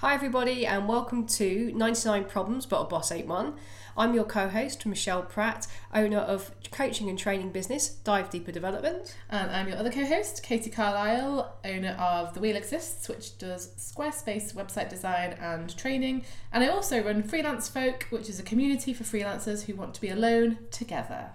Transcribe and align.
Hi, 0.00 0.12
everybody, 0.12 0.66
and 0.66 0.86
welcome 0.86 1.26
to 1.26 1.72
99 1.74 2.26
Problems 2.26 2.66
But 2.66 2.82
a 2.82 2.84
Boss 2.84 3.10
Ain't 3.10 3.28
One. 3.28 3.54
I'm 3.96 4.12
your 4.12 4.24
co 4.24 4.46
host, 4.46 4.84
Michelle 4.84 5.22
Pratt, 5.22 5.66
owner 5.94 6.18
of 6.18 6.50
coaching 6.70 7.08
and 7.08 7.18
training 7.18 7.48
business 7.48 7.88
Dive 7.88 8.28
Deeper 8.28 8.52
Development. 8.52 9.16
And 9.30 9.50
I'm 9.50 9.68
your 9.68 9.78
other 9.78 9.90
co 9.90 10.04
host, 10.04 10.42
Katie 10.42 10.68
Carlisle, 10.68 11.50
owner 11.64 11.96
of 11.98 12.34
The 12.34 12.40
Wheel 12.40 12.56
Exists, 12.56 13.08
which 13.08 13.38
does 13.38 13.68
Squarespace 13.78 14.52
website 14.52 14.90
design 14.90 15.34
and 15.40 15.74
training. 15.78 16.26
And 16.52 16.62
I 16.62 16.66
also 16.66 17.02
run 17.02 17.22
Freelance 17.22 17.66
Folk, 17.70 18.06
which 18.10 18.28
is 18.28 18.38
a 18.38 18.42
community 18.42 18.92
for 18.92 19.04
freelancers 19.04 19.64
who 19.64 19.76
want 19.76 19.94
to 19.94 20.02
be 20.02 20.10
alone 20.10 20.58
together. 20.70 21.30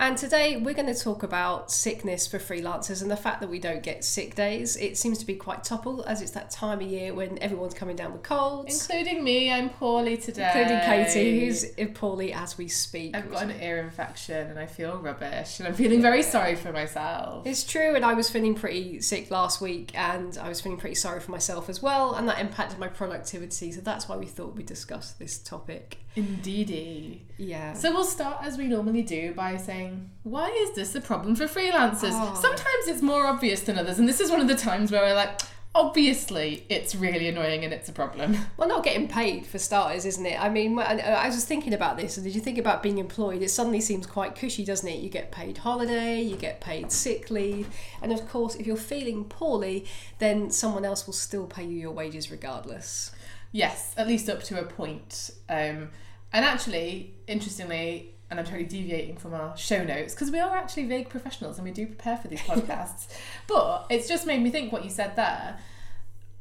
And 0.00 0.16
today 0.16 0.56
we're 0.56 0.74
going 0.74 0.92
to 0.92 0.94
talk 0.94 1.24
about 1.24 1.72
sickness 1.72 2.26
for 2.26 2.38
freelancers 2.38 3.02
and 3.02 3.10
the 3.10 3.16
fact 3.16 3.40
that 3.40 3.50
we 3.50 3.58
don't 3.58 3.82
get 3.82 4.04
sick 4.04 4.36
days. 4.36 4.76
It 4.76 4.96
seems 4.96 5.18
to 5.18 5.26
be 5.26 5.34
quite 5.34 5.64
topical 5.64 6.04
as 6.04 6.22
it's 6.22 6.30
that 6.32 6.50
time 6.50 6.80
of 6.80 6.86
year 6.86 7.12
when 7.12 7.36
everyone's 7.42 7.74
coming 7.74 7.96
down 7.96 8.12
with 8.12 8.22
colds. 8.22 8.88
Including 8.88 9.24
me, 9.24 9.50
I'm 9.50 9.70
poorly 9.70 10.16
today. 10.16 10.52
Including 10.54 10.80
Katie, 10.84 11.46
who's 11.46 11.64
poorly 11.94 12.32
as 12.32 12.56
we 12.56 12.68
speak. 12.68 13.16
I've 13.16 13.28
got 13.30 13.42
an 13.42 13.60
ear 13.60 13.78
infection 13.78 14.48
and 14.48 14.58
I 14.58 14.66
feel 14.66 14.98
rubbish 14.98 15.58
and 15.58 15.66
I'm 15.66 15.74
feeling 15.74 16.00
very 16.00 16.22
sorry 16.22 16.54
for 16.54 16.72
myself. 16.72 17.44
It's 17.44 17.64
true, 17.64 17.96
and 17.96 18.04
I 18.04 18.14
was 18.14 18.30
feeling 18.30 18.54
pretty 18.54 19.00
sick 19.00 19.32
last 19.32 19.60
week 19.60 19.90
and 19.98 20.38
I 20.38 20.48
was 20.48 20.60
feeling 20.60 20.78
pretty 20.78 20.94
sorry 20.94 21.18
for 21.18 21.32
myself 21.32 21.68
as 21.68 21.82
well, 21.82 22.14
and 22.14 22.28
that 22.28 22.38
impacted 22.38 22.78
my 22.78 22.88
productivity. 22.88 23.72
So 23.72 23.80
that's 23.80 24.08
why 24.08 24.16
we 24.16 24.26
thought 24.26 24.54
we'd 24.54 24.66
discuss 24.66 25.12
this 25.12 25.38
topic. 25.38 25.98
Indeedy. 26.14 27.24
Yeah. 27.38 27.72
So 27.72 27.92
we'll 27.92 28.04
start 28.04 28.38
as 28.42 28.58
we 28.58 28.66
normally 28.66 29.02
do 29.02 29.32
by 29.32 29.56
saying, 29.56 30.10
why 30.24 30.50
is 30.50 30.74
this 30.74 30.94
a 30.94 31.00
problem 31.00 31.36
for 31.36 31.44
freelancers? 31.44 32.10
Oh. 32.12 32.36
Sometimes 32.40 32.88
it's 32.88 33.00
more 33.00 33.26
obvious 33.26 33.60
than 33.60 33.78
others, 33.78 33.98
and 33.98 34.08
this 34.08 34.20
is 34.20 34.30
one 34.30 34.40
of 34.40 34.48
the 34.48 34.56
times 34.56 34.90
where 34.90 35.02
we're 35.02 35.14
like, 35.14 35.40
obviously 35.74 36.64
it's 36.68 36.94
really 36.94 37.28
annoying 37.28 37.62
and 37.62 37.72
it's 37.72 37.88
a 37.88 37.92
problem. 37.92 38.36
Well, 38.56 38.66
not 38.66 38.82
getting 38.82 39.06
paid 39.06 39.46
for 39.46 39.56
starters, 39.58 40.04
isn't 40.04 40.26
it? 40.26 40.42
I 40.42 40.48
mean, 40.48 40.76
I 40.80 40.98
I 40.98 41.26
was 41.26 41.36
just 41.36 41.46
thinking 41.46 41.72
about 41.72 41.96
this, 41.96 42.16
and 42.16 42.24
did 42.24 42.34
you 42.34 42.40
think 42.40 42.58
about 42.58 42.82
being 42.82 42.98
employed? 42.98 43.40
It 43.40 43.50
suddenly 43.50 43.80
seems 43.80 44.04
quite 44.04 44.34
cushy, 44.34 44.64
doesn't 44.64 44.88
it? 44.88 44.98
You 44.98 45.08
get 45.08 45.30
paid 45.30 45.58
holiday, 45.58 46.20
you 46.20 46.34
get 46.34 46.60
paid 46.60 46.90
sick 46.90 47.30
leave, 47.30 47.68
and 48.02 48.12
of 48.12 48.28
course, 48.28 48.56
if 48.56 48.66
you're 48.66 48.76
feeling 48.76 49.24
poorly, 49.24 49.86
then 50.18 50.50
someone 50.50 50.84
else 50.84 51.06
will 51.06 51.14
still 51.14 51.46
pay 51.46 51.62
you 51.62 51.78
your 51.78 51.92
wages 51.92 52.32
regardless. 52.32 53.12
Yes, 53.52 53.94
at 53.96 54.08
least 54.08 54.28
up 54.28 54.42
to 54.44 54.60
a 54.60 54.64
point. 54.64 55.30
Um, 55.48 55.90
and 56.32 56.44
actually, 56.44 57.14
interestingly, 57.26 58.14
and 58.30 58.38
I'm 58.38 58.44
totally 58.44 58.64
deviating 58.64 59.16
from 59.16 59.34
our 59.34 59.56
show 59.56 59.82
notes 59.84 60.14
because 60.14 60.30
we 60.30 60.38
are 60.38 60.56
actually 60.56 60.84
vague 60.86 61.08
professionals 61.08 61.56
and 61.56 61.64
we 61.64 61.72
do 61.72 61.86
prepare 61.86 62.16
for 62.18 62.28
these 62.28 62.40
podcasts. 62.42 63.08
but 63.46 63.86
it's 63.90 64.08
just 64.08 64.26
made 64.26 64.42
me 64.42 64.50
think 64.50 64.72
what 64.72 64.84
you 64.84 64.90
said 64.90 65.16
there. 65.16 65.58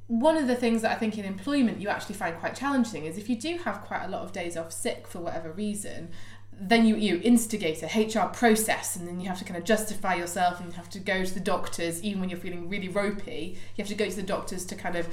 One 0.07 0.37
of 0.37 0.47
the 0.47 0.55
things 0.55 0.81
that 0.81 0.91
I 0.91 0.95
think 0.95 1.17
in 1.17 1.25
employment 1.25 1.81
you 1.81 1.89
actually 1.89 2.15
find 2.15 2.37
quite 2.37 2.55
challenging 2.55 3.05
is 3.05 3.17
if 3.17 3.29
you 3.29 3.37
do 3.37 3.57
have 3.59 3.81
quite 3.81 4.05
a 4.05 4.09
lot 4.09 4.21
of 4.21 4.31
days 4.31 4.55
off 4.57 4.71
sick 4.71 5.07
for 5.07 5.19
whatever 5.19 5.51
reason, 5.51 6.09
then 6.59 6.85
you 6.85 6.95
you 6.95 7.21
instigate 7.23 7.83
a 7.83 7.87
HR 7.87 8.29
process 8.29 8.95
and 8.95 9.07
then 9.07 9.19
you 9.19 9.27
have 9.27 9.37
to 9.39 9.45
kind 9.45 9.57
of 9.57 9.63
justify 9.63 10.15
yourself 10.15 10.59
and 10.59 10.69
you 10.69 10.75
have 10.75 10.89
to 10.89 10.99
go 10.99 11.23
to 11.23 11.33
the 11.33 11.39
doctors 11.39 12.01
even 12.03 12.19
when 12.19 12.29
you're 12.29 12.39
feeling 12.39 12.67
really 12.67 12.89
ropey. 12.89 13.57
You 13.75 13.83
have 13.83 13.89
to 13.89 13.95
go 13.95 14.09
to 14.09 14.15
the 14.15 14.23
doctors 14.23 14.65
to 14.65 14.75
kind 14.75 14.95
of 14.95 15.07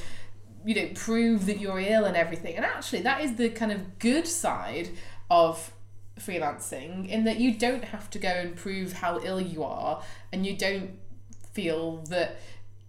you 0.65 0.75
know 0.75 0.89
prove 0.95 1.47
that 1.47 1.61
you're 1.61 1.81
ill 1.81 2.05
and 2.05 2.17
everything. 2.17 2.57
And 2.57 2.65
actually 2.65 3.03
that 3.03 3.21
is 3.21 3.37
the 3.37 3.51
kind 3.51 3.73
of 3.73 3.99
good 3.99 4.27
side 4.27 4.91
of 5.31 5.73
freelancing 6.19 7.09
in 7.09 7.25
that 7.25 7.39
you 7.39 7.55
don't 7.55 7.85
have 7.85 8.09
to 8.11 8.19
go 8.19 8.29
and 8.29 8.57
prove 8.57 8.93
how 8.93 9.21
ill 9.21 9.41
you 9.41 9.65
are 9.65 10.03
and 10.33 10.47
you 10.47 10.57
don't 10.57 10.91
feel 11.53 11.99
that 12.09 12.37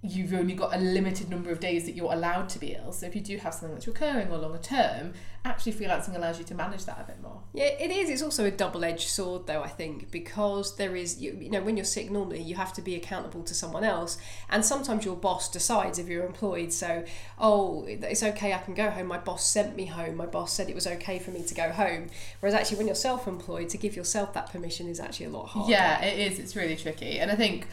you've 0.09 0.33
only 0.33 0.53
got 0.53 0.75
a 0.75 0.79
limited 0.79 1.29
number 1.29 1.51
of 1.51 1.59
days 1.59 1.85
that 1.85 1.95
you're 1.95 2.13
allowed 2.13 2.49
to 2.49 2.59
be 2.59 2.73
ill. 2.73 2.91
So 2.91 3.05
if 3.05 3.15
you 3.15 3.21
do 3.21 3.37
have 3.37 3.53
something 3.53 3.73
that's 3.73 3.87
recurring 3.87 4.31
or 4.31 4.37
longer 4.37 4.59
term, 4.59 5.13
actually 5.43 5.73
freelancing 5.73 6.15
allows 6.15 6.39
you 6.39 6.45
to 6.45 6.55
manage 6.55 6.85
that 6.85 6.99
a 6.99 7.03
bit 7.03 7.21
more. 7.21 7.41
Yeah, 7.53 7.65
it 7.65 7.91
is. 7.91 8.09
It's 8.09 8.21
also 8.21 8.45
a 8.45 8.51
double-edged 8.51 9.07
sword, 9.07 9.45
though. 9.45 9.61
I 9.61 9.67
think 9.67 10.11
because 10.11 10.75
there 10.75 10.95
is, 10.95 11.21
you, 11.21 11.37
you 11.39 11.49
know, 11.51 11.61
when 11.61 11.77
you're 11.77 11.85
sick, 11.85 12.09
normally 12.09 12.41
you 12.41 12.55
have 12.55 12.73
to 12.73 12.81
be 12.81 12.95
accountable 12.95 13.43
to 13.43 13.53
someone 13.53 13.83
else, 13.83 14.17
and 14.49 14.65
sometimes 14.65 15.05
your 15.05 15.15
boss 15.15 15.49
decides 15.49 15.99
if 15.99 16.07
you're 16.07 16.25
employed. 16.25 16.73
So, 16.73 17.05
oh, 17.39 17.85
it's 17.87 18.23
okay, 18.23 18.53
I 18.53 18.57
can 18.57 18.73
go 18.73 18.89
home. 18.89 19.07
My 19.07 19.19
boss 19.19 19.47
sent 19.47 19.75
me 19.75 19.85
home. 19.85 20.15
My 20.15 20.25
boss 20.25 20.51
said 20.51 20.69
it 20.69 20.75
was 20.75 20.87
okay 20.87 21.19
for 21.19 21.31
me 21.31 21.43
to 21.43 21.53
go 21.53 21.71
home. 21.71 22.07
Whereas 22.39 22.55
actually, 22.55 22.77
when 22.77 22.87
you're 22.87 22.95
self-employed, 22.95 23.69
to 23.69 23.77
give 23.77 23.95
yourself 23.95 24.33
that 24.33 24.51
permission 24.51 24.87
is 24.87 24.99
actually 24.99 25.27
a 25.27 25.29
lot 25.29 25.47
harder. 25.47 25.71
Yeah, 25.71 26.03
it 26.03 26.19
is. 26.19 26.39
It's 26.39 26.55
really 26.55 26.75
tricky. 26.75 27.19
And 27.19 27.31
I 27.31 27.35
think 27.35 27.67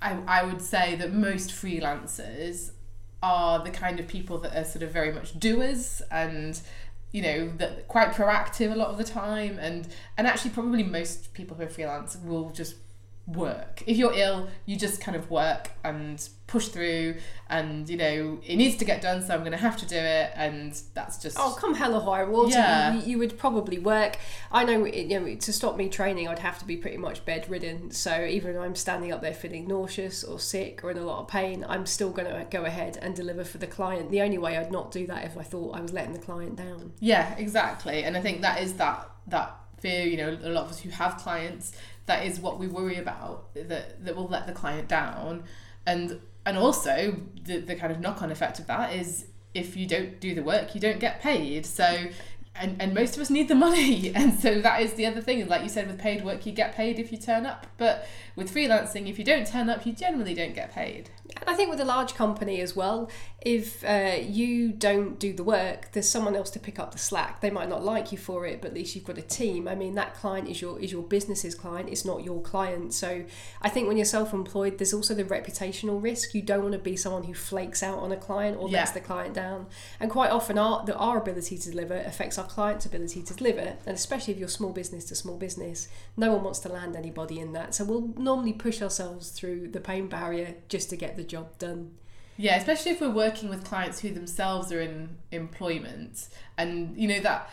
I, 0.00 0.18
I 0.26 0.42
would 0.44 0.62
say 0.62 0.94
that 0.96 1.12
most 1.12 1.50
freelancers 1.50 2.72
are 3.22 3.62
the 3.64 3.70
kind 3.70 3.98
of 3.98 4.06
people 4.06 4.38
that 4.38 4.56
are 4.56 4.64
sort 4.64 4.82
of 4.82 4.92
very 4.92 5.12
much 5.12 5.38
doers 5.38 6.00
and 6.10 6.60
you 7.10 7.22
know 7.22 7.48
that 7.56 7.88
quite 7.88 8.12
proactive 8.12 8.70
a 8.70 8.76
lot 8.76 8.88
of 8.90 8.98
the 8.98 9.04
time. 9.04 9.58
And 9.58 9.88
and 10.16 10.26
actually 10.26 10.50
probably 10.50 10.82
most 10.82 11.32
people 11.32 11.56
who 11.56 11.64
are 11.64 11.68
freelance 11.68 12.16
will 12.16 12.50
just 12.50 12.76
work 13.34 13.82
if 13.86 13.96
you're 13.98 14.14
ill 14.14 14.48
you 14.64 14.74
just 14.74 15.02
kind 15.02 15.14
of 15.14 15.30
work 15.30 15.70
and 15.84 16.30
push 16.46 16.68
through 16.68 17.14
and 17.50 17.86
you 17.90 17.96
know 17.96 18.38
it 18.42 18.56
needs 18.56 18.76
to 18.76 18.86
get 18.86 19.02
done 19.02 19.22
so 19.22 19.34
i'm 19.34 19.40
going 19.40 19.52
to 19.52 19.58
have 19.58 19.76
to 19.76 19.84
do 19.84 19.96
it 19.96 20.32
and 20.34 20.80
that's 20.94 21.18
just 21.18 21.36
Oh, 21.38 21.54
come 21.60 21.74
hell 21.74 21.94
or 21.94 22.00
high 22.00 22.24
water, 22.24 22.52
Yeah. 22.52 22.94
you, 22.94 23.00
you 23.02 23.18
would 23.18 23.38
probably 23.38 23.78
work. 23.78 24.16
I 24.50 24.64
know, 24.64 24.86
you 24.86 25.20
know, 25.20 25.34
to 25.34 25.52
stop 25.52 25.76
me 25.76 25.90
training, 25.90 26.26
I'd 26.26 26.38
have 26.38 26.58
to 26.60 26.64
be 26.64 26.76
pretty 26.78 26.96
much 26.96 27.22
bedridden. 27.26 27.90
So 27.90 28.24
even 28.24 28.56
I'm 28.56 28.74
standing 28.74 29.12
up 29.12 29.20
there 29.20 29.34
feeling 29.34 29.68
nauseous 29.68 30.24
or 30.24 30.40
sick 30.40 30.82
or 30.82 30.90
in 30.90 30.96
a 30.96 31.04
lot 31.04 31.20
of 31.20 31.28
pain, 31.28 31.66
I'm 31.68 31.84
still 31.84 32.10
going 32.10 32.28
to 32.28 32.46
go 32.50 32.64
ahead 32.64 32.98
and 33.02 33.14
deliver 33.14 33.44
for 33.44 33.58
the 33.58 33.66
client. 33.66 34.10
The 34.10 34.22
only 34.22 34.38
way 34.38 34.56
I'd 34.56 34.72
not 34.72 34.90
do 34.90 35.06
that 35.06 35.24
if 35.26 35.36
I 35.36 35.42
thought 35.42 35.76
I 35.76 35.80
was 35.82 35.92
letting 35.92 36.14
the 36.14 36.18
client 36.18 36.56
down. 36.56 36.92
Yeah, 36.98 37.34
exactly. 37.36 38.04
And 38.04 38.16
I 38.16 38.20
think 38.20 38.40
that 38.40 38.62
is 38.62 38.74
that 38.74 39.08
that 39.28 39.54
fear, 39.80 40.06
you 40.06 40.16
know, 40.16 40.30
a 40.42 40.48
lot 40.48 40.64
of 40.64 40.70
us 40.70 40.80
who 40.80 40.90
have 40.90 41.18
clients, 41.18 41.72
that 42.08 42.26
is 42.26 42.40
what 42.40 42.58
we 42.58 42.66
worry 42.66 42.96
about, 42.96 43.54
that 43.54 44.04
that 44.04 44.16
will 44.16 44.28
let 44.28 44.46
the 44.46 44.52
client 44.52 44.88
down. 44.88 45.44
And 45.86 46.20
and 46.44 46.58
also 46.58 47.16
the 47.44 47.60
the 47.60 47.76
kind 47.76 47.92
of 47.92 48.00
knock 48.00 48.20
on 48.22 48.32
effect 48.32 48.58
of 48.58 48.66
that 48.66 48.92
is 48.94 49.26
if 49.54 49.76
you 49.76 49.86
don't 49.86 50.20
do 50.20 50.34
the 50.34 50.42
work, 50.42 50.74
you 50.74 50.80
don't 50.80 50.98
get 50.98 51.20
paid. 51.20 51.64
So 51.64 52.08
and, 52.60 52.82
and 52.82 52.92
most 52.92 53.14
of 53.14 53.22
us 53.22 53.30
need 53.30 53.46
the 53.46 53.54
money 53.54 54.12
and 54.16 54.38
so 54.40 54.60
that 54.60 54.82
is 54.82 54.94
the 54.94 55.06
other 55.06 55.20
thing 55.20 55.46
like 55.46 55.62
you 55.62 55.68
said 55.68 55.86
with 55.86 55.96
paid 55.96 56.24
work 56.24 56.44
you 56.44 56.50
get 56.50 56.74
paid 56.74 56.98
if 56.98 57.12
you 57.12 57.18
turn 57.18 57.46
up 57.46 57.68
but 57.76 58.08
with 58.34 58.52
freelancing 58.52 59.08
if 59.08 59.16
you 59.16 59.24
don't 59.24 59.46
turn 59.46 59.70
up 59.70 59.86
you 59.86 59.92
generally 59.92 60.34
don't 60.34 60.56
get 60.56 60.72
paid 60.72 61.08
And 61.36 61.48
I 61.48 61.54
think 61.54 61.70
with 61.70 61.80
a 61.80 61.84
large 61.84 62.14
company 62.14 62.60
as 62.60 62.74
well, 62.74 63.10
if 63.40 63.84
uh, 63.84 64.16
you 64.20 64.72
don't 64.72 65.16
do 65.20 65.32
the 65.32 65.44
work, 65.44 65.92
there's 65.92 66.08
someone 66.08 66.34
else 66.34 66.50
to 66.50 66.58
pick 66.58 66.80
up 66.80 66.90
the 66.90 66.98
slack. 66.98 67.40
They 67.40 67.50
might 67.50 67.68
not 67.68 67.84
like 67.84 68.10
you 68.10 68.18
for 68.18 68.44
it, 68.46 68.60
but 68.60 68.72
at 68.72 68.74
least 68.74 68.96
you've 68.96 69.04
got 69.04 69.16
a 69.16 69.22
team. 69.22 69.68
I 69.68 69.76
mean, 69.76 69.94
that 69.94 70.14
client 70.14 70.48
is 70.48 70.60
your 70.60 70.80
is 70.80 70.90
your 70.90 71.04
business's 71.04 71.54
client. 71.54 71.88
It's 71.88 72.04
not 72.04 72.24
your 72.24 72.42
client. 72.42 72.94
So 72.94 73.24
I 73.62 73.68
think 73.68 73.86
when 73.86 73.96
you're 73.96 74.06
self-employed, 74.06 74.78
there's 74.78 74.92
also 74.92 75.14
the 75.14 75.22
reputational 75.22 76.02
risk. 76.02 76.34
You 76.34 76.42
don't 76.42 76.62
want 76.62 76.72
to 76.72 76.80
be 76.80 76.96
someone 76.96 77.22
who 77.22 77.34
flakes 77.34 77.80
out 77.80 78.00
on 78.00 78.10
a 78.10 78.16
client 78.16 78.56
or 78.58 78.68
lets 78.68 78.90
the 78.90 79.00
client 79.00 79.34
down. 79.34 79.66
And 80.00 80.10
quite 80.10 80.32
often, 80.32 80.58
our 80.58 80.84
the, 80.84 80.96
our 80.96 81.18
ability 81.18 81.58
to 81.58 81.70
deliver 81.70 81.94
affects 81.94 82.38
our 82.38 82.46
client's 82.46 82.86
ability 82.86 83.22
to 83.22 83.34
deliver. 83.34 83.76
And 83.86 83.94
especially 83.94 84.34
if 84.34 84.40
you're 84.40 84.48
small 84.48 84.72
business 84.72 85.04
to 85.06 85.14
small 85.14 85.36
business, 85.36 85.86
no 86.16 86.32
one 86.32 86.42
wants 86.42 86.58
to 86.60 86.68
land 86.68 86.96
anybody 86.96 87.38
in 87.38 87.52
that. 87.52 87.72
So 87.76 87.84
we'll 87.84 88.12
normally 88.16 88.52
push 88.52 88.82
ourselves 88.82 89.30
through 89.30 89.68
the 89.68 89.80
pain 89.80 90.08
barrier 90.08 90.56
just 90.68 90.90
to 90.90 90.96
get 90.96 91.16
the 91.16 91.22
job 91.22 91.56
done. 91.60 91.92
Yeah, 92.40 92.56
especially 92.56 92.92
if 92.92 93.00
we're 93.00 93.10
working 93.10 93.48
with 93.48 93.64
clients 93.64 93.98
who 93.98 94.10
themselves 94.10 94.70
are 94.70 94.80
in 94.80 95.16
employment, 95.32 96.28
and 96.56 96.96
you 96.96 97.08
know 97.08 97.18
that 97.20 97.50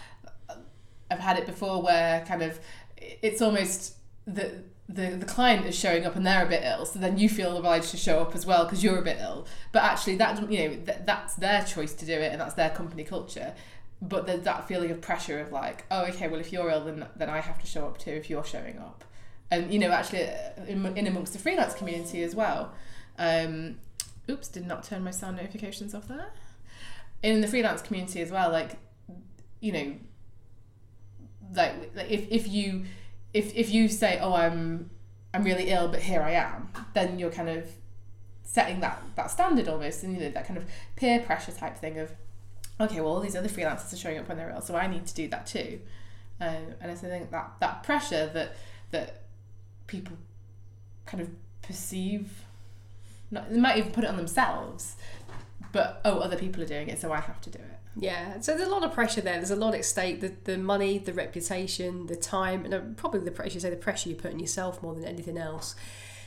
I've 1.10 1.20
had 1.20 1.40
it 1.40 1.48
before 1.48 1.82
where 1.82 2.24
kind 2.26 2.44
of 2.44 2.60
it's 2.96 3.42
almost 3.42 3.96
the 4.28 4.62
the 4.88 5.08
the 5.10 5.26
client 5.26 5.66
is 5.66 5.76
showing 5.76 6.06
up 6.06 6.16
and 6.16 6.24
they're 6.24 6.46
a 6.46 6.48
bit 6.48 6.62
ill, 6.64 6.86
so 6.86 7.00
then 7.00 7.18
you 7.18 7.28
feel 7.30 7.58
obliged 7.58 7.90
to 7.90 7.98
show 7.98 8.20
up 8.20 8.36
as 8.36 8.46
well 8.46 8.66
because 8.66 8.84
you're 8.84 9.00
a 9.00 9.02
bit 9.02 9.18
ill. 9.20 9.48
But 9.72 9.82
actually, 9.82 10.18
that 10.18 10.52
you 10.52 10.60
know 10.60 10.76
th- 10.76 11.00
that's 11.04 11.34
their 11.34 11.64
choice 11.64 11.94
to 11.96 12.06
do 12.06 12.14
it, 12.14 12.32
and 12.32 12.40
that's 12.40 12.54
their 12.54 12.70
company 12.70 13.04
culture. 13.04 13.56
But 14.04 14.28
there's 14.28 14.44
that 14.44 14.68
feeling 14.68 14.92
of 14.92 15.02
pressure 15.02 15.40
of 15.40 15.52
like, 15.52 15.86
oh, 15.90 16.06
okay, 16.10 16.28
well, 16.28 16.40
if 16.40 16.54
you're 16.54 16.70
ill, 16.70 16.86
then 16.86 17.08
then 17.16 17.32
I 17.32 17.40
have 17.42 17.58
to 17.60 17.66
show 17.66 17.88
up 17.88 17.98
too 17.98 18.12
if 18.12 18.30
you're 18.30 18.46
showing 18.46 18.78
up, 18.78 19.04
and 19.50 19.74
you 19.74 19.80
know, 19.80 19.90
actually, 19.90 20.30
in, 20.68 20.86
in 20.96 21.08
amongst 21.08 21.34
the 21.34 21.40
freelance 21.40 21.74
community 21.74 22.22
as 22.22 22.36
well. 22.36 22.72
Um, 23.18 23.78
oops, 24.30 24.48
did 24.48 24.66
not 24.66 24.84
turn 24.84 25.04
my 25.04 25.12
sound 25.12 25.38
notifications 25.38 25.94
off 25.94 26.08
there. 26.08 26.32
In 27.24 27.42
the 27.42 27.48
freelance 27.48 27.82
community 27.82 28.22
as 28.22 28.32
well, 28.32 28.52
like, 28.52 28.78
you 29.60 29.72
know, 29.72 29.96
like, 31.54 31.92
if, 32.10 32.28
if 32.30 32.48
you 32.48 32.86
if 33.34 33.56
if 33.56 33.72
you 33.72 33.90
say, 33.90 34.20
oh, 34.22 34.34
I'm 34.34 34.90
I'm 35.34 35.44
really 35.44 35.70
ill, 35.70 35.88
but 35.90 36.02
here 36.02 36.22
I 36.22 36.32
am, 36.32 36.70
then 36.94 37.20
you're 37.20 37.32
kind 37.32 37.50
of 37.50 37.70
setting 38.44 38.80
that 38.80 39.04
that 39.16 39.32
standard 39.32 39.68
almost, 39.68 40.04
and 40.04 40.14
you 40.14 40.22
know 40.22 40.30
that 40.32 40.48
kind 40.48 40.58
of 40.58 40.66
peer 40.96 41.20
pressure 41.20 41.52
type 41.52 41.78
thing 41.78 42.00
of, 42.00 42.12
okay, 42.80 43.02
well, 43.02 43.14
all 43.14 43.20
these 43.20 43.36
other 43.36 43.50
freelancers 43.50 43.92
are 43.94 43.98
showing 43.98 44.18
up 44.18 44.28
when 44.28 44.38
they're 44.38 44.52
ill, 44.52 44.62
so 44.62 44.76
I 44.76 44.88
need 44.88 45.06
to 45.08 45.14
do 45.14 45.28
that 45.28 45.46
too. 45.46 45.82
Um, 46.40 46.76
and 46.82 46.92
I 46.92 46.96
think 46.96 47.32
that 47.32 47.54
that 47.60 47.84
pressure 47.84 48.30
that 48.34 48.56
that 48.92 49.24
people 49.88 50.18
kind 51.06 51.22
of 51.22 51.30
perceive 51.62 52.46
not, 53.36 53.50
they 53.50 53.60
might 53.60 53.78
even 53.78 53.92
put 53.92 54.04
it 54.04 54.10
on 54.10 54.18
themselves 54.18 54.96
but 55.76 56.00
oh, 56.06 56.20
other 56.20 56.38
people 56.38 56.64
are 56.64 56.66
doing 56.66 56.88
it, 56.88 57.02
so 57.02 57.12
I 57.12 57.20
have 57.20 57.42
to 57.42 57.50
do 57.50 57.60
it. 57.60 57.80
Yeah, 57.98 58.40
so 58.40 58.56
there's 58.56 58.70
a 58.70 58.72
lot 58.72 58.86
of 58.86 58.94
pressure 58.94 59.20
there. 59.20 59.34
There's 59.34 59.52
a 59.52 59.58
lot 59.58 59.76
at 59.76 59.84
stake: 59.84 60.22
the, 60.22 60.32
the 60.46 60.58
money, 60.58 61.00
the 61.00 61.12
reputation, 61.12 62.08
the 62.08 62.16
time, 62.16 62.64
and 62.64 62.74
uh, 62.74 62.80
probably 62.96 63.20
the 63.20 63.32
pressure. 63.32 63.56
You 63.56 63.60
say 63.60 63.70
the 63.70 63.76
pressure 63.76 64.08
you 64.08 64.16
put 64.16 64.32
on 64.32 64.40
yourself 64.40 64.82
more 64.82 64.96
than 64.96 65.04
anything 65.04 65.38
else. 65.38 65.76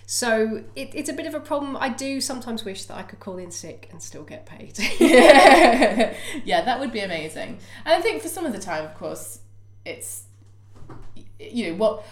So 0.05 0.65
it, 0.77 0.91
it's 0.95 1.09
a 1.09 1.15
bit 1.15 1.25
of 1.25 1.33
a 1.33 1.41
problem. 1.41 1.79
I 1.79 1.89
do 1.89 2.21
sometimes 2.21 2.67
wish 2.67 2.85
that 2.85 2.99
I 2.99 3.03
could 3.03 3.21
call 3.21 3.39
in 3.39 3.51
sick 3.51 3.89
and 3.91 4.03
still 4.03 4.23
get 4.23 4.45
paid. 4.45 4.79
yeah, 5.01 6.63
that 6.63 6.79
would 6.79 6.93
be 6.93 7.01
amazing. 7.01 7.59
And 7.87 7.95
I 7.95 8.03
think 8.03 8.21
for 8.21 8.29
some 8.29 8.45
of 8.45 8.53
the 8.53 8.61
time, 8.61 8.85
of 8.85 8.95
course, 8.95 9.41
it's 9.87 10.25
you 11.41 11.71
know 11.71 11.79
what 11.79 12.05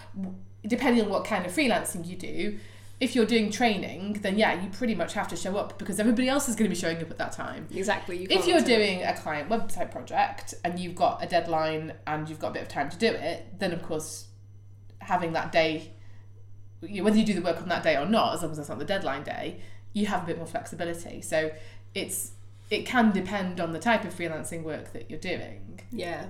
depending 0.65 1.03
on 1.03 1.09
what 1.11 1.23
kind 1.23 1.45
of 1.45 1.51
freelancing 1.51 2.07
you 2.07 2.15
do 2.15 2.57
if 2.99 3.15
you're 3.15 3.25
doing 3.25 3.51
training, 3.51 4.19
then 4.23 4.37
yeah, 4.37 4.61
you 4.61 4.69
pretty 4.69 4.95
much 4.95 5.13
have 5.13 5.27
to 5.27 5.35
show 5.35 5.55
up 5.57 5.77
because 5.77 5.99
everybody 5.99 6.27
else 6.27 6.49
is 6.49 6.55
going 6.55 6.69
to 6.69 6.75
be 6.75 6.79
showing 6.79 6.97
up 6.97 7.11
at 7.11 7.17
that 7.19 7.31
time. 7.31 7.67
Exactly. 7.73 8.17
You 8.17 8.27
if 8.29 8.47
you're 8.47 8.61
doing 8.61 9.03
a 9.03 9.15
client 9.15 9.49
website 9.49 9.91
project 9.91 10.55
and 10.63 10.79
you've 10.79 10.95
got 10.95 11.23
a 11.23 11.27
deadline 11.27 11.93
and 12.07 12.27
you've 12.27 12.39
got 12.39 12.49
a 12.49 12.53
bit 12.53 12.63
of 12.63 12.67
time 12.69 12.89
to 12.89 12.97
do 12.97 13.07
it, 13.07 13.59
then 13.59 13.71
of 13.71 13.83
course, 13.83 14.27
having 14.99 15.33
that 15.33 15.51
day, 15.51 15.91
whether 16.81 17.17
you 17.17 17.25
do 17.25 17.35
the 17.35 17.41
work 17.41 17.61
on 17.61 17.69
that 17.69 17.83
day 17.83 17.95
or 17.95 18.05
not, 18.05 18.33
as 18.33 18.41
long 18.41 18.51
as 18.51 18.57
it's 18.57 18.69
not 18.69 18.79
the 18.79 18.85
deadline 18.85 19.23
day, 19.23 19.59
you 19.93 20.07
have 20.07 20.23
a 20.23 20.25
bit 20.25 20.37
more 20.37 20.47
flexibility. 20.47 21.21
So 21.21 21.51
it's 21.93 22.31
it 22.69 22.85
can 22.85 23.11
depend 23.11 23.61
on 23.61 23.71
the 23.71 23.79
type 23.79 24.03
of 24.03 24.13
freelancing 24.13 24.63
work 24.63 24.91
that 24.93 25.09
you're 25.09 25.19
doing. 25.19 25.79
Yeah. 25.91 26.25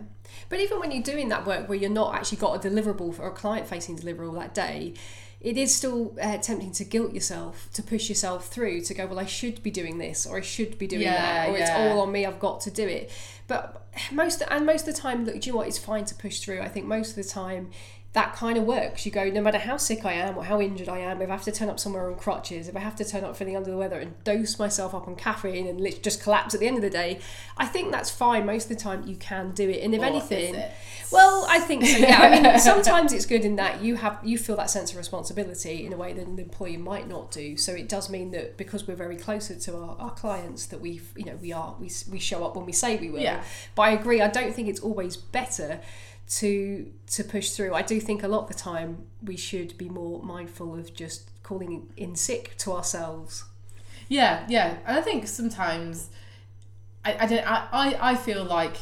But 0.49 0.59
even 0.59 0.79
when 0.79 0.91
you're 0.91 1.01
doing 1.01 1.29
that 1.29 1.47
work 1.47 1.67
where 1.67 1.77
you're 1.77 1.89
not 1.89 2.13
actually 2.13 2.37
got 2.37 2.63
a 2.63 2.69
deliverable 2.69 3.13
for 3.13 3.25
a 3.25 3.31
client 3.31 3.67
facing 3.67 3.97
deliverable 3.97 4.37
that 4.39 4.53
day, 4.53 4.93
it 5.39 5.57
is 5.57 5.73
still 5.73 6.15
uh, 6.21 6.37
tempting 6.37 6.71
to 6.73 6.83
guilt 6.83 7.13
yourself, 7.13 7.69
to 7.73 7.83
push 7.83 8.09
yourself 8.09 8.47
through, 8.47 8.81
to 8.81 8.93
go, 8.93 9.05
well, 9.05 9.19
I 9.19 9.25
should 9.25 9.61
be 9.61 9.69
doing 9.69 9.99
this, 9.99 10.25
or 10.25 10.37
I 10.37 10.41
should 10.41 10.79
be 10.79 10.87
doing 10.87 11.03
yeah, 11.03 11.45
that, 11.45 11.49
or 11.49 11.57
yeah. 11.57 11.63
it's 11.63 11.71
all 11.71 12.01
on 12.01 12.11
me. 12.11 12.25
I've 12.25 12.39
got 12.39 12.61
to 12.61 12.71
do 12.71 12.87
it. 12.87 13.11
But 13.47 13.87
most 14.11 14.41
and 14.49 14.65
most 14.65 14.87
of 14.87 14.95
the 14.95 15.01
time, 15.01 15.25
look, 15.25 15.39
do 15.39 15.47
you 15.47 15.53
know 15.53 15.57
what? 15.57 15.67
It's 15.67 15.77
fine 15.77 16.05
to 16.05 16.15
push 16.15 16.39
through. 16.39 16.61
I 16.61 16.67
think 16.67 16.85
most 16.85 17.11
of 17.11 17.15
the 17.15 17.23
time, 17.23 17.69
that 18.17 18.33
kind 18.33 18.57
of 18.57 18.63
works. 18.63 19.05
You 19.05 19.11
go, 19.11 19.29
no 19.29 19.41
matter 19.41 19.59
how 19.59 19.77
sick 19.77 20.03
I 20.03 20.13
am 20.13 20.39
or 20.39 20.43
how 20.43 20.59
injured 20.59 20.89
I 20.89 20.97
am, 20.97 21.21
if 21.21 21.29
I 21.29 21.33
have 21.33 21.43
to 21.43 21.51
turn 21.51 21.69
up 21.69 21.79
somewhere 21.79 22.09
on 22.09 22.15
crutches, 22.15 22.67
if 22.67 22.75
I 22.75 22.79
have 22.79 22.95
to 22.95 23.05
turn 23.05 23.23
up 23.23 23.37
feeling 23.37 23.55
under 23.55 23.69
the 23.69 23.77
weather 23.77 23.99
and 23.99 24.15
dose 24.23 24.57
myself 24.57 24.95
up 24.95 25.07
on 25.07 25.15
caffeine 25.15 25.67
and 25.67 26.01
just 26.01 26.23
collapse 26.23 26.55
at 26.55 26.59
the 26.59 26.65
end 26.65 26.77
of 26.77 26.81
the 26.81 26.89
day, 26.89 27.19
I 27.57 27.67
think 27.67 27.91
that's 27.91 28.09
fine. 28.09 28.47
Most 28.47 28.71
of 28.71 28.75
the 28.75 28.83
time, 28.83 29.05
you 29.05 29.17
can 29.17 29.51
do 29.51 29.69
it. 29.69 29.83
And 29.83 29.93
if 29.93 30.01
or 30.01 30.05
anything, 30.05 30.55
well, 31.11 31.45
I 31.47 31.59
think 31.59 31.85
so. 31.85 31.99
Yeah, 31.99 32.19
I 32.19 32.41
mean, 32.41 32.59
sometimes 32.59 33.13
it's 33.13 33.27
good 33.27 33.45
in 33.45 33.55
that 33.57 33.83
you 33.83 33.97
have 33.97 34.19
you 34.23 34.39
feel 34.39 34.55
that 34.55 34.71
sense 34.71 34.89
of 34.89 34.97
responsibility 34.97 35.85
in 35.85 35.93
a 35.93 35.97
way 35.97 36.11
that 36.13 36.25
an 36.25 36.39
employee 36.39 36.77
might 36.77 37.07
not 37.07 37.29
do. 37.29 37.55
So 37.55 37.71
it 37.73 37.87
does 37.87 38.09
mean 38.09 38.31
that 38.31 38.57
because 38.57 38.87
we're 38.87 38.95
very 38.95 39.17
closer 39.17 39.55
to 39.55 39.77
our, 39.77 39.95
our 39.99 40.11
clients, 40.11 40.65
that 40.67 40.81
we 40.81 41.01
you 41.15 41.25
know 41.25 41.35
we 41.35 41.53
are 41.53 41.75
we 41.79 41.91
we 42.11 42.17
show 42.17 42.43
up 42.43 42.55
when 42.55 42.65
we 42.65 42.71
say 42.71 42.97
we 42.97 43.11
will. 43.11 43.19
Yeah. 43.19 43.43
But 43.75 43.81
I 43.83 43.91
agree. 43.91 44.21
I 44.21 44.27
don't 44.27 44.55
think 44.55 44.67
it's 44.67 44.79
always 44.79 45.15
better 45.17 45.81
to 46.29 46.91
to 47.07 47.23
push 47.23 47.51
through. 47.51 47.73
I 47.73 47.81
do 47.81 47.99
think 47.99 48.23
a 48.23 48.27
lot 48.27 48.43
of 48.43 48.47
the 48.49 48.53
time 48.53 49.05
we 49.23 49.37
should 49.37 49.77
be 49.77 49.89
more 49.89 50.21
mindful 50.21 50.75
of 50.75 50.93
just 50.93 51.29
calling 51.43 51.87
in 51.95 52.15
sick 52.15 52.55
to 52.59 52.73
ourselves. 52.73 53.45
Yeah, 54.09 54.45
yeah, 54.47 54.77
and 54.85 54.97
I 54.97 55.01
think 55.01 55.27
sometimes 55.27 56.09
I, 57.03 57.17
I 57.21 57.25
don't 57.27 57.49
I, 57.49 57.67
I, 57.71 58.11
I 58.11 58.15
feel 58.15 58.43
like 58.43 58.77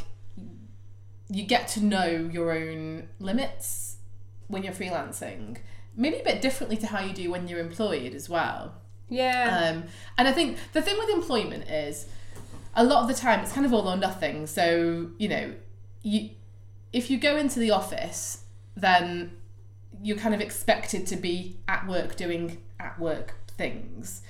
you 1.30 1.44
get 1.44 1.68
to 1.70 1.84
know 1.84 2.30
your 2.32 2.52
own 2.52 3.10
limits 3.20 3.98
when 4.48 4.64
you're 4.64 4.74
freelancing. 4.74 5.58
Maybe 5.96 6.18
a 6.18 6.24
bit 6.24 6.42
differently 6.42 6.78
to 6.78 6.88
how 6.88 7.02
you 7.02 7.14
do 7.14 7.32
when 7.32 7.48
you're 7.48 7.60
employed 7.60 8.14
as 8.14 8.30
well. 8.30 8.76
Yeah. 9.08 9.72
Um, 9.72 9.84
and 10.18 10.28
I 10.28 10.32
think 10.32 10.58
the 10.74 10.82
thing 10.82 10.98
with 10.98 11.10
employment 11.10 11.70
is 11.70 12.08
a 12.76 12.84
lot 12.84 13.02
of 13.02 13.08
the 13.08 13.14
time 13.14 13.40
it's 13.40 13.52
kind 13.52 13.66
of 13.66 13.74
all 13.74 13.88
or 13.88 13.98
nothing. 13.98 14.46
So, 14.46 15.10
you 15.18 15.30
know, 15.30 15.54
you 16.04 16.32
if 16.96 17.10
you 17.10 17.18
go 17.18 17.36
into 17.36 17.60
the 17.60 17.72
office, 17.72 18.46
then 18.78 19.32
you're 20.02 20.16
kind 20.16 20.34
of 20.34 20.40
expected 20.40 21.06
to 21.08 21.18
be 21.18 21.58
at 21.68 21.86
work 21.86 22.16
doing 22.16 22.58
at 22.80 22.98
work 22.98 23.36
things. 23.50 24.22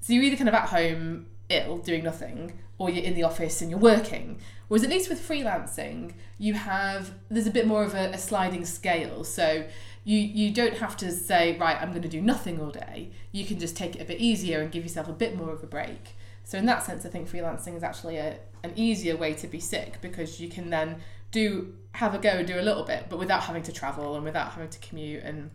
So 0.00 0.14
you're 0.14 0.22
either 0.22 0.36
kind 0.36 0.48
of 0.48 0.54
at 0.54 0.70
home 0.70 1.26
ill 1.50 1.76
doing 1.78 2.02
nothing 2.02 2.58
or 2.78 2.88
you're 2.88 3.04
in 3.04 3.14
the 3.14 3.22
office 3.22 3.60
and 3.60 3.70
you're 3.70 3.78
working. 3.78 4.40
Whereas 4.68 4.82
at 4.82 4.88
least 4.88 5.10
with 5.10 5.26
freelancing, 5.28 6.14
you 6.38 6.54
have 6.54 7.12
there's 7.28 7.46
a 7.46 7.50
bit 7.50 7.66
more 7.66 7.84
of 7.84 7.94
a, 7.94 8.12
a 8.12 8.18
sliding 8.18 8.64
scale. 8.64 9.22
So 9.22 9.66
you 10.04 10.18
you 10.18 10.54
don't 10.54 10.78
have 10.78 10.96
to 10.98 11.12
say 11.12 11.58
right, 11.58 11.76
I'm 11.78 11.90
going 11.90 12.00
to 12.00 12.08
do 12.08 12.22
nothing 12.22 12.58
all 12.62 12.70
day. 12.70 13.10
You 13.30 13.44
can 13.44 13.58
just 13.58 13.76
take 13.76 13.94
it 13.94 14.00
a 14.00 14.06
bit 14.06 14.20
easier 14.20 14.62
and 14.62 14.72
give 14.72 14.84
yourself 14.84 15.06
a 15.06 15.12
bit 15.12 15.36
more 15.36 15.50
of 15.50 15.62
a 15.62 15.66
break. 15.66 16.16
So 16.44 16.56
in 16.56 16.64
that 16.66 16.82
sense, 16.82 17.04
I 17.04 17.10
think 17.10 17.28
freelancing 17.28 17.76
is 17.76 17.82
actually 17.82 18.16
a, 18.16 18.38
an 18.62 18.72
easier 18.74 19.16
way 19.16 19.34
to 19.34 19.48
be 19.48 19.60
sick 19.60 20.00
because 20.00 20.40
you 20.40 20.48
can 20.48 20.70
then 20.70 21.00
do 21.30 21.74
have 21.92 22.14
a 22.14 22.18
go 22.18 22.30
and 22.30 22.46
do 22.46 22.58
a 22.58 22.62
little 22.62 22.84
bit, 22.84 23.06
but 23.08 23.18
without 23.18 23.42
having 23.42 23.62
to 23.62 23.72
travel 23.72 24.16
and 24.16 24.24
without 24.24 24.52
having 24.52 24.68
to 24.68 24.78
commute 24.78 25.22
and 25.22 25.50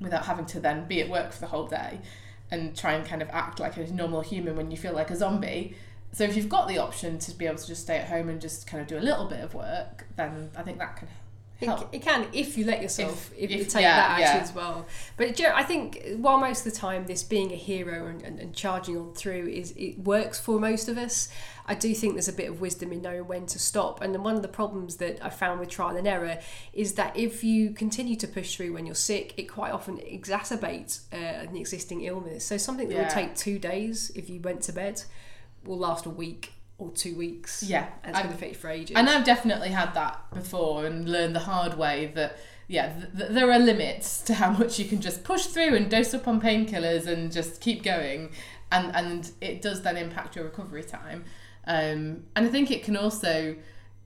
without 0.00 0.26
having 0.26 0.46
to 0.46 0.60
then 0.60 0.86
be 0.86 1.00
at 1.00 1.08
work 1.08 1.32
for 1.32 1.40
the 1.40 1.46
whole 1.46 1.66
day 1.66 2.00
and 2.50 2.76
try 2.76 2.92
and 2.94 3.06
kind 3.06 3.22
of 3.22 3.28
act 3.30 3.60
like 3.60 3.76
a 3.76 3.92
normal 3.92 4.20
human 4.20 4.56
when 4.56 4.70
you 4.70 4.76
feel 4.76 4.92
like 4.92 5.10
a 5.10 5.16
zombie. 5.16 5.74
So 6.12 6.24
if 6.24 6.36
you've 6.36 6.48
got 6.48 6.68
the 6.68 6.78
option 6.78 7.18
to 7.20 7.32
be 7.32 7.46
able 7.46 7.58
to 7.58 7.66
just 7.66 7.82
stay 7.82 7.96
at 7.98 8.08
home 8.08 8.28
and 8.28 8.40
just 8.40 8.66
kind 8.66 8.80
of 8.80 8.88
do 8.88 8.98
a 8.98 9.00
little 9.00 9.26
bit 9.26 9.40
of 9.40 9.54
work, 9.54 10.06
then 10.16 10.50
I 10.56 10.62
think 10.62 10.78
that 10.78 10.96
can 10.96 11.08
it, 11.60 11.86
it, 11.92 12.02
can 12.02 12.26
if 12.32 12.56
you 12.56 12.64
let 12.64 12.82
yourself 12.82 13.30
if, 13.36 13.50
if, 13.50 13.58
you 13.58 13.64
take 13.64 13.82
yeah, 13.82 13.96
that 13.96 14.20
action 14.20 14.36
yeah. 14.36 14.42
as 14.42 14.54
well. 14.54 14.86
But 15.16 15.40
I 15.40 15.62
think 15.62 16.02
while 16.16 16.38
most 16.38 16.66
of 16.66 16.72
the 16.72 16.78
time 16.78 17.06
this 17.06 17.22
being 17.22 17.52
a 17.52 17.56
hero 17.56 18.06
and, 18.06 18.22
and, 18.22 18.38
and, 18.38 18.54
charging 18.54 18.96
on 18.96 19.12
through 19.12 19.48
is 19.48 19.72
it 19.76 19.98
works 19.98 20.40
for 20.40 20.58
most 20.58 20.88
of 20.88 20.98
us 20.98 21.28
I 21.70 21.74
do 21.74 21.94
think 21.94 22.14
there's 22.14 22.26
a 22.26 22.32
bit 22.32 22.50
of 22.50 22.60
wisdom 22.60 22.90
in 22.90 23.00
knowing 23.00 23.28
when 23.28 23.46
to 23.46 23.58
stop. 23.60 24.02
And 24.02 24.24
one 24.24 24.34
of 24.34 24.42
the 24.42 24.48
problems 24.48 24.96
that 24.96 25.24
I 25.24 25.30
found 25.30 25.60
with 25.60 25.68
trial 25.68 25.96
and 25.96 26.06
error 26.06 26.40
is 26.72 26.94
that 26.94 27.16
if 27.16 27.44
you 27.44 27.70
continue 27.70 28.16
to 28.16 28.26
push 28.26 28.56
through 28.56 28.72
when 28.72 28.86
you're 28.86 28.96
sick 28.96 29.34
it 29.36 29.44
quite 29.44 29.72
often 29.72 29.98
exacerbates 29.98 31.02
uh, 31.12 31.16
an 31.16 31.56
existing 31.56 32.02
illness. 32.02 32.44
So 32.44 32.56
something 32.56 32.88
that 32.88 32.94
yeah. 32.94 33.02
would 33.02 33.10
take 33.10 33.36
two 33.36 33.60
days 33.60 34.10
if 34.16 34.28
you 34.28 34.40
went 34.40 34.62
to 34.62 34.72
bed 34.72 35.04
will 35.64 35.78
last 35.78 36.06
a 36.06 36.10
week 36.10 36.54
or 36.80 36.90
two 36.90 37.14
weeks. 37.14 37.62
Yeah, 37.62 37.88
and 38.02 38.10
it's 38.10 38.18
going 38.18 38.30
to 38.30 38.34
affect 38.34 38.56
for 38.56 38.68
ages. 38.68 38.96
And 38.96 39.08
I've 39.08 39.24
definitely 39.24 39.68
had 39.68 39.94
that 39.94 40.32
before 40.32 40.86
and 40.86 41.08
learned 41.08 41.36
the 41.36 41.40
hard 41.40 41.76
way 41.76 42.10
that 42.14 42.38
yeah, 42.68 42.92
th- 42.92 43.16
th- 43.16 43.30
there 43.32 43.50
are 43.50 43.58
limits 43.58 44.22
to 44.22 44.34
how 44.34 44.50
much 44.50 44.78
you 44.78 44.84
can 44.84 45.00
just 45.00 45.24
push 45.24 45.46
through 45.46 45.74
and 45.74 45.90
dose 45.90 46.14
up 46.14 46.26
on 46.26 46.40
painkillers 46.40 47.06
and 47.06 47.30
just 47.30 47.60
keep 47.60 47.82
going, 47.82 48.30
and 48.72 48.94
and 48.96 49.30
it 49.40 49.60
does 49.60 49.82
then 49.82 49.96
impact 49.96 50.36
your 50.36 50.46
recovery 50.46 50.84
time. 50.84 51.24
Um, 51.66 52.24
and 52.34 52.46
I 52.46 52.48
think 52.48 52.70
it 52.70 52.82
can 52.82 52.96
also 52.96 53.56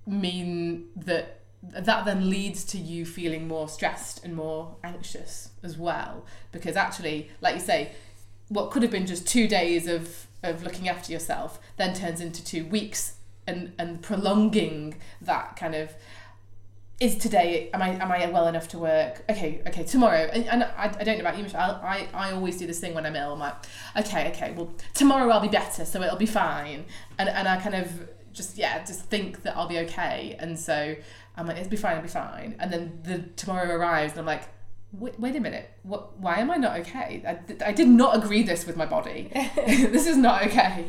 mean 0.07 0.89
that 0.97 1.41
that 1.63 2.05
then 2.05 2.29
leads 2.29 2.65
to 2.65 2.79
you 2.79 3.07
feeling 3.07 3.49
more 3.49 3.69
stressed 3.69 4.23
and 4.25 4.35
more 4.35 4.77
anxious 4.85 5.51
as 5.63 5.79
well 5.79 6.27
because 6.53 6.77
actually 6.77 7.31
like 7.41 7.55
you 7.55 7.61
say 7.61 7.91
what 8.49 8.71
could 8.71 8.83
have 8.83 8.91
been 8.91 9.07
just 9.07 9.27
two 9.27 9.49
days 9.49 9.87
of 9.87 10.27
of 10.47 10.63
looking 10.63 10.89
after 10.89 11.13
yourself 11.13 11.61
then 11.77 11.95
turns 11.95 12.21
into 12.21 12.45
two 12.45 12.65
weeks 12.67 13.17
and 13.47 13.73
and 13.79 14.03
prolonging 14.03 14.97
that 15.21 15.57
kind 15.57 15.75
of 15.75 15.95
is 17.01 17.17
today 17.17 17.71
am 17.75 17.83
I 17.83 17.91
am 17.91 18.11
I 18.11 18.27
well 18.27 18.47
enough 18.47 18.69
to 18.69 18.79
work? 18.79 19.25
Okay 19.29 19.61
okay 19.67 19.83
tomorrow 19.83 20.31
and, 20.33 20.47
and 20.47 20.63
I, 20.63 20.95
I 20.99 21.05
don't 21.05 21.17
know 21.17 21.23
about 21.23 21.37
you 21.37 21.43
Michelle 21.43 21.81
I, 21.83 22.09
I 22.15 22.33
always 22.33 22.57
do 22.57 22.67
this 22.67 22.79
thing 22.79 22.95
when 22.95 23.05
I'm 23.05 23.17
ill 23.17 23.33
I'm 23.33 23.41
like 23.41 23.57
okay 23.97 24.31
okay 24.31 24.53
well 24.57 24.73
tomorrow 24.95 25.31
I'll 25.31 25.41
be 25.41 25.49
better 25.49 25.85
so 25.85 26.03
it'll 26.03 26.17
be 26.17 26.27
fine. 26.27 26.85
And 27.19 27.29
and 27.29 27.49
I 27.49 27.61
kind 27.61 27.75
of 27.75 28.09
just 28.33 28.57
yeah 28.57 28.85
just 28.85 29.01
think 29.07 29.43
that 29.43 29.57
I'll 29.57 29.69
be 29.69 29.79
okay 29.81 30.37
and 30.39 30.59
so 30.59 30.95
I'm 31.37 31.47
like 31.47 31.59
it'll 31.59 31.71
be 31.71 31.77
fine 31.77 31.93
it'll 31.93 32.03
be 32.03 32.09
fine. 32.09 32.55
And 32.61 32.73
then 32.73 33.01
the 33.03 33.19
tomorrow 33.37 33.75
arrives 33.75 34.13
and 34.13 34.21
I'm 34.21 34.27
like 34.27 34.49
wait, 34.99 35.19
wait 35.19 35.37
a 35.37 35.41
minute, 35.41 35.71
what, 35.83 36.19
why 36.19 36.37
am 36.37 36.51
I 36.51 36.57
not 36.57 36.79
okay? 36.81 37.23
I, 37.27 37.69
I 37.69 37.73
did 37.73 37.89
not 37.89 38.17
agree 38.17 38.43
this 38.43 38.67
with 38.67 38.77
my 38.77 38.87
body. 38.87 39.31
this 39.57 40.07
is 40.07 40.17
not 40.17 40.47
okay. 40.47 40.87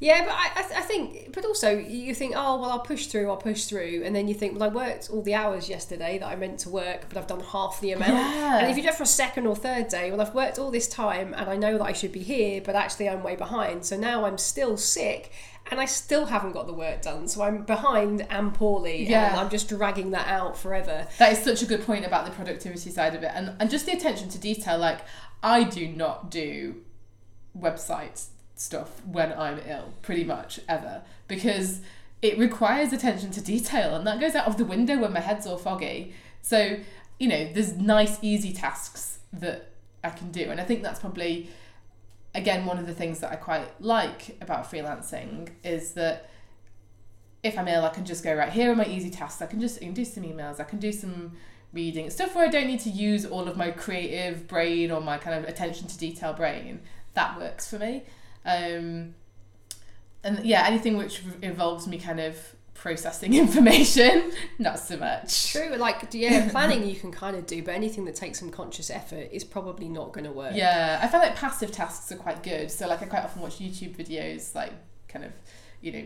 Yeah, 0.00 0.24
but 0.24 0.32
I, 0.32 0.78
I 0.78 0.80
think, 0.80 1.34
but 1.34 1.44
also 1.44 1.76
you 1.76 2.14
think, 2.14 2.32
oh, 2.34 2.58
well, 2.58 2.70
I'll 2.70 2.80
push 2.80 3.08
through, 3.08 3.28
I'll 3.28 3.36
push 3.36 3.66
through. 3.66 4.02
And 4.02 4.16
then 4.16 4.28
you 4.28 4.34
think, 4.34 4.58
well, 4.58 4.70
I 4.70 4.72
worked 4.72 5.10
all 5.10 5.20
the 5.20 5.34
hours 5.34 5.68
yesterday 5.68 6.16
that 6.18 6.26
I 6.26 6.36
meant 6.36 6.60
to 6.60 6.70
work, 6.70 7.04
but 7.10 7.18
I've 7.18 7.26
done 7.26 7.40
half 7.40 7.78
the 7.82 7.92
amount. 7.92 8.12
Yeah. 8.12 8.60
And 8.60 8.70
if 8.70 8.78
you 8.78 8.82
do 8.82 8.88
it 8.88 8.94
for 8.94 9.02
a 9.02 9.06
second 9.06 9.46
or 9.46 9.54
third 9.54 9.88
day, 9.88 10.10
well, 10.10 10.22
I've 10.22 10.34
worked 10.34 10.58
all 10.58 10.70
this 10.70 10.88
time 10.88 11.34
and 11.34 11.50
I 11.50 11.56
know 11.56 11.76
that 11.76 11.84
I 11.84 11.92
should 11.92 12.12
be 12.12 12.22
here, 12.22 12.62
but 12.64 12.74
actually 12.74 13.10
I'm 13.10 13.22
way 13.22 13.36
behind. 13.36 13.84
So 13.84 13.98
now 13.98 14.24
I'm 14.24 14.38
still 14.38 14.78
sick 14.78 15.32
and 15.70 15.80
I 15.80 15.84
still 15.84 16.26
haven't 16.26 16.52
got 16.52 16.66
the 16.66 16.72
work 16.72 17.02
done. 17.02 17.28
So 17.28 17.42
I'm 17.42 17.62
behind 17.62 18.26
and 18.28 18.52
poorly. 18.52 19.08
Yeah. 19.08 19.30
And 19.30 19.40
I'm 19.40 19.50
just 19.50 19.68
dragging 19.68 20.10
that 20.10 20.26
out 20.26 20.58
forever. 20.58 21.06
That 21.18 21.32
is 21.32 21.42
such 21.42 21.62
a 21.62 21.66
good 21.66 21.86
point 21.86 22.04
about 22.04 22.24
the 22.24 22.32
productivity 22.32 22.90
side 22.90 23.14
of 23.14 23.22
it. 23.22 23.30
And, 23.34 23.54
and 23.60 23.70
just 23.70 23.86
the 23.86 23.92
attention 23.92 24.28
to 24.30 24.38
detail. 24.38 24.78
Like, 24.78 25.00
I 25.42 25.64
do 25.64 25.86
not 25.86 26.30
do 26.30 26.76
website 27.58 28.26
stuff 28.56 29.04
when 29.06 29.32
I'm 29.32 29.60
ill, 29.66 29.94
pretty 30.02 30.24
much 30.24 30.60
ever, 30.68 31.02
because 31.28 31.80
it 32.20 32.36
requires 32.36 32.92
attention 32.92 33.30
to 33.30 33.40
detail. 33.40 33.94
And 33.94 34.06
that 34.06 34.20
goes 34.20 34.34
out 34.34 34.46
of 34.46 34.56
the 34.56 34.64
window 34.64 34.98
when 34.98 35.12
my 35.12 35.20
head's 35.20 35.46
all 35.46 35.56
foggy. 35.56 36.14
So, 36.42 36.78
you 37.18 37.28
know, 37.28 37.52
there's 37.52 37.74
nice, 37.76 38.18
easy 38.22 38.52
tasks 38.52 39.20
that 39.32 39.70
I 40.02 40.10
can 40.10 40.32
do. 40.32 40.50
And 40.50 40.60
I 40.60 40.64
think 40.64 40.82
that's 40.82 41.00
probably 41.00 41.48
again, 42.34 42.66
one 42.66 42.78
of 42.78 42.86
the 42.86 42.94
things 42.94 43.20
that 43.20 43.32
I 43.32 43.36
quite 43.36 43.80
like 43.80 44.36
about 44.40 44.70
freelancing 44.70 45.50
is 45.64 45.92
that 45.92 46.30
if 47.42 47.58
I'm 47.58 47.68
ill, 47.68 47.84
I 47.84 47.88
can 47.88 48.04
just 48.04 48.22
go 48.22 48.34
right 48.34 48.52
here 48.52 48.72
are 48.72 48.76
my 48.76 48.84
easy 48.84 49.10
tasks. 49.10 49.40
I 49.40 49.46
can 49.46 49.60
just 49.60 49.78
I 49.78 49.86
can 49.86 49.94
do 49.94 50.04
some 50.04 50.24
emails. 50.24 50.60
I 50.60 50.64
can 50.64 50.78
do 50.78 50.92
some 50.92 51.32
reading 51.72 52.10
stuff 52.10 52.34
where 52.34 52.46
I 52.46 52.50
don't 52.50 52.66
need 52.66 52.80
to 52.80 52.90
use 52.90 53.24
all 53.24 53.48
of 53.48 53.56
my 53.56 53.70
creative 53.70 54.46
brain 54.46 54.90
or 54.90 55.00
my 55.00 55.18
kind 55.18 55.42
of 55.42 55.48
attention 55.48 55.86
to 55.88 55.98
detail 55.98 56.32
brain. 56.32 56.80
That 57.14 57.38
works 57.38 57.68
for 57.68 57.78
me. 57.78 58.02
Um, 58.44 59.14
and 60.22 60.44
yeah, 60.44 60.66
anything 60.66 60.96
which 60.96 61.22
involves 61.40 61.86
me 61.86 61.98
kind 61.98 62.20
of 62.20 62.36
processing 62.80 63.34
information, 63.44 64.32
not 64.58 64.78
so 64.78 64.96
much. 64.96 65.52
True, 65.52 65.76
like 65.76 66.08
yeah, 66.12 66.48
planning 66.50 66.88
you 66.88 66.96
can 66.96 67.12
kind 67.12 67.36
of 67.36 67.46
do, 67.46 67.62
but 67.62 67.74
anything 67.74 68.06
that 68.06 68.14
takes 68.14 68.40
some 68.40 68.50
conscious 68.50 68.90
effort 68.90 69.28
is 69.30 69.44
probably 69.44 69.88
not 69.88 70.12
going 70.12 70.24
to 70.24 70.32
work. 70.32 70.52
Yeah, 70.54 70.98
I 71.00 71.06
find 71.06 71.22
like 71.22 71.36
passive 71.36 71.70
tasks 71.70 72.10
are 72.10 72.16
quite 72.16 72.42
good. 72.42 72.70
So 72.70 72.88
like 72.88 73.02
I 73.02 73.06
quite 73.06 73.22
often 73.22 73.42
watch 73.42 73.58
YouTube 73.58 73.96
videos, 73.96 74.54
like 74.54 74.72
kind 75.08 75.26
of, 75.26 75.32
you 75.82 75.92
know, 75.92 76.04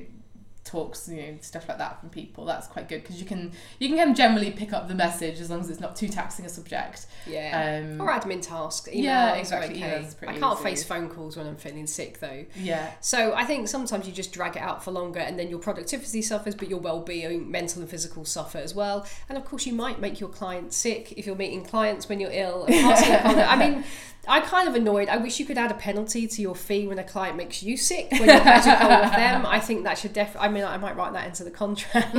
talks, 0.65 1.09
you 1.09 1.17
know, 1.17 1.37
stuff 1.41 1.69
like 1.69 1.79
that 1.79 2.01
from 2.01 2.09
people. 2.09 2.45
That's 2.45 2.67
quite 2.67 2.89
good 2.89 3.03
because 3.03 3.21
you 3.21 3.27
can 3.27 3.53
you 3.79 3.89
can 3.89 3.99
kind 3.99 4.11
of 4.11 4.17
generally 4.17 4.51
pick 4.51 4.73
up 4.73 4.89
the 4.89 4.95
message 4.95 5.41
as 5.41 5.51
long 5.51 5.61
as 5.61 5.71
it's 5.71 5.81
not 5.81 5.95
too 5.95 6.09
taxing 6.09 6.45
a 6.47 6.49
subject. 6.49 7.07
Yeah. 7.27 7.83
Um, 7.85 8.01
or 8.01 8.09
admin 8.09 8.41
tasks. 8.43 8.89
Yeah, 8.93 9.35
exactly. 9.35 9.77
Okay. 9.77 10.07
Are 10.23 10.29
I 10.29 10.39
can't 10.39 10.55
easy. 10.59 10.65
face 10.65 10.85
phone 10.85 11.09
calls 11.09 11.37
when 11.37 11.47
I'm 11.47 11.57
feeling 11.57 11.87
sick 11.87 12.19
though. 12.21 12.45
Yeah. 12.57 12.91
So 13.01 13.35
I 13.35 13.45
think 13.45 13.69
sometimes 13.69 14.07
you 14.07 14.13
just 14.13 14.33
drag 14.33 14.57
it 14.57 14.63
out 14.63 14.83
for 14.83 14.91
longer 14.91 15.21
and 15.21 15.39
then 15.39 15.51
your 15.51 15.59
productivity 15.59 16.23
suffers, 16.23 16.55
but 16.55 16.69
your 16.69 16.81
well-being, 16.81 17.51
mental 17.51 17.83
and 17.83 17.91
physical 17.91 18.25
suffer 18.25 18.59
as 18.59 18.75
well. 18.75 19.07
And 19.29 19.37
of 19.37 19.45
course 19.45 19.67
you 19.67 19.75
might 19.75 20.01
make 20.01 20.19
your 20.21 20.31
client 20.31 20.73
sick 20.73 21.13
if 21.17 21.27
you're 21.27 21.37
meeting 21.37 21.65
clients 21.65 22.09
when 22.09 22.21
you're 22.21 22.33
ill. 22.33 22.65
and 22.65 22.75
passing 22.75 23.13
it. 23.13 23.25
I 23.25 23.57
mean, 23.57 23.85
I'm 24.29 24.43
kind 24.43 24.69
of 24.69 24.75
annoyed. 24.75 25.09
I 25.09 25.17
wish 25.17 25.39
you 25.39 25.47
could 25.47 25.59
add 25.59 25.71
a 25.71 25.75
penalty 25.75 26.27
to 26.27 26.43
your 26.43 26.55
fee 26.55 26.87
when 26.87 26.99
a 26.99 27.05
client 27.05 27.37
makes 27.37 27.63
you 27.63 27.77
sick 27.77 28.11
when 28.13 28.27
you're 28.27 28.45
magical 28.45 28.89
with 28.89 29.13
them. 29.17 29.47
I 29.47 29.61
think 29.61 29.85
that 29.85 29.99
should 29.99 30.13
definitely. 30.13 30.49
I 30.49 30.53
mean, 30.53 30.65
I 30.65 30.77
might 30.77 30.97
write 30.97 31.13
that 31.13 31.27
into 31.27 31.45
the 31.45 31.51
contract. 31.51 32.15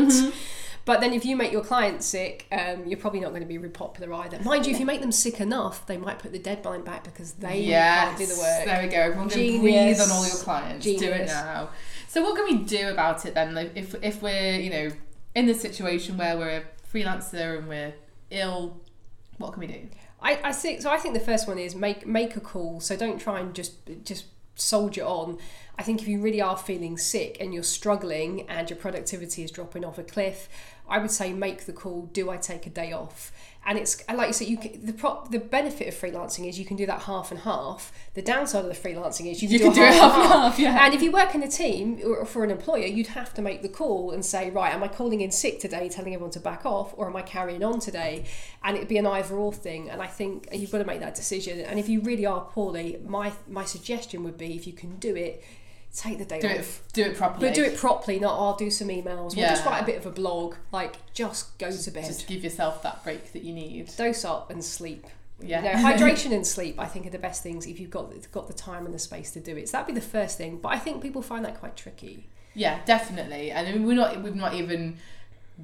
But 0.86 1.02
then, 1.02 1.14
if 1.14 1.26
you 1.26 1.36
make 1.36 1.52
your 1.52 1.64
client 1.64 2.04
sick, 2.04 2.46
um, 2.52 2.86
you're 2.86 3.00
probably 3.00 3.20
not 3.20 3.30
going 3.30 3.42
to 3.42 3.48
be 3.48 3.58
popular 3.70 4.14
either. 4.14 4.40
Mind 4.44 4.68
you, 4.68 4.74
if 4.74 4.80
you 4.80 4.86
make 4.86 5.02
them 5.02 5.12
sick 5.12 5.42
enough, 5.42 5.84
they 5.88 5.98
might 5.98 6.20
put 6.20 6.32
the 6.32 6.38
deadline 6.38 6.84
back 6.84 7.04
because 7.04 7.32
they 7.34 7.66
can't 7.66 8.18
do 8.20 8.28
the 8.28 8.36
work. 8.36 8.66
There 8.66 8.84
we 8.84 8.88
go. 8.90 8.98
Everyone 8.98 9.30
can 9.30 9.40
Genius. 9.40 9.62
breathe 9.62 10.00
on 10.00 10.12
all 10.16 10.28
your 10.28 10.38
clients. 10.38 10.86
Do 10.86 11.10
it 11.10 11.26
now. 11.26 11.70
So 12.08 12.22
what 12.22 12.36
can 12.36 12.46
we 12.46 12.64
do 12.64 12.90
about 12.90 13.26
it 13.26 13.34
then? 13.34 13.58
If 13.74 13.96
if 14.04 14.22
we're 14.22 14.60
you 14.60 14.70
know 14.70 14.92
in 15.34 15.48
this 15.48 15.60
situation 15.60 16.18
where 16.18 16.38
we're 16.38 16.58
a 16.58 16.64
freelancer 16.94 17.58
and 17.58 17.68
we're 17.68 17.94
ill, 18.30 18.80
what 19.38 19.54
can 19.54 19.62
we 19.62 19.68
do? 19.68 19.88
I, 20.22 20.39
I 20.43 20.51
think 20.51 20.81
so. 20.81 20.89
I 20.89 20.98
think 20.98 21.13
the 21.13 21.19
first 21.19 21.48
one 21.48 21.60
is 21.60 21.75
make 21.75 22.05
make 22.05 22.36
a 22.36 22.39
call. 22.39 22.79
So 22.79 22.95
don't 22.95 23.19
try 23.19 23.39
and 23.39 23.53
just 23.53 23.74
just 24.03 24.25
soldier 24.55 25.03
on. 25.03 25.38
I 25.77 25.84
think 25.84 26.01
if 26.01 26.07
you 26.07 26.22
really 26.22 26.41
are 26.41 26.57
feeling 26.57 26.98
sick 26.98 27.38
and 27.39 27.53
you're 27.53 27.63
struggling 27.63 28.50
and 28.50 28.69
your 28.69 28.77
productivity 28.77 29.43
is 29.43 29.51
dropping 29.51 29.84
off 29.84 29.98
a 29.98 30.03
cliff, 30.03 30.48
I 30.88 31.00
would 31.00 31.12
say 31.12 31.34
make 31.34 31.65
the 31.65 31.74
call. 31.74 32.10
Do 32.13 32.29
I 32.29 32.38
take 32.38 32.65
a 32.65 32.69
day 32.69 32.93
off? 32.93 33.31
And 33.67 33.79
it's 33.79 34.03
like 34.07 34.27
you 34.27 34.34
said, 34.34 34.48
you 34.48 34.57
can, 34.57 34.86
the 34.86 34.93
prop 34.93 35.31
the 35.31 35.39
benefit 35.39 35.88
of 35.88 35.95
freelancing 35.95 36.48
is 36.48 36.60
you 36.60 36.65
can 36.65 36.77
do 36.77 36.86
that 36.86 37.01
half 37.03 37.31
and 37.31 37.39
half. 37.39 37.91
The 38.13 38.22
downside 38.22 38.63
of 38.63 38.69
the 38.69 38.89
freelancing 38.89 39.31
is 39.31 39.41
you 39.41 39.50
can, 39.50 39.57
You 39.57 39.60
can 39.63 39.74
do 39.74 39.84
it 39.84 39.93
half 39.93 40.15
and 40.15 40.27
half, 40.27 40.60
yeah. 40.60 40.86
And 40.86 40.93
if 40.93 41.01
you 41.01 41.12
work 41.12 41.34
in 41.34 41.41
a 41.41 41.48
team 41.48 42.00
or 42.05 42.25
for 42.25 42.43
an 42.43 42.51
employer, 42.51 42.86
you'd 42.86 43.07
have 43.07 43.34
to 43.34 43.41
make 43.41 43.63
the 43.63 43.69
call 43.69 44.12
and 44.12 44.24
say, 44.24 44.51
right, 44.51 44.72
am 44.72 44.84
I 44.84 44.88
calling 44.88 45.22
in 45.22 45.31
sick 45.31 45.60
today, 45.60 45.89
telling 45.89 46.13
everyone 46.13 46.31
to 46.31 46.39
back 46.39 46.65
off, 46.65 46.93
or 46.95 47.07
am 47.07 47.15
I 47.15 47.24
carrying 47.24 47.63
on 47.63 47.79
today? 47.79 48.25
And 48.63 48.77
it'd 48.77 48.88
be 48.88 48.98
an 48.98 49.07
either 49.07 49.36
or 49.36 49.51
thing. 49.51 49.89
And 49.89 50.00
I 50.01 50.07
think 50.07 50.48
you've 50.51 50.72
got 50.72 50.79
to 50.79 50.86
make 50.86 51.00
that 51.00 51.15
decision. 51.15 51.60
And 51.62 51.79
if 51.79 51.89
you 51.89 52.01
really 52.01 52.25
are 52.25 52.41
poorly, 52.41 53.00
my 53.03 53.34
my 53.48 53.65
suggestion 53.65 54.24
would 54.24 54.38
be 54.38 54.55
if 54.55 54.67
you 54.67 54.74
can 54.74 54.98
do 54.98 55.15
it, 55.15 55.43
take 55.96 56.18
the 56.18 56.25
day 56.25 56.40
Do 56.40 56.48
off. 56.48 56.54
it 56.56 56.82
do 56.94 57.04
it 57.04 57.18
properly. 57.18 57.48
But 57.48 57.56
do 57.56 57.64
it 57.64 57.78
properly, 57.78 58.20
not 58.20 58.38
oh, 58.38 58.46
I'll 58.48 58.56
do 58.56 58.70
some 58.70 58.90
emails. 58.90 59.34
Or 59.34 59.42
just 59.42 59.66
write 59.66 59.82
a 59.82 59.86
bit 59.86 59.98
of 59.98 60.06
a 60.06 60.12
blog. 60.12 60.56
Like 60.72 60.98
just 61.14 61.58
go 61.58 61.72
to 61.72 61.92
bed, 61.92 62.06
Just 62.06 62.28
give 62.28 62.44
yourself 62.44 62.84
that 62.84 63.04
break 63.04 63.34
that 63.34 63.44
you 63.44 63.54
need. 63.54 63.92
dose 63.98 64.25
up, 64.25 64.50
and 64.52 64.64
sleep. 64.64 65.08
Yeah. 65.42 65.60
You 65.60 65.84
know, 65.84 65.90
hydration 65.90 66.32
and 66.34 66.46
sleep, 66.46 66.80
I 66.80 66.86
think, 66.86 67.06
are 67.08 67.10
the 67.12 67.20
best 67.20 67.44
things 67.44 67.66
if 67.66 67.80
you've 67.80 67.90
got 67.90 68.12
got 68.32 68.48
the 68.48 68.54
time 68.54 68.86
and 68.86 68.94
the 68.94 69.00
space 69.00 69.32
to 69.32 69.40
do 69.40 69.56
it. 69.56 69.70
So 69.70 69.78
that'd 69.78 69.94
be 69.94 70.00
the 70.00 70.06
first 70.06 70.38
thing. 70.38 70.58
But 70.58 70.70
I 70.70 70.80
think 70.80 71.02
people 71.02 71.22
find 71.22 71.44
that 71.46 71.60
quite 71.60 71.75
tricky. 71.75 72.28
Yeah, 72.54 72.80
definitely. 72.86 73.52
And 73.52 73.68
I 73.68 73.72
mean, 73.72 73.86
we're 73.86 73.96
not 73.96 74.22
we've 74.22 74.36
not 74.36 74.54
even 74.54 74.98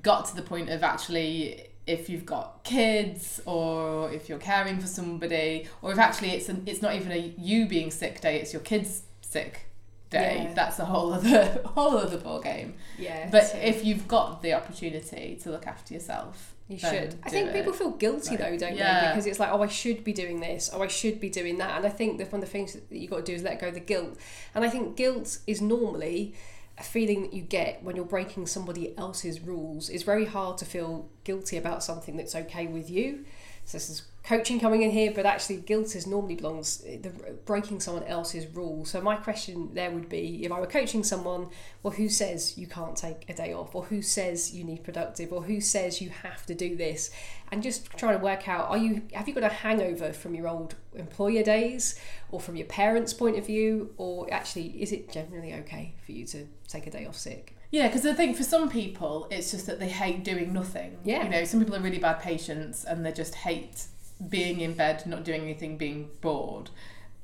got 0.01 0.25
to 0.25 0.35
the 0.35 0.41
point 0.41 0.69
of 0.69 0.83
actually 0.83 1.67
if 1.87 2.09
you've 2.09 2.25
got 2.25 2.63
kids 2.63 3.41
or 3.45 4.11
if 4.11 4.29
you're 4.29 4.37
caring 4.37 4.79
for 4.79 4.87
somebody 4.87 5.67
or 5.81 5.91
if 5.91 5.97
actually 5.97 6.29
it's 6.29 6.47
an, 6.47 6.63
it's 6.65 6.81
not 6.81 6.95
even 6.95 7.11
a 7.11 7.33
you 7.37 7.65
being 7.65 7.91
sick 7.91 8.21
day, 8.21 8.39
it's 8.39 8.53
your 8.53 8.61
kids 8.61 9.01
sick 9.21 9.65
day. 10.11 10.43
Yeah. 10.43 10.53
That's 10.53 10.77
a 10.79 10.85
whole 10.85 11.13
other 11.13 11.61
whole 11.65 11.97
other 11.97 12.17
ball 12.17 12.39
game. 12.41 12.75
Yeah. 12.99 13.29
But 13.31 13.47
so- 13.47 13.57
if 13.57 13.83
you've 13.83 14.07
got 14.07 14.41
the 14.43 14.53
opportunity 14.53 15.39
to 15.41 15.49
look 15.49 15.65
after 15.65 15.93
yourself, 15.95 16.53
You 16.67 16.77
should. 16.77 17.15
I 17.23 17.29
think 17.29 17.49
it. 17.49 17.53
people 17.55 17.73
feel 17.73 17.91
guilty 17.91 18.31
Like, 18.31 18.39
though, 18.39 18.57
don't 18.57 18.75
yeah. 18.77 19.01
they? 19.01 19.07
Because 19.11 19.25
it's 19.25 19.39
like, 19.39 19.51
oh, 19.51 19.61
I 19.63 19.67
should 19.67 20.03
be 20.03 20.13
doing 20.13 20.39
this. 20.39 20.69
Oh, 20.73 20.81
I 20.83 20.87
should 20.87 21.19
be 21.19 21.29
doing 21.29 21.57
that. 21.57 21.77
And 21.77 21.85
I 21.85 21.89
think 21.89 22.17
that 22.19 22.31
one 22.31 22.41
of 22.43 22.47
the 22.47 22.51
things 22.51 22.73
that 22.73 22.91
you 22.91 23.07
got 23.07 23.17
to 23.17 23.23
do 23.23 23.33
is 23.33 23.41
let 23.43 23.59
go 23.59 23.69
of 23.69 23.73
the 23.73 23.79
guilt. 23.79 24.17
And 24.53 24.63
I 24.63 24.69
think 24.69 24.95
guilt 24.95 25.39
is 25.47 25.61
normally 25.61 26.35
a 26.77 26.83
feeling 26.83 27.21
that 27.23 27.33
you 27.33 27.41
get 27.41 27.83
when 27.83 27.95
you're 27.95 28.05
breaking 28.05 28.47
somebody 28.47 28.97
else's 28.97 29.39
rules. 29.41 29.89
It's 29.89 30.03
very 30.03 30.25
hard 30.25 30.57
to 30.59 30.65
feel 30.65 31.09
guilty 31.25 31.57
about 31.57 31.83
something 31.83 32.15
that's 32.17 32.33
okay 32.35 32.65
with 32.67 32.89
you. 32.89 33.25
So 33.71 33.77
this 33.77 33.89
is 33.89 34.01
coaching 34.25 34.59
coming 34.59 34.81
in 34.81 34.91
here, 34.91 35.13
but 35.15 35.25
actually 35.25 35.55
guilt 35.55 35.95
is 35.95 36.05
normally 36.05 36.35
belongs 36.35 36.79
the 36.79 37.09
breaking 37.45 37.79
someone 37.79 38.03
else's 38.03 38.45
rule. 38.47 38.83
So 38.83 38.99
my 38.99 39.15
question 39.15 39.69
there 39.73 39.89
would 39.89 40.09
be, 40.09 40.43
if 40.43 40.51
I 40.51 40.59
were 40.59 40.67
coaching 40.67 41.05
someone, 41.05 41.47
well, 41.81 41.93
who 41.93 42.09
says 42.09 42.57
you 42.57 42.67
can't 42.67 42.97
take 42.97 43.29
a 43.29 43.33
day 43.33 43.53
off, 43.53 43.73
or 43.73 43.85
who 43.85 44.01
says 44.01 44.53
you 44.53 44.65
need 44.65 44.83
productive, 44.83 45.31
or 45.31 45.43
who 45.43 45.61
says 45.61 46.01
you 46.01 46.09
have 46.09 46.45
to 46.47 46.53
do 46.53 46.75
this, 46.75 47.11
and 47.49 47.63
just 47.63 47.89
trying 47.91 48.17
to 48.17 48.23
work 48.23 48.49
out, 48.49 48.69
are 48.69 48.77
you 48.77 49.03
have 49.13 49.29
you 49.29 49.33
got 49.33 49.43
a 49.43 49.47
hangover 49.47 50.11
from 50.11 50.35
your 50.35 50.49
old 50.49 50.75
employer 50.93 51.41
days, 51.41 51.97
or 52.29 52.41
from 52.41 52.57
your 52.57 52.67
parents' 52.67 53.13
point 53.13 53.37
of 53.37 53.45
view, 53.45 53.93
or 53.95 54.27
actually 54.33 54.81
is 54.81 54.91
it 54.91 55.09
generally 55.09 55.53
okay 55.53 55.95
for 56.05 56.11
you 56.11 56.25
to 56.25 56.45
take 56.67 56.87
a 56.87 56.91
day 56.91 57.05
off 57.05 57.15
sick? 57.15 57.55
Yeah, 57.71 57.87
because 57.87 58.05
I 58.05 58.13
think 58.13 58.35
for 58.35 58.43
some 58.43 58.69
people, 58.69 59.27
it's 59.31 59.51
just 59.51 59.65
that 59.65 59.79
they 59.79 59.87
hate 59.87 60.23
doing 60.25 60.51
nothing. 60.51 60.97
Yeah. 61.05 61.23
You 61.23 61.29
know, 61.29 61.43
some 61.45 61.59
people 61.61 61.75
are 61.75 61.79
really 61.79 61.99
bad 61.99 62.19
patients 62.19 62.83
and 62.83 63.05
they 63.05 63.13
just 63.13 63.33
hate 63.33 63.85
being 64.29 64.59
in 64.59 64.73
bed, 64.73 65.07
not 65.07 65.23
doing 65.23 65.41
anything, 65.41 65.77
being 65.77 66.09
bored. 66.19 66.69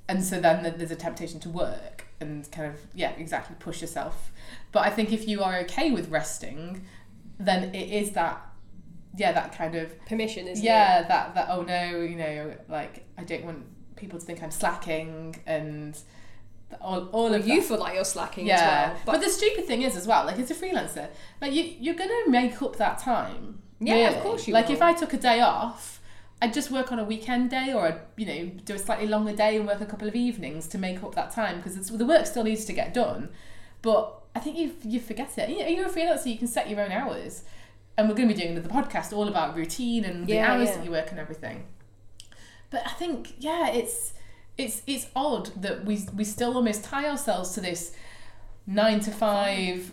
And 0.08 0.24
so 0.24 0.40
then 0.40 0.64
there's 0.78 0.90
a 0.90 0.96
temptation 0.96 1.42
to 1.42 1.50
work 1.50 2.06
and 2.22 2.50
kind 2.50 2.72
of, 2.72 2.80
yeah, 2.96 3.12
exactly 3.18 3.58
push 3.60 3.82
yourself. 3.82 4.32
But 4.72 4.86
I 4.86 4.90
think 4.90 5.12
if 5.12 5.28
you 5.28 5.44
are 5.44 5.58
okay 5.60 5.92
with 5.92 6.10
resting, 6.10 6.86
then 7.38 7.76
it 7.76 7.92
is 7.92 8.12
that, 8.12 8.42
yeah, 9.18 9.34
that 9.34 9.54
kind 9.54 9.76
of, 9.76 9.94
Permission, 10.06 10.48
isn't 10.48 10.64
yeah, 10.64 11.04
that, 11.04 11.36
that, 11.36 11.48
oh 11.50 11.64
no, 11.64 12.02
you 12.02 12.16
know, 12.16 12.56
like, 12.70 13.06
I 13.18 13.26
don't 13.26 13.44
want 13.44 13.66
people 13.98 14.18
to 14.18 14.26
think 14.26 14.42
I'm 14.42 14.52
slacking 14.52 15.36
and 15.46 16.00
all, 16.82 17.08
all? 17.08 17.34
Of 17.34 17.48
you 17.48 17.60
that. 17.62 17.68
feel 17.68 17.78
like 17.80 17.96
you're 17.96 18.04
slacking 18.06 18.48
Yeah, 18.48 18.56
as 18.56 19.06
well. 19.06 19.14
but, 19.16 19.22
the 19.22 19.30
stupid 19.30 19.66
thing 19.66 19.82
is 19.84 19.96
as 19.96 20.06
well, 20.08 20.26
like 20.26 20.38
as 20.40 20.52
a 20.52 20.56
freelancer, 20.56 21.08
like 21.42 21.54
you 21.54 21.64
you're 21.80 21.96
gonna 21.96 22.28
make 22.30 22.62
up 22.62 22.76
that 22.78 22.98
time. 23.00 23.62
Yeah, 23.80 24.10
of 24.12 24.24
course 24.24 24.48
you 24.48 24.54
Like 24.54 24.68
will. 24.68 24.76
if 24.76 24.82
I 24.82 24.94
took 24.94 25.14
a 25.14 25.18
day 25.18 25.40
off, 25.42 26.02
I'd 26.42 26.54
just 26.54 26.70
work 26.72 26.92
on 26.92 27.00
a 27.00 27.04
weekend 27.04 27.50
day, 27.50 27.74
or 27.74 27.88
I'd 27.88 28.00
you 28.16 28.26
know 28.26 28.52
do 28.66 28.74
a 28.76 28.80
slightly 28.80 29.08
longer 29.08 29.34
day 29.36 29.58
and 29.58 29.66
work 29.68 29.82
a 29.82 29.86
couple 29.86 30.08
of 30.08 30.16
evenings 30.16 30.68
to 30.68 30.78
make 30.78 31.04
up 31.04 31.16
that 31.16 31.32
time 31.32 31.58
because 31.58 31.76
the 31.90 32.06
work 32.06 32.26
still 32.26 32.44
needs 32.44 32.66
to 32.66 32.74
get 32.74 32.94
done. 32.94 33.30
But 33.82 34.14
I 34.36 34.40
think 34.40 34.58
you 34.58 34.74
you 34.84 35.00
forget 35.00 35.38
it. 35.38 35.50
You, 35.50 35.58
you're 35.76 35.88
a 35.88 35.90
freelancer, 35.90 36.26
you 36.28 36.38
can 36.38 36.48
set 36.48 36.70
your 36.70 36.82
own 36.82 36.92
hours, 36.92 37.44
and 37.98 38.08
we're 38.10 38.16
going 38.16 38.28
to 38.28 38.34
be 38.36 38.40
doing 38.42 38.56
another 38.58 38.70
podcast 38.70 39.14
all 39.14 39.28
about 39.28 39.56
routine 39.56 40.04
and 40.06 40.28
the 40.28 40.34
Yeah, 40.34 40.52
hours 40.54 40.70
yeah. 40.70 40.76
that 40.76 40.86
you 40.86 40.92
work 40.92 41.10
and 41.12 41.20
everything. 41.20 41.66
But 42.70 42.84
I 42.86 42.90
think 42.92 43.34
yeah, 43.40 43.70
it's 43.70 44.14
it's 44.58 44.82
it's 44.88 45.08
odd 45.16 45.52
that 45.62 45.86
we 45.86 46.06
we 46.16 46.24
still 46.24 46.56
almost 46.56 46.84
tie 46.84 47.10
ourselves 47.10 47.52
to 47.52 47.62
this 47.62 47.94
nine 48.66 49.00
to 49.02 49.12
five 49.12 49.92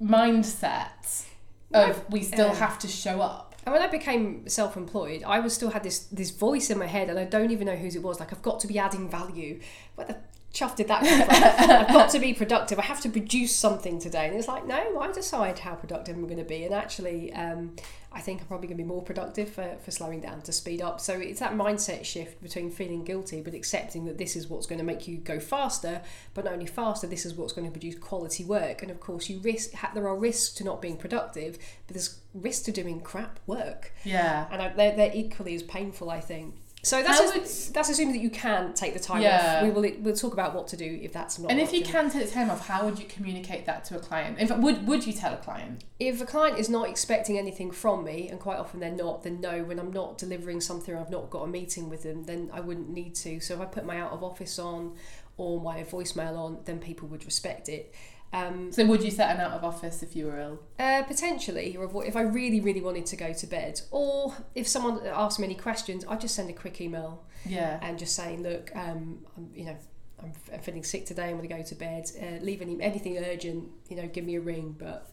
mindset 0.00 1.24
of 1.72 2.04
we 2.10 2.22
still 2.22 2.54
have 2.54 2.78
to 2.80 2.88
show 2.88 3.20
up. 3.20 3.54
And 3.64 3.72
when 3.72 3.82
I 3.82 3.88
became 3.88 4.46
self-employed, 4.48 5.24
I 5.26 5.40
was 5.40 5.52
still 5.52 5.70
had 5.70 5.82
this 5.82 6.00
this 6.06 6.30
voice 6.30 6.70
in 6.70 6.78
my 6.78 6.86
head, 6.86 7.10
and 7.10 7.18
I 7.18 7.24
don't 7.24 7.50
even 7.50 7.66
know 7.66 7.76
whose 7.76 7.96
it 7.96 8.02
was. 8.02 8.20
Like 8.20 8.32
I've 8.32 8.42
got 8.42 8.60
to 8.60 8.66
be 8.66 8.78
adding 8.78 9.08
value. 9.10 9.60
Where 9.96 10.06
the 10.06 10.16
chuff 10.56 10.74
did 10.74 10.88
that 10.88 11.02
come 11.04 11.22
from? 11.22 11.70
I've 11.70 11.88
got 11.88 12.10
to 12.10 12.18
be 12.18 12.32
productive. 12.32 12.78
I 12.78 12.82
have 12.82 13.00
to 13.02 13.10
produce 13.10 13.54
something 13.54 13.98
today. 13.98 14.26
And 14.26 14.36
it's 14.36 14.48
like, 14.48 14.66
no, 14.66 14.98
I 14.98 15.12
decide 15.12 15.58
how 15.60 15.74
productive 15.74 16.16
I'm 16.16 16.26
going 16.26 16.38
to 16.38 16.44
be. 16.44 16.64
And 16.64 16.72
actually, 16.74 17.32
um, 17.34 17.76
I 18.10 18.20
think 18.20 18.40
I'm 18.40 18.46
probably 18.46 18.68
going 18.68 18.78
to 18.78 18.82
be 18.82 18.88
more 18.88 19.02
productive 19.02 19.50
for, 19.50 19.76
for 19.84 19.90
slowing 19.90 20.20
down 20.20 20.40
to 20.42 20.52
speed 20.52 20.80
up. 20.80 21.00
So 21.00 21.12
it's 21.14 21.40
that 21.40 21.52
mindset 21.52 22.04
shift 22.06 22.42
between 22.42 22.70
feeling 22.70 23.04
guilty 23.04 23.42
but 23.42 23.52
accepting 23.52 24.06
that 24.06 24.16
this 24.16 24.34
is 24.34 24.48
what's 24.48 24.66
going 24.66 24.78
to 24.78 24.84
make 24.84 25.06
you 25.06 25.18
go 25.18 25.38
faster, 25.38 26.00
but 26.32 26.44
not 26.46 26.54
only 26.54 26.66
faster, 26.66 27.06
this 27.06 27.26
is 27.26 27.34
what's 27.34 27.52
going 27.52 27.66
to 27.66 27.70
produce 27.70 27.98
quality 27.98 28.44
work. 28.44 28.80
And 28.80 28.90
of 28.90 28.98
course, 29.00 29.28
you 29.28 29.38
risk 29.40 29.72
there 29.94 30.08
are 30.08 30.16
risks 30.16 30.54
to 30.54 30.64
not 30.64 30.80
being 30.80 30.96
productive, 30.96 31.58
but 31.86 31.94
there's 31.94 32.18
risks 32.32 32.64
to 32.64 32.72
doing 32.72 33.00
crap 33.00 33.40
work 33.46 33.92
Yeah. 34.04 34.46
and 34.50 34.60
I, 34.62 34.68
they're, 34.68 34.94
they're 34.96 35.12
equally 35.14 35.54
as 35.54 35.62
painful 35.62 36.10
i 36.10 36.20
think 36.20 36.54
So 36.86 37.02
that's 37.02 37.32
just, 37.32 37.74
that's 37.74 37.88
assuming 37.88 38.14
that 38.14 38.22
you 38.22 38.30
can 38.30 38.72
take 38.72 38.94
the 38.94 39.00
time 39.00 39.20
Yeah. 39.20 39.56
off. 39.56 39.62
We 39.64 39.70
will 39.70 39.90
we'll 40.02 40.14
talk 40.14 40.32
about 40.34 40.54
what 40.54 40.68
to 40.68 40.76
do 40.76 41.00
if 41.02 41.12
that's 41.12 41.36
not. 41.36 41.50
And 41.50 41.58
an 41.58 41.66
if 41.66 41.72
you 41.72 41.82
can 41.82 42.08
take 42.08 42.26
the 42.26 42.30
time 42.30 42.48
off, 42.48 42.64
how 42.68 42.84
would 42.84 42.96
you 43.00 43.06
communicate 43.06 43.66
that 43.66 43.84
to 43.86 43.96
a 43.96 43.98
client? 43.98 44.38
Fact, 44.38 44.60
would 44.60 44.86
would 44.86 45.04
you 45.04 45.12
tell 45.12 45.34
a 45.34 45.36
client? 45.38 45.82
if 45.98 46.20
a 46.20 46.26
client 46.26 46.58
is 46.58 46.68
not 46.68 46.88
expecting 46.88 47.38
anything 47.38 47.72
from 47.72 48.04
me, 48.04 48.28
and 48.28 48.38
quite 48.38 48.58
often 48.58 48.78
they're 48.78 48.90
not, 48.90 49.24
then 49.24 49.40
no. 49.40 49.64
When 49.64 49.80
I'm 49.80 49.92
not 49.92 50.16
delivering 50.16 50.60
something, 50.60 50.94
or 50.94 50.98
I've 50.98 51.10
not 51.10 51.28
got 51.28 51.42
a 51.42 51.48
meeting 51.48 51.88
with 51.88 52.04
them, 52.04 52.22
then 52.24 52.50
I 52.52 52.60
wouldn't 52.60 52.88
need 52.90 53.16
to. 53.16 53.40
So 53.40 53.54
if 53.54 53.60
I 53.60 53.64
put 53.64 53.84
my 53.84 53.98
out 53.98 54.12
of 54.12 54.22
office 54.22 54.56
on 54.60 54.94
or 55.38 55.60
my 55.60 55.82
voicemail 55.82 56.38
on, 56.38 56.58
then 56.66 56.78
people 56.78 57.08
would 57.08 57.24
respect 57.24 57.68
it. 57.68 57.92
Um, 58.32 58.72
So 58.72 58.84
would 58.86 59.02
you 59.02 59.10
set 59.10 59.34
an 59.34 59.40
out 59.40 59.52
of 59.52 59.64
office 59.64 60.02
if 60.02 60.14
you 60.16 60.26
were 60.26 60.38
ill? 60.38 60.58
Uh, 60.78 61.02
potentially, 61.04 61.76
or 61.76 62.04
if 62.04 62.16
I 62.16 62.22
really, 62.22 62.60
really 62.60 62.80
wanted 62.80 63.06
to 63.06 63.16
go 63.16 63.32
to 63.32 63.46
bed, 63.46 63.80
or 63.90 64.34
if 64.54 64.66
someone 64.68 65.00
asked 65.06 65.38
me 65.38 65.44
any 65.46 65.54
questions, 65.54 66.04
I'd 66.08 66.20
just 66.20 66.34
send 66.34 66.50
a 66.50 66.52
quick 66.52 66.80
email 66.80 67.24
Yeah. 67.46 67.78
and 67.82 67.98
just 67.98 68.14
say, 68.14 68.36
"Look, 68.36 68.74
um, 68.74 69.24
I'm, 69.36 69.50
you 69.54 69.64
know, 69.66 69.76
I'm, 70.22 70.32
I'm 70.52 70.60
feeling 70.60 70.82
sick 70.84 71.06
today. 71.06 71.24
I'm 71.30 71.36
going 71.36 71.48
to 71.48 71.54
go 71.54 71.62
to 71.62 71.74
bed. 71.74 72.10
Uh, 72.20 72.44
leave 72.44 72.60
any 72.60 72.76
anything 72.80 73.16
urgent, 73.18 73.68
you 73.88 73.96
know, 73.96 74.06
give 74.08 74.24
me 74.24 74.36
a 74.36 74.40
ring. 74.40 74.74
But 74.76 75.08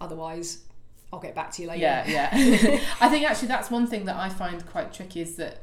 otherwise, 0.00 0.58
I'll 1.12 1.20
get 1.20 1.34
back 1.34 1.52
to 1.52 1.62
you 1.62 1.68
later." 1.68 1.82
Yeah, 1.82 2.06
yeah. 2.06 2.28
I 3.00 3.08
think 3.08 3.28
actually 3.30 3.48
that's 3.48 3.70
one 3.70 3.86
thing 3.86 4.04
that 4.06 4.16
I 4.16 4.28
find 4.28 4.66
quite 4.66 4.92
tricky 4.92 5.20
is 5.22 5.36
that 5.36 5.62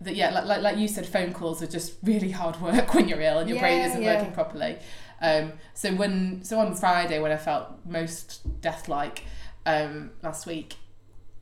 that 0.00 0.14
yeah, 0.14 0.30
like, 0.30 0.44
like 0.44 0.62
like 0.62 0.76
you 0.78 0.86
said, 0.88 1.06
phone 1.06 1.32
calls 1.32 1.62
are 1.62 1.66
just 1.66 1.94
really 2.02 2.30
hard 2.30 2.60
work 2.60 2.94
when 2.94 3.08
you're 3.08 3.20
ill 3.20 3.38
and 3.38 3.50
your 3.50 3.58
brain 3.58 3.80
isn't 3.82 4.00
yeah. 4.02 4.16
working 4.16 4.32
properly. 4.32 4.78
Um, 5.20 5.54
so 5.74 5.94
when 5.94 6.44
so 6.44 6.60
on 6.60 6.74
Friday 6.74 7.18
when 7.18 7.32
I 7.32 7.36
felt 7.36 7.84
most 7.84 8.60
death 8.60 8.88
like 8.88 9.24
um, 9.66 10.10
last 10.22 10.46
week, 10.46 10.76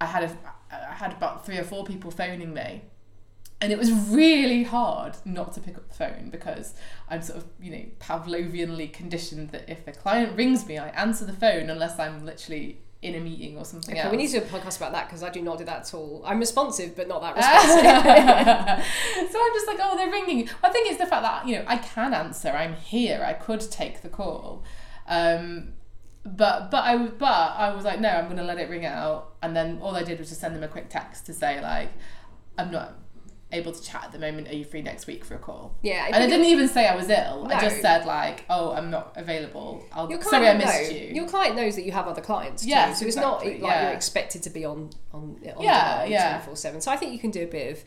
I 0.01 0.07
had 0.07 0.25
a 0.25 0.37
I 0.71 0.95
had 0.95 1.13
about 1.13 1.47
three 1.47 1.59
or 1.59 1.65
four 1.65 1.85
people 1.85 2.11
phoning 2.11 2.53
me. 2.53 2.83
And 3.59 3.73
it 3.73 3.79
was 3.79 3.91
really 3.91 4.65
hard 4.65 5.17
not 5.25 5.55
to 5.55 5.61
pick 5.61 5.77
up 5.77 5.89
the 5.89 5.95
phone 5.95 6.29
because 6.31 6.75
I'm 7.09 7.23
sort 7.23 7.39
of, 7.39 7.47
you 7.59 7.71
know, 7.71 7.85
Pavlovianly 8.01 8.93
conditioned 8.93 9.49
that 9.51 9.71
if 9.71 9.89
a 9.89 9.93
client 9.93 10.37
rings 10.37 10.67
me, 10.67 10.77
I 10.77 10.89
answer 10.89 11.25
the 11.25 11.33
phone 11.33 11.71
unless 11.71 11.99
I'm 11.99 12.27
literally 12.27 12.83
in 13.03 13.15
a 13.15 13.21
meeting 13.21 13.57
or 13.59 13.65
something 13.65 13.95
Okay, 13.95 14.01
else. 14.03 14.11
we 14.11 14.17
need 14.17 14.29
to 14.29 14.41
do 14.41 14.45
a 14.47 14.49
podcast 14.49 14.79
about 14.79 14.93
that 14.93 15.07
because 15.07 15.23
I 15.23 15.31
do 15.31 15.43
not 15.43 15.59
do 15.59 15.65
that 15.65 15.83
at 15.83 15.95
all. 15.95 16.23
I'm 16.27 16.39
responsive, 16.39 16.97
but 16.97 17.07
not 17.09 17.21
that 17.21 17.37
responsive. 17.37 19.31
so 19.31 19.39
I'm 19.41 19.53
just 19.55 19.67
like, 19.67 19.79
oh, 19.81 19.97
they're 19.97 20.11
ringing. 20.11 20.49
I 20.65 20.71
think 20.71 20.89
it's 20.91 20.99
the 20.99 21.07
fact 21.07 21.23
that 21.23 21.47
you 21.47 21.57
know 21.57 21.65
I 21.67 21.77
can 21.79 22.15
answer. 22.15 22.49
I'm 22.49 22.75
here. 22.75 23.23
I 23.25 23.35
could 23.35 23.61
take 23.61 24.03
the 24.03 24.09
call, 24.09 24.65
um, 25.07 25.75
but 26.25 26.71
but 26.71 26.85
I 26.85 26.97
but 26.97 27.27
I 27.57 27.73
was 27.75 27.85
like, 27.85 28.01
no, 28.01 28.09
I'm 28.09 28.25
going 28.25 28.39
to 28.39 28.45
let 28.45 28.59
it 28.59 28.69
ring 28.71 28.85
out. 28.87 29.35
And 29.43 29.55
then 29.55 29.79
all 29.83 29.95
I 29.95 30.03
did 30.03 30.19
was 30.19 30.29
just 30.31 30.41
send 30.41 30.57
them 30.57 30.63
a 30.65 30.69
quick 30.69 30.89
text 30.89 31.27
to 31.27 31.35
say 31.35 31.61
like, 31.61 31.91
I'm 32.59 32.71
not 32.71 32.95
able 33.53 33.73
to 33.73 33.83
chat 33.83 34.05
at 34.05 34.13
the 34.13 34.19
moment. 34.19 34.49
Are 34.49 34.55
you 34.55 34.65
free 34.65 34.83
next 34.83 35.07
week 35.07 35.25
for 35.25 35.35
a 35.35 35.39
call? 35.39 35.77
yeah, 35.83 36.07
And 36.07 36.17
I 36.17 36.27
didn't 36.27 36.47
even 36.47 36.69
say 36.69 36.89
I 36.89 36.97
was 36.97 37.09
ill. 37.09 37.47
I 37.49 37.61
just 37.61 37.81
said 37.81 38.05
like, 38.05 38.45
oh, 38.51 38.73
I'm 38.73 38.91
not 38.91 39.13
available. 39.17 39.85
I'll 39.93 40.11
Your 40.11 40.21
sorry 40.23 40.49
I 40.49 40.55
missed 40.55 40.91
know- 40.91 40.97
you. 40.97 41.15
Your 41.15 41.29
client 41.29 41.57
knows 41.57 41.77
that 41.77 41.85
you 41.85 41.93
have 41.93 42.09
other 42.09 42.23
clients 42.23 42.65
too, 42.65 42.71
so 42.71 43.07
it's 43.07 43.17
not 43.17 43.45
like 43.45 43.61
yeah. 43.61 43.83
you're 43.85 43.93
expected 43.93 44.43
to 44.45 44.51
be 44.51 44.65
on 44.65 44.91
on 45.13 45.41
on 45.57 45.63
Yeah, 45.65 46.05
yeah. 46.05 46.41
24/7. 46.43 46.83
So 46.83 46.91
I 46.91 46.97
think 46.97 47.13
you 47.13 47.19
can 47.19 47.31
do 47.31 47.45
a 47.45 47.47
bit 47.47 47.73
of 47.73 47.85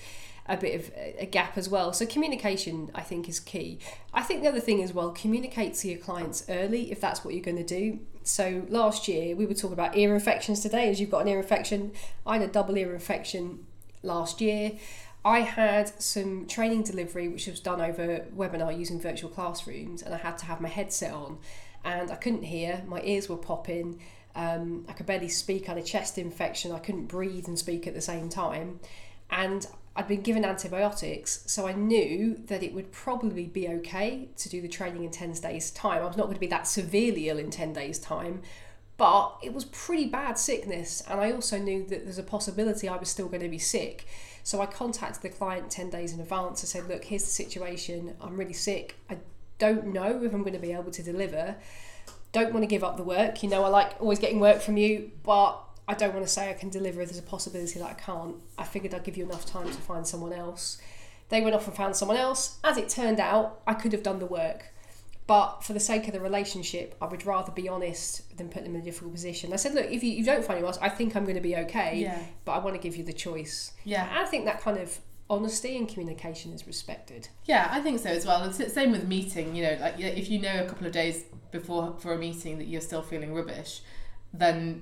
a 0.47 0.57
bit 0.57 0.79
of 0.79 0.91
a 1.19 1.25
gap 1.27 1.57
as 1.57 1.69
well. 1.69 1.93
So 1.93 2.05
communication, 2.07 2.89
I 2.95 3.01
think, 3.01 3.29
is 3.29 3.39
key. 3.39 3.77
I 4.13 4.23
think 4.23 4.41
the 4.41 4.49
other 4.49 4.59
thing 4.59 4.81
as 4.81 4.93
well, 4.93 5.11
communicate 5.11 5.75
to 5.75 5.89
your 5.89 5.99
clients 5.99 6.43
early 6.49 6.91
if 6.91 6.99
that's 6.99 7.23
what 7.23 7.35
you're 7.35 7.43
going 7.43 7.57
to 7.57 7.63
do. 7.63 7.99
So 8.23 8.65
last 8.69 9.07
year 9.07 9.35
we 9.35 9.45
were 9.45 9.53
talking 9.53 9.73
about 9.73 9.95
ear 9.95 10.13
infections 10.15 10.61
today. 10.61 10.89
As 10.89 10.99
you've 10.99 11.11
got 11.11 11.19
an 11.21 11.27
ear 11.27 11.37
infection, 11.39 11.91
I 12.25 12.37
had 12.39 12.49
a 12.49 12.51
double 12.51 12.77
ear 12.77 12.93
infection 12.93 13.65
last 14.01 14.41
year. 14.41 14.71
I 15.29 15.41
had 15.41 16.01
some 16.01 16.47
training 16.47 16.81
delivery 16.81 17.27
which 17.27 17.45
was 17.45 17.59
done 17.59 17.79
over 17.79 18.25
webinar 18.35 18.75
using 18.75 18.99
virtual 18.99 19.29
classrooms, 19.29 20.01
and 20.01 20.11
I 20.11 20.17
had 20.17 20.39
to 20.39 20.45
have 20.47 20.59
my 20.59 20.69
headset 20.69 21.13
on, 21.13 21.37
and 21.85 22.09
I 22.09 22.15
couldn't 22.15 22.41
hear. 22.41 22.81
My 22.87 22.99
ears 23.03 23.29
were 23.29 23.37
popping. 23.37 24.01
Um, 24.33 24.85
I 24.89 24.93
could 24.93 25.05
barely 25.05 25.29
speak. 25.29 25.69
I 25.69 25.73
had 25.73 25.83
a 25.83 25.85
chest 25.85 26.17
infection. 26.17 26.71
I 26.71 26.79
couldn't 26.79 27.05
breathe 27.05 27.47
and 27.47 27.59
speak 27.59 27.85
at 27.85 27.93
the 27.93 28.01
same 28.01 28.27
time, 28.27 28.79
and 29.29 29.67
I'd 29.95 30.07
been 30.07 30.21
given 30.21 30.43
antibiotics, 30.43 31.43
so 31.45 31.67
I 31.67 31.73
knew 31.73 32.41
that 32.47 32.63
it 32.63 32.73
would 32.73 32.91
probably 32.91 33.45
be 33.45 33.67
okay 33.67 34.29
to 34.35 34.49
do 34.49 34.61
the 34.61 34.67
training 34.67 35.03
in 35.03 35.11
10 35.11 35.33
days' 35.33 35.69
time. 35.69 36.01
I 36.01 36.07
was 36.07 36.17
not 36.17 36.23
going 36.23 36.37
to 36.37 36.39
be 36.39 36.47
that 36.47 36.65
severely 36.65 37.29
ill 37.29 37.37
in 37.37 37.51
10 37.51 37.73
days' 37.73 37.99
time, 37.99 38.41
but 38.97 39.37
it 39.43 39.53
was 39.53 39.65
pretty 39.65 40.07
bad 40.07 40.39
sickness, 40.39 41.03
and 41.07 41.21
I 41.21 41.33
also 41.33 41.59
knew 41.59 41.85
that 41.85 42.05
there's 42.05 42.17
a 42.17 42.23
possibility 42.23 42.89
I 42.89 42.97
was 42.97 43.09
still 43.09 43.27
going 43.27 43.43
to 43.43 43.47
be 43.47 43.59
sick. 43.59 44.07
So 44.49 44.61
I 44.61 44.65
contacted 44.65 45.21
the 45.21 45.29
client 45.29 45.69
10 45.69 45.91
days 45.91 46.11
in 46.11 46.19
advance. 46.19 46.63
I 46.63 46.65
said, 46.65 46.87
Look, 46.87 47.05
here's 47.05 47.21
the 47.21 47.29
situation. 47.29 48.15
I'm 48.19 48.35
really 48.35 48.53
sick. 48.53 48.95
I 49.07 49.19
don't 49.59 49.93
know 49.93 50.23
if 50.23 50.33
I'm 50.33 50.41
going 50.41 50.53
to 50.53 50.59
be 50.59 50.71
able 50.71 50.89
to 50.89 51.03
deliver. 51.03 51.55
Don't 52.31 52.51
want 52.51 52.63
to 52.63 52.67
give 52.67 52.83
up 52.83 52.97
the 52.97 53.03
work. 53.03 53.43
You 53.43 53.49
know, 53.49 53.63
I 53.63 53.67
like 53.67 53.91
always 53.99 54.17
getting 54.17 54.39
work 54.39 54.59
from 54.61 54.75
you, 54.75 55.11
but 55.21 55.59
I 55.87 55.93
don't 55.93 56.15
want 56.15 56.25
to 56.25 56.31
say 56.31 56.49
I 56.49 56.53
can 56.53 56.69
deliver 56.69 56.99
if 56.99 57.09
there's 57.09 57.19
a 57.19 57.21
possibility 57.21 57.77
that 57.77 57.91
I 57.91 57.93
can't. 57.93 58.37
I 58.57 58.63
figured 58.63 58.95
I'd 58.95 59.03
give 59.03 59.17
you 59.17 59.23
enough 59.23 59.45
time 59.45 59.67
to 59.67 59.77
find 59.81 60.07
someone 60.07 60.33
else. 60.33 60.81
They 61.29 61.41
went 61.41 61.53
off 61.53 61.67
and 61.67 61.77
found 61.77 61.95
someone 61.95 62.17
else. 62.17 62.57
As 62.63 62.75
it 62.75 62.89
turned 62.89 63.19
out, 63.19 63.61
I 63.67 63.75
could 63.75 63.93
have 63.93 64.01
done 64.01 64.17
the 64.17 64.25
work. 64.25 64.73
But 65.29 65.63
for 65.63 65.73
the 65.73 65.79
sake 65.79 66.07
of 66.07 66.13
the 66.13 66.19
relationship, 66.19 66.95
I 67.01 67.05
would 67.05 67.25
rather 67.25 67.51
be 67.51 67.69
honest 67.69 68.35
than 68.37 68.49
put 68.49 68.63
them 68.63 68.73
in 68.75 68.81
a 68.81 68.83
difficult 68.83 69.13
position. 69.13 69.53
I 69.53 69.57
said, 69.57 69.73
look, 69.75 69.85
if 69.89 70.03
you, 70.03 70.11
you 70.11 70.23
don't 70.25 70.43
find 70.43 70.57
anyone 70.57 70.73
else, 70.73 70.79
I 70.81 70.89
think 70.89 71.15
I'm 71.15 71.23
going 71.23 71.35
to 71.35 71.41
be 71.41 71.55
okay, 71.57 71.99
Yeah. 72.01 72.19
but 72.45 72.53
I 72.53 72.57
want 72.59 72.75
to 72.75 72.81
give 72.81 72.95
you 72.97 73.03
the 73.03 73.13
choice. 73.13 73.71
yeah. 73.85 74.09
And 74.09 74.19
I 74.19 74.25
think 74.25 74.45
that 74.45 74.59
kind 74.61 74.77
of 74.77 74.97
honesty 75.29 75.77
and 75.77 75.87
communication 75.87 76.51
is 76.53 76.65
respected. 76.65 77.29
Yeah, 77.45 77.67
I 77.71 77.79
think 77.81 77.99
so 77.99 78.09
as 78.09 78.25
well. 78.25 78.43
It's 78.45 78.57
the 78.57 78.69
same 78.69 78.91
with 78.91 79.07
meeting. 79.07 79.55
You 79.55 79.63
know, 79.67 79.77
like 79.79 79.99
if 79.99 80.29
you 80.31 80.41
know 80.41 80.63
a 80.63 80.67
couple 80.67 80.87
of 80.87 80.93
days 80.93 81.25
before 81.51 81.95
for 81.99 82.13
a 82.13 82.17
meeting 82.17 82.57
that 82.57 82.65
you're 82.67 82.81
still 82.81 83.03
feeling 83.03 83.31
rubbish, 83.33 83.81
then 84.33 84.81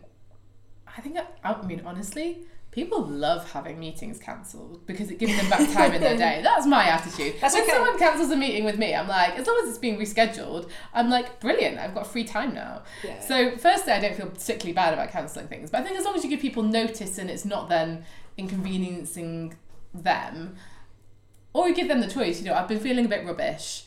I 0.97 1.01
think 1.01 1.17
I 1.43 1.61
mean 1.65 1.81
honestly, 1.85 2.45
people 2.77 3.03
love 3.07 3.51
having 3.53 3.79
meetings 3.79 4.19
cancelled 4.19 4.85
because 4.85 5.09
it 5.09 5.17
gives 5.17 5.35
them 5.35 5.49
back 5.49 5.67
time 5.73 5.93
in 5.93 5.99
their 5.99 6.15
day. 6.25 6.41
That's 6.43 6.67
my 6.67 6.83
attitude. 6.83 7.33
That's 7.41 7.55
when 7.55 7.63
okay. 7.63 7.71
someone 7.71 7.97
cancels 7.97 8.29
a 8.29 8.35
meeting 8.35 8.65
with 8.65 8.77
me, 8.77 8.93
I'm 8.93 9.07
like, 9.07 9.33
as 9.33 9.47
long 9.47 9.59
as 9.63 9.69
it's 9.69 9.79
being 9.79 9.97
rescheduled, 9.97 10.69
I'm 10.93 11.09
like, 11.09 11.39
brilliant. 11.39 11.79
I've 11.79 11.95
got 11.95 12.05
free 12.05 12.23
time 12.23 12.53
now. 12.53 12.83
Yeah. 13.03 13.19
So 13.19 13.57
firstly, 13.57 13.93
I 13.93 13.99
don't 13.99 14.15
feel 14.15 14.27
particularly 14.27 14.73
bad 14.73 14.93
about 14.93 15.09
cancelling 15.09 15.47
things, 15.47 15.71
but 15.71 15.81
I 15.81 15.83
think 15.85 15.97
as 15.97 16.05
long 16.05 16.15
as 16.15 16.23
you 16.23 16.29
give 16.29 16.39
people 16.39 16.61
notice 16.61 17.17
and 17.17 17.31
it's 17.31 17.45
not 17.45 17.67
then 17.67 18.05
inconveniencing 18.37 19.57
them, 19.91 20.55
or 21.53 21.69
you 21.69 21.73
give 21.73 21.87
them 21.87 22.01
the 22.01 22.07
choice. 22.07 22.39
You 22.39 22.45
know, 22.45 22.53
I've 22.53 22.67
been 22.67 22.79
feeling 22.79 23.05
a 23.05 23.09
bit 23.09 23.25
rubbish. 23.25 23.85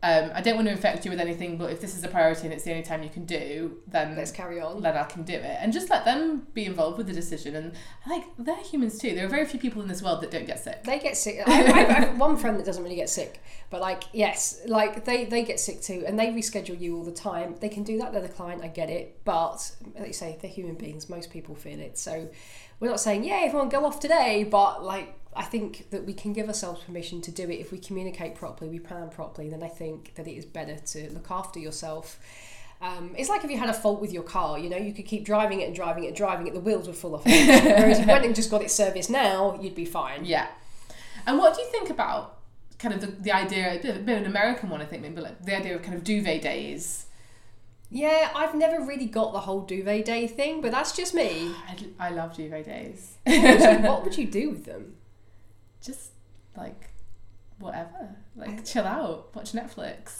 Um, 0.00 0.30
I 0.32 0.40
don't 0.42 0.54
want 0.54 0.68
to 0.68 0.72
infect 0.72 1.04
you 1.04 1.10
with 1.10 1.18
anything, 1.18 1.56
but 1.56 1.72
if 1.72 1.80
this 1.80 1.96
is 1.96 2.04
a 2.04 2.08
priority 2.08 2.42
and 2.44 2.52
it's 2.52 2.62
the 2.62 2.70
only 2.70 2.84
time 2.84 3.02
you 3.02 3.08
can 3.08 3.24
do, 3.24 3.78
then 3.88 4.14
Let's 4.16 4.30
carry 4.30 4.60
on. 4.60 4.80
then 4.80 4.96
I 4.96 5.02
can 5.02 5.24
do 5.24 5.32
it, 5.32 5.58
and 5.60 5.72
just 5.72 5.90
let 5.90 6.04
them 6.04 6.46
be 6.54 6.66
involved 6.66 6.98
with 6.98 7.08
the 7.08 7.12
decision. 7.12 7.56
And 7.56 7.72
like 8.08 8.22
they're 8.38 8.62
humans 8.62 8.98
too. 8.98 9.16
There 9.16 9.26
are 9.26 9.28
very 9.28 9.44
few 9.44 9.58
people 9.58 9.82
in 9.82 9.88
this 9.88 10.00
world 10.00 10.20
that 10.20 10.30
don't 10.30 10.46
get 10.46 10.60
sick. 10.62 10.84
They 10.84 11.00
get 11.00 11.16
sick. 11.16 11.40
I, 11.46 11.50
have 11.52 12.18
one 12.18 12.36
friend 12.36 12.56
that 12.60 12.64
doesn't 12.64 12.82
really 12.82 12.94
get 12.94 13.10
sick, 13.10 13.42
but 13.70 13.80
like 13.80 14.04
yes, 14.12 14.60
like 14.66 15.04
they 15.04 15.24
they 15.24 15.42
get 15.42 15.58
sick 15.58 15.82
too, 15.82 16.04
and 16.06 16.16
they 16.16 16.28
reschedule 16.28 16.80
you 16.80 16.96
all 16.96 17.04
the 17.04 17.10
time. 17.10 17.56
They 17.58 17.68
can 17.68 17.82
do 17.82 17.98
that. 17.98 18.12
They're 18.12 18.22
the 18.22 18.28
client. 18.28 18.62
I 18.62 18.68
get 18.68 18.90
it, 18.90 19.24
but 19.24 19.68
like 19.96 20.06
you 20.06 20.12
say, 20.12 20.38
they're 20.40 20.48
human 20.48 20.76
beings. 20.76 21.08
Most 21.08 21.30
people 21.30 21.56
feel 21.56 21.80
it. 21.80 21.98
So 21.98 22.28
we're 22.78 22.88
not 22.88 23.00
saying 23.00 23.24
yeah, 23.24 23.40
everyone 23.42 23.68
go 23.68 23.84
off 23.84 23.98
today, 23.98 24.44
but 24.44 24.84
like 24.84 25.17
I 25.36 25.44
think 25.44 25.90
that 25.90 26.04
we 26.04 26.14
can 26.14 26.32
give 26.32 26.48
ourselves 26.48 26.82
permission 26.82 27.20
to 27.22 27.30
do 27.30 27.44
it 27.44 27.60
if 27.60 27.70
we 27.70 27.78
communicate 27.78 28.34
properly, 28.34 28.70
we 28.70 28.78
plan 28.78 29.08
properly. 29.08 29.48
Then 29.48 29.62
I 29.62 29.68
think 29.68 30.14
that 30.14 30.26
it 30.26 30.36
is 30.36 30.44
better 30.44 30.76
to 30.76 31.12
look 31.12 31.30
after 31.30 31.58
yourself. 31.58 32.18
Um, 32.80 33.14
it's 33.18 33.28
like 33.28 33.44
if 33.44 33.50
you 33.50 33.58
had 33.58 33.68
a 33.68 33.74
fault 33.74 34.00
with 34.00 34.12
your 34.12 34.22
car, 34.22 34.58
you 34.58 34.70
know, 34.70 34.76
you 34.76 34.92
could 34.92 35.04
keep 35.04 35.24
driving 35.24 35.60
it 35.60 35.66
and 35.66 35.74
driving 35.74 36.04
it 36.04 36.08
and 36.08 36.16
driving 36.16 36.46
it, 36.46 36.54
the 36.54 36.60
wheels 36.60 36.86
would 36.86 36.96
fall 36.96 37.16
off. 37.16 37.24
Whereas 37.26 37.98
if 37.98 38.06
you 38.06 38.12
went 38.12 38.24
and 38.24 38.34
just 38.34 38.50
got 38.50 38.62
it 38.62 38.70
serviced 38.70 39.10
now, 39.10 39.58
you'd 39.60 39.74
be 39.74 39.84
fine. 39.84 40.24
Yeah. 40.24 40.46
And 41.26 41.38
what 41.38 41.54
do 41.54 41.62
you 41.62 41.68
think 41.68 41.90
about 41.90 42.38
kind 42.78 42.94
of 42.94 43.00
the, 43.00 43.08
the 43.08 43.32
idea, 43.32 43.74
a 43.74 43.78
bit, 43.82 43.96
a 43.96 43.98
bit 43.98 44.16
of 44.16 44.22
an 44.22 44.26
American 44.30 44.70
one, 44.70 44.80
I 44.80 44.84
think, 44.84 45.02
maybe 45.02 45.20
like 45.20 45.44
the 45.44 45.56
idea 45.56 45.74
of 45.74 45.82
kind 45.82 45.94
of 45.94 46.04
duvet 46.04 46.40
days? 46.40 47.06
Yeah, 47.90 48.30
I've 48.34 48.54
never 48.54 48.84
really 48.84 49.06
got 49.06 49.32
the 49.32 49.40
whole 49.40 49.62
duvet 49.62 50.04
day 50.04 50.26
thing, 50.28 50.60
but 50.60 50.70
that's 50.70 50.92
just 50.92 51.14
me. 51.14 51.52
I, 51.98 52.08
I 52.08 52.10
love 52.10 52.36
duvet 52.36 52.64
days. 52.64 53.16
What 53.24 53.42
would 53.42 53.60
you, 53.60 53.78
what 53.88 54.04
would 54.04 54.18
you 54.18 54.26
do 54.26 54.50
with 54.50 54.64
them? 54.66 54.94
Just 55.82 56.10
like 56.56 56.90
whatever, 57.58 58.14
like 58.36 58.64
chill 58.64 58.84
out, 58.84 59.34
watch 59.34 59.52
Netflix. 59.52 60.18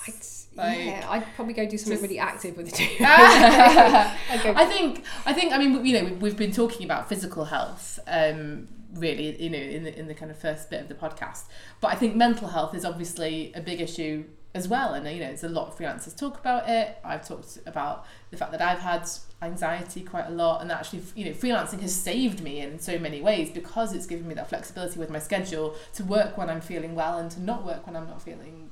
I'd, 0.56 0.56
Like- 0.58 0.78
yeah, 0.86 1.06
I'd 1.08 1.24
probably 1.36 1.54
go 1.54 1.66
do 1.68 1.78
something 1.78 1.92
Just- 1.94 2.02
really 2.02 2.18
active 2.18 2.56
with 2.56 2.66
the 2.70 2.76
duvet. 2.76 3.00
I 3.00 4.52
I'd 4.56 4.68
think 4.68 5.04
I 5.26 5.32
think 5.32 5.52
I 5.52 5.58
mean 5.58 5.84
you 5.84 5.98
know 5.98 6.04
we've, 6.04 6.22
we've 6.22 6.36
been 6.36 6.52
talking 6.52 6.84
about 6.84 7.08
physical 7.08 7.44
health 7.44 7.98
um 8.08 8.68
really 8.94 9.40
you 9.40 9.50
know 9.50 9.58
in 9.58 9.84
the 9.84 9.96
in 9.98 10.08
the 10.08 10.14
kind 10.14 10.30
of 10.30 10.38
first 10.38 10.70
bit 10.70 10.80
of 10.80 10.88
the 10.88 10.94
podcast. 10.94 11.44
But 11.80 11.88
I 11.92 11.94
think 11.96 12.16
mental 12.16 12.48
health 12.48 12.74
is 12.74 12.84
obviously 12.84 13.52
a 13.54 13.60
big 13.60 13.80
issue 13.80 14.24
as 14.54 14.66
well. 14.66 14.94
And 14.94 15.06
you 15.06 15.20
know 15.20 15.26
there's 15.28 15.44
a 15.44 15.48
lot 15.48 15.68
of 15.68 15.76
freelancers 15.78 16.16
talk 16.16 16.38
about 16.40 16.68
it. 16.68 16.96
I've 17.04 17.26
talked 17.26 17.58
about 17.66 18.04
the 18.30 18.36
fact 18.36 18.50
that 18.52 18.62
I've 18.62 18.80
had 18.80 19.08
anxiety 19.40 20.00
quite 20.00 20.26
a 20.26 20.30
lot 20.30 20.60
and 20.60 20.72
actually 20.72 21.00
you 21.14 21.24
know 21.24 21.30
freelancing 21.30 21.80
has 21.80 21.94
saved 21.94 22.42
me 22.42 22.58
in 22.58 22.78
so 22.80 22.98
many 22.98 23.20
ways 23.20 23.50
because 23.50 23.92
it's 23.92 24.06
given 24.06 24.26
me 24.26 24.34
that 24.34 24.48
flexibility 24.48 24.98
with 24.98 25.10
my 25.10 25.18
schedule 25.20 25.76
to 25.94 26.02
work 26.02 26.36
when 26.36 26.50
I'm 26.50 26.60
feeling 26.60 26.96
well 26.96 27.18
and 27.18 27.30
to 27.30 27.40
not 27.40 27.64
work 27.64 27.86
when 27.86 27.94
I'm 27.94 28.08
not 28.08 28.20
feeling 28.20 28.70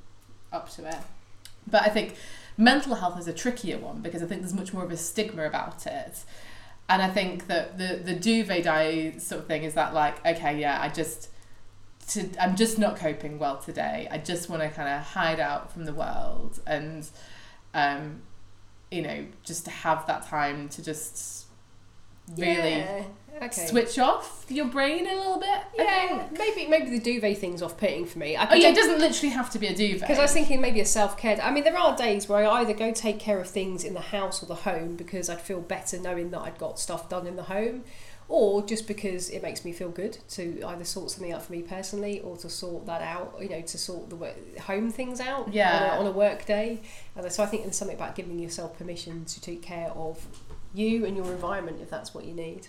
up 0.52 0.68
to 0.70 0.88
it. 0.88 0.98
But 1.68 1.82
I 1.82 1.88
think 1.88 2.16
mental 2.56 2.96
health 2.96 3.18
is 3.18 3.28
a 3.28 3.32
trickier 3.32 3.78
one 3.78 4.00
because 4.00 4.22
I 4.22 4.26
think 4.26 4.40
there's 4.40 4.54
much 4.54 4.72
more 4.72 4.84
of 4.84 4.90
a 4.90 4.96
stigma 4.96 5.44
about 5.44 5.86
it. 5.86 6.24
And 6.88 7.00
I 7.00 7.10
think 7.10 7.46
that 7.46 7.78
the 7.78 8.00
the 8.02 8.14
duvet 8.14 8.64
day 8.64 9.18
sort 9.18 9.42
of 9.42 9.46
thing 9.46 9.62
is 9.62 9.74
that 9.74 9.94
like 9.94 10.24
okay 10.26 10.58
yeah 10.58 10.80
I 10.80 10.88
just 10.88 11.30
to 12.08 12.28
I'm 12.40 12.56
just 12.56 12.76
not 12.76 12.96
coping 12.96 13.38
well 13.38 13.58
today. 13.58 14.08
I 14.10 14.18
just 14.18 14.48
want 14.48 14.62
to 14.62 14.68
kind 14.68 14.88
of 14.88 15.02
hide 15.02 15.38
out 15.38 15.72
from 15.72 15.84
the 15.84 15.92
world 15.92 16.60
and 16.66 17.08
um 17.72 18.22
you 18.90 19.02
know, 19.02 19.24
just 19.44 19.64
to 19.64 19.70
have 19.70 20.06
that 20.06 20.26
time 20.26 20.68
to 20.70 20.82
just 20.82 21.46
really 22.36 22.78
Yeah, 22.78 23.04
okay. 23.42 23.66
switch 23.66 23.98
off 23.98 24.44
your 24.48 24.66
brain 24.66 25.06
a 25.06 25.14
little 25.14 25.38
bit. 25.38 25.60
Yeah, 25.76 26.26
maybe 26.36 26.66
maybe 26.66 26.90
the 26.90 27.00
duvet 27.00 27.38
thing's 27.38 27.62
off 27.62 27.76
putting 27.78 28.04
for 28.06 28.18
me. 28.18 28.36
I 28.36 28.48
Oh 28.50 28.54
yeah, 28.54 28.68
it 28.68 28.74
doesn't 28.74 28.98
literally 28.98 29.32
have 29.34 29.50
to 29.50 29.58
be 29.58 29.66
a 29.68 29.74
duvet. 29.74 30.00
Because 30.00 30.18
I 30.18 30.22
was 30.22 30.32
thinking 30.32 30.60
maybe 30.60 30.80
a 30.80 30.84
self 30.84 31.16
care. 31.16 31.40
I 31.42 31.50
mean, 31.50 31.64
there 31.64 31.76
are 31.76 31.96
days 31.96 32.28
where 32.28 32.44
I 32.46 32.60
either 32.60 32.74
go 32.74 32.92
take 32.92 33.18
care 33.18 33.40
of 33.40 33.48
things 33.48 33.84
in 33.84 33.94
the 33.94 34.00
house 34.00 34.42
or 34.42 34.46
the 34.46 34.54
home 34.54 34.96
because 34.96 35.28
I'd 35.28 35.40
feel 35.40 35.60
better 35.60 35.98
knowing 35.98 36.30
that 36.30 36.40
I'd 36.40 36.58
got 36.58 36.78
stuff 36.78 37.08
done 37.08 37.26
in 37.26 37.36
the 37.36 37.44
home, 37.44 37.84
or 38.28 38.62
just 38.64 38.86
because 38.88 39.30
it 39.30 39.42
makes 39.42 39.64
me 39.64 39.72
feel 39.72 39.88
good 39.88 40.18
to 40.30 40.62
either 40.66 40.84
sort 40.84 41.10
something 41.10 41.32
out 41.32 41.42
for 41.42 41.52
me 41.52 41.62
personally 41.62 42.20
or 42.20 42.36
to 42.38 42.48
sort 42.48 42.86
that 42.86 43.02
out. 43.02 43.36
You 43.40 43.48
know, 43.48 43.60
to 43.62 43.78
sort 43.78 44.10
the 44.10 44.16
work, 44.16 44.58
home 44.58 44.90
things 44.90 45.20
out. 45.20 45.52
Yeah. 45.52 45.76
On 45.76 45.82
a, 45.82 46.00
on 46.00 46.06
a 46.06 46.12
work 46.12 46.44
day. 46.44 46.80
And 47.14 47.30
so 47.30 47.42
I 47.42 47.46
think 47.46 47.62
there's 47.62 47.76
something 47.76 47.96
about 47.96 48.14
giving 48.16 48.38
yourself 48.38 48.76
permission 48.78 49.24
to 49.26 49.40
take 49.40 49.62
care 49.62 49.90
of 49.90 50.26
you 50.74 51.06
and 51.06 51.16
your 51.16 51.26
environment 51.26 51.78
if 51.80 51.88
that's 51.90 52.14
what 52.14 52.24
you 52.24 52.34
need. 52.34 52.68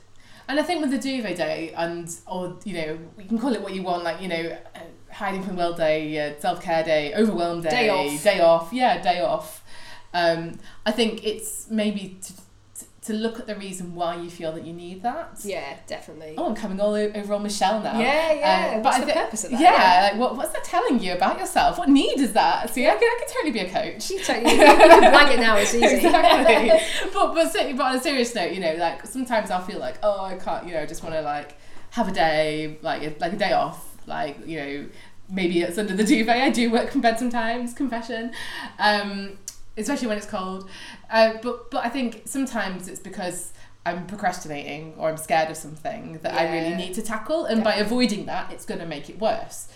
And 0.49 0.59
I 0.59 0.63
think 0.63 0.81
with 0.81 0.91
the 0.91 0.97
duvet 0.97 1.35
day, 1.35 1.73
and 1.75 2.09
or 2.25 2.57
you 2.63 2.73
know, 2.73 2.97
you 3.17 3.25
can 3.25 3.37
call 3.37 3.53
it 3.53 3.61
what 3.61 3.73
you 3.73 3.83
want, 3.83 4.03
like 4.03 4.21
you 4.21 4.29
know, 4.29 4.57
uh, 4.75 4.79
hiding 5.11 5.43
from 5.43 5.57
the 5.57 5.61
world 5.61 5.75
day, 5.77 6.29
uh, 6.29 6.39
self 6.39 6.61
care 6.61 6.83
day, 6.83 7.13
overwhelmed 7.13 7.63
day, 7.63 7.69
Day 7.69 7.89
off. 7.89 8.23
day 8.23 8.39
off, 8.39 8.69
yeah, 8.71 9.01
day 9.01 9.19
off. 9.19 9.63
Um, 10.13 10.57
I 10.85 10.93
think 10.93 11.25
it's 11.25 11.69
maybe 11.69 12.17
to, 12.23 12.33
to 13.07 13.13
look 13.13 13.39
at 13.39 13.47
the 13.47 13.55
reason 13.55 13.95
why 13.95 14.15
you 14.15 14.29
feel 14.29 14.51
that 14.51 14.65
you 14.65 14.73
need 14.73 15.01
that. 15.03 15.39
Yeah, 15.43 15.77
definitely. 15.87 16.35
Oh, 16.37 16.47
I'm 16.47 16.55
coming 16.55 16.79
all 16.79 16.93
over 16.93 17.33
on 17.33 17.43
Michelle 17.43 17.81
now. 17.81 17.99
Yeah, 17.99 18.33
yeah. 18.33 18.75
Um, 18.75 18.83
What's 18.83 18.97
I 18.97 19.05
the 19.05 19.11
purpose 19.13 19.43
of 19.45 19.51
that? 19.51 19.59
Yeah, 19.59 20.09
like, 20.11 20.19
what, 20.19 20.35
what's 20.35 20.53
that 20.53 20.63
telling 20.63 20.99
you 20.99 21.13
about 21.13 21.39
yourself? 21.39 21.77
What 21.77 21.89
need 21.89 22.19
is 22.19 22.33
that? 22.33 22.69
See, 22.69 22.87
I 22.87 22.93
could, 22.93 23.03
I 23.03 23.17
can 23.19 23.27
totally 23.33 23.51
be 23.51 23.59
a 23.59 23.69
coach. 23.69 24.09
You 24.09 24.19
totally, 24.23 24.51
you 24.51 24.59
can 24.59 25.31
it 25.31 25.39
now, 25.39 25.57
it's 25.57 25.73
easy. 25.73 25.85
exactly. 26.05 26.79
but 27.13 27.33
but 27.33 27.53
but 27.53 27.81
on 27.81 27.95
a 27.95 28.01
serious 28.01 28.35
note, 28.35 28.51
you 28.51 28.59
know, 28.59 28.75
like 28.75 29.05
sometimes 29.05 29.49
I'll 29.49 29.63
feel 29.63 29.79
like, 29.79 29.95
oh, 30.03 30.23
I 30.23 30.35
can't, 30.35 30.67
you 30.67 30.73
know, 30.73 30.81
I 30.81 30.85
just 30.85 31.03
want 31.03 31.15
to 31.15 31.21
like 31.21 31.55
have 31.91 32.07
a 32.07 32.11
day, 32.11 32.77
like 32.81 33.03
a, 33.03 33.15
like 33.19 33.33
a 33.33 33.37
day 33.37 33.53
off, 33.53 33.97
like 34.05 34.45
you 34.45 34.59
know, 34.59 34.85
maybe 35.29 35.61
it's 35.61 35.77
under 35.77 35.95
the 35.95 36.03
duvet. 36.03 36.35
I 36.35 36.49
do 36.49 36.71
work 36.71 36.91
from 36.91 37.01
bed 37.01 37.19
sometimes. 37.19 37.73
Confession. 37.73 38.31
Um, 38.79 39.37
especially 39.77 40.07
when 40.07 40.17
it's 40.17 40.27
cold. 40.27 40.69
Uh, 41.09 41.33
but 41.41 41.71
but 41.71 41.85
I 41.85 41.89
think 41.89 42.23
sometimes 42.25 42.87
it's 42.87 42.99
because 42.99 43.53
I'm 43.85 44.05
procrastinating 44.07 44.95
or 44.97 45.09
I'm 45.09 45.17
scared 45.17 45.49
of 45.49 45.57
something 45.57 46.19
that 46.21 46.33
I 46.33 46.53
really 46.53 46.75
need 46.75 46.93
to 46.95 47.01
tackle, 47.01 47.45
and 47.45 47.63
by 47.63 47.75
avoiding 47.75 48.25
that, 48.25 48.51
it's 48.51 48.65
going 48.65 48.79
to 48.79 48.85
make 48.85 49.09
it 49.09 49.19
worse. 49.19 49.69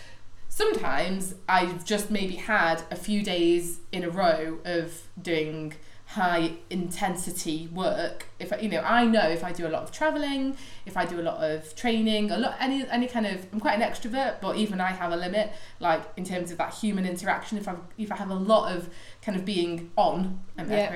Sometimes 0.50 1.34
I've 1.48 1.86
just 1.86 2.12
maybe 2.12 2.36
had 2.36 2.84
a 2.92 2.96
few 2.96 3.24
days 3.24 3.80
in 3.94 4.04
a 4.04 4.10
row 4.10 4.60
of 4.66 5.08
doing 5.22 5.74
high 6.12 6.52
intensity 6.70 7.70
work. 7.72 8.26
If 8.38 8.52
I, 8.52 8.58
you 8.58 8.68
know, 8.70 8.82
I 8.82 9.06
know 9.06 9.30
if 9.30 9.44
I 9.44 9.54
do 9.54 9.66
a 9.66 9.70
lot 9.70 9.84
of 9.84 9.92
traveling, 9.92 10.58
if 10.86 10.98
I 10.98 11.06
do 11.06 11.20
a 11.22 11.24
lot 11.24 11.38
of 11.38 11.74
training, 11.76 12.32
a 12.32 12.38
lot 12.38 12.56
any 12.60 12.86
any 12.90 13.08
kind 13.08 13.26
of 13.26 13.46
I'm 13.54 13.60
quite 13.62 13.80
an 13.80 13.82
extrovert, 13.82 14.42
but 14.42 14.58
even 14.58 14.82
I 14.82 14.92
have 14.92 15.14
a 15.14 15.16
limit. 15.16 15.54
Like 15.80 16.04
in 16.18 16.26
terms 16.26 16.52
of 16.52 16.58
that 16.58 16.74
human 16.74 17.06
interaction, 17.06 17.58
if 17.58 17.68
I 17.68 17.76
if 17.98 18.12
I 18.12 18.18
have 18.18 18.30
a 18.30 18.36
lot 18.36 18.76
of 18.76 18.90
kind 19.22 19.38
of 19.38 19.46
being 19.46 19.92
on, 19.96 20.42
I'm 20.58 20.70
Yeah. 20.70 20.94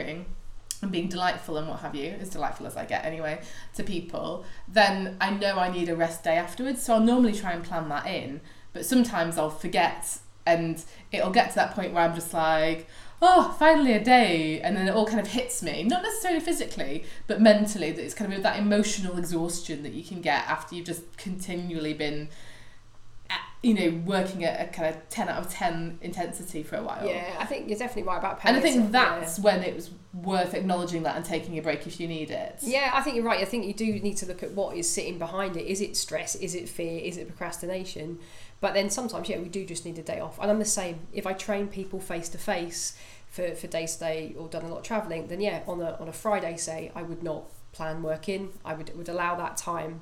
and 0.82 0.92
being 0.92 1.08
delightful 1.08 1.58
and 1.58 1.70
what 1.70 1.80
have 1.80 1.96
you, 1.96 2.10
as 2.20 2.30
delightful 2.30 2.68
as 2.68 2.76
I 2.76 2.84
get 2.86 3.06
anyway, 3.06 3.42
to 3.76 3.84
people, 3.84 4.46
then 4.68 5.16
I 5.22 5.30
know 5.32 5.58
I 5.58 5.72
need 5.72 5.88
a 5.88 5.96
rest 5.96 6.24
day 6.26 6.36
afterwards. 6.36 6.84
So 6.84 6.94
I'll 6.94 7.00
normally 7.00 7.34
try 7.34 7.54
and 7.54 7.64
plan 7.64 7.88
that 7.90 8.06
in, 8.06 8.42
but 8.74 8.86
sometimes 8.86 9.38
I'll 9.38 9.50
forget 9.50 10.20
and 10.46 10.84
it'll 11.12 11.32
get 11.32 11.50
to 11.50 11.56
that 11.56 11.74
point 11.74 11.94
where 11.94 12.04
I'm 12.04 12.14
just 12.14 12.34
like, 12.34 12.88
oh, 13.22 13.56
finally 13.58 13.94
a 13.94 14.04
day. 14.04 14.60
And 14.62 14.76
then 14.76 14.88
it 14.88 14.92
all 14.92 15.06
kind 15.06 15.20
of 15.20 15.28
hits 15.28 15.64
me, 15.64 15.84
not 15.84 16.04
necessarily 16.04 16.40
physically, 16.40 17.06
but 17.28 17.42
mentally, 17.42 17.92
that 17.92 18.04
it's 18.04 18.14
kind 18.14 18.34
of 18.34 18.44
that 18.44 18.60
emotional 18.60 19.18
exhaustion 19.18 19.84
that 19.84 19.94
you 19.94 20.04
can 20.04 20.22
get 20.22 20.48
after 20.48 20.76
you've 20.76 20.86
just 20.86 21.18
continually 21.18 21.94
been. 21.94 22.30
At, 23.28 23.40
you 23.64 23.74
know, 23.74 24.04
working 24.06 24.44
at 24.44 24.62
a 24.62 24.72
kind 24.72 24.96
of 24.96 25.10
10 25.10 25.30
out 25.30 25.44
of 25.44 25.50
10 25.50 25.98
intensity 26.04 26.62
for 26.62 26.76
a 26.76 26.84
while. 26.84 27.08
Yeah, 27.08 27.36
I 27.40 27.46
think 27.46 27.68
you're 27.68 27.80
definitely 27.80 28.04
right 28.04 28.20
about 28.20 28.40
pain. 28.40 28.50
And 28.50 28.58
I 28.58 28.62
think 28.62 28.92
palliative, 28.92 28.94
yeah. 28.94 29.20
that's 29.20 29.40
when 29.40 29.64
it 29.64 29.74
was 29.74 29.90
worth 30.14 30.54
acknowledging 30.54 31.04
that 31.04 31.16
and 31.16 31.26
taking 31.26 31.58
a 31.58 31.62
break 31.62 31.88
if 31.88 32.00
you 32.00 32.08
need 32.08 32.30
it. 32.30 32.60
Yeah, 32.62 32.92
I 32.94 33.02
think 33.02 33.16
you're 33.16 33.26
right. 33.26 33.42
I 33.42 33.46
think 33.46 33.66
you 33.66 33.74
do 33.74 33.86
need 34.00 34.18
to 34.18 34.26
look 34.28 34.44
at 34.44 34.52
what 34.52 34.78
is 34.78 34.88
sitting 34.88 35.18
behind 35.18 35.58
it. 35.58 35.66
Is 35.66 35.82
it 35.82 35.98
stress? 35.98 36.36
Is 36.36 36.54
it 36.54 36.70
fear? 36.70 37.00
Is 37.00 37.18
it 37.18 37.28
procrastination? 37.28 38.20
But 38.62 38.74
then 38.74 38.90
sometimes, 38.90 39.30
yeah, 39.30 39.40
we 39.40 39.50
do 39.50 39.66
just 39.66 39.86
need 39.86 40.00
a 40.00 40.04
day 40.04 40.20
off. 40.20 40.40
And 40.40 40.50
I'm 40.50 40.60
the 40.60 40.66
same. 40.66 41.00
If 41.14 41.28
I 41.28 41.34
train 41.34 41.68
people 41.68 42.00
face 42.00 42.30
to 42.30 42.38
face 42.38 42.98
for 43.30 43.54
for 43.56 43.68
day 43.68 43.86
stay 43.86 44.34
or 44.38 44.48
done 44.48 44.64
a 44.64 44.68
lot 44.68 44.78
of 44.78 44.84
travelling, 44.84 45.28
then 45.28 45.42
yeah, 45.42 45.62
on 45.68 45.82
a 45.82 45.98
on 46.00 46.08
a 46.08 46.14
Friday, 46.14 46.58
say, 46.58 46.92
I 46.96 47.04
would 47.04 47.24
not 47.24 47.44
plan 47.72 48.02
work 48.02 48.30
in. 48.30 48.50
I 48.64 48.74
would 48.74 48.96
would 48.98 49.10
allow 49.10 49.36
that 49.36 49.58
time. 49.58 50.02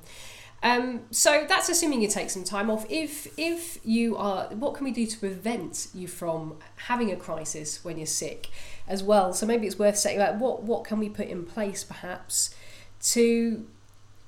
Um, 0.62 1.02
so 1.10 1.44
that's 1.46 1.68
assuming 1.68 2.00
you 2.00 2.08
take 2.08 2.30
some 2.30 2.42
time 2.42 2.70
off. 2.70 2.86
If 2.88 3.28
if 3.38 3.78
you 3.84 4.16
are, 4.16 4.46
what 4.46 4.74
can 4.74 4.84
we 4.84 4.92
do 4.92 5.04
to 5.04 5.18
prevent 5.18 5.88
you 5.92 6.08
from 6.08 6.56
having 6.76 7.12
a 7.12 7.16
crisis 7.16 7.84
when 7.84 7.98
you're 7.98 8.06
sick, 8.06 8.48
as 8.88 9.02
well? 9.02 9.34
So 9.34 9.44
maybe 9.44 9.66
it's 9.66 9.78
worth 9.78 9.98
setting 9.98 10.20
like 10.20 10.40
what 10.40 10.62
what 10.62 10.84
can 10.84 10.98
we 10.98 11.10
put 11.10 11.26
in 11.26 11.44
place 11.44 11.84
perhaps 11.84 12.54
to 13.12 13.66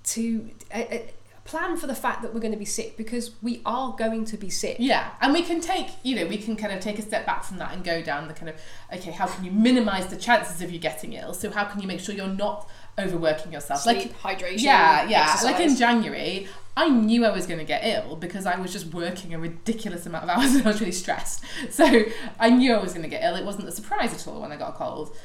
to 0.05 0.51
uh, 0.75 0.85
plan 1.47 1.77
for 1.77 1.87
the 1.87 1.95
fact 1.95 2.23
that 2.23 2.35
we're 2.35 2.41
going 2.41 2.53
to 2.53 2.59
be 2.59 2.65
sick 2.65 2.97
because 2.97 3.31
we 3.43 3.63
are 3.65 3.95
going 3.97 4.25
to 4.27 4.37
be 4.37 4.51
sick. 4.51 4.77
Yeah, 4.79 5.11
and 5.21 5.33
we 5.33 5.43
can 5.43 5.61
take, 5.61 5.89
you 6.03 6.17
know, 6.17 6.27
we 6.27 6.37
can 6.37 6.57
kind 6.57 6.73
of 6.73 6.81
take 6.81 6.99
a 6.99 7.03
step 7.03 7.25
back 7.25 7.45
from 7.45 7.59
that 7.59 7.73
and 7.73 7.85
go 7.85 8.03
down 8.03 8.29
the 8.29 8.35
kind 8.35 8.49
of, 8.49 8.57
okay, 8.93 9.13
how 9.13 9.27
can 9.27 9.45
you 9.45 9.51
minimize 9.51 10.09
the 10.09 10.17
chances 10.17 10.61
of 10.63 10.71
you 10.71 10.79
getting 10.79 11.13
ill? 11.13 11.33
So 11.33 11.51
how 11.51 11.65
can 11.65 11.81
you 11.81 11.89
make 11.89 12.01
sure 12.01 12.15
you're 12.15 12.29
not 12.29 12.69
overworking 12.99 13.53
yourself? 13.53 13.81
Sleep, 13.81 14.13
hydration, 14.19 14.63
yeah, 14.63 15.09
yeah. 15.09 15.37
Like 15.43 15.61
in. 15.61 15.77
January, 15.77 16.49
I 16.77 16.89
knew 16.89 17.25
I 17.25 17.31
was 17.31 17.47
going 17.47 17.59
to 17.59 17.65
get 17.65 17.85
ill 17.85 18.17
because 18.17 18.47
I 18.47 18.59
was 18.59 18.73
just 18.73 18.93
working 18.93 19.35
a 19.35 19.39
ridiculous 19.39 20.07
amount 20.07 20.25
of 20.25 20.31
hours 20.37 20.55
and 20.55 20.65
I 20.65 20.69
was 20.69 20.81
really 20.81 20.93
stressed. 20.93 21.45
So 21.71 22.05
I 22.39 22.51
knew 22.51 22.73
I 22.73 22.79
was 22.81 22.93
going 22.93 23.03
to 23.03 23.09
get 23.09 23.23
ill. 23.23 23.37
It 23.37 23.45
wasn't 23.45 23.69
a 23.69 23.73
surprise 23.73 24.13
at 24.13 24.27
all 24.27 24.43
when 24.43 24.53
I 24.53 24.57
got 24.57 24.71
a 24.71 24.77
cold. 24.77 25.17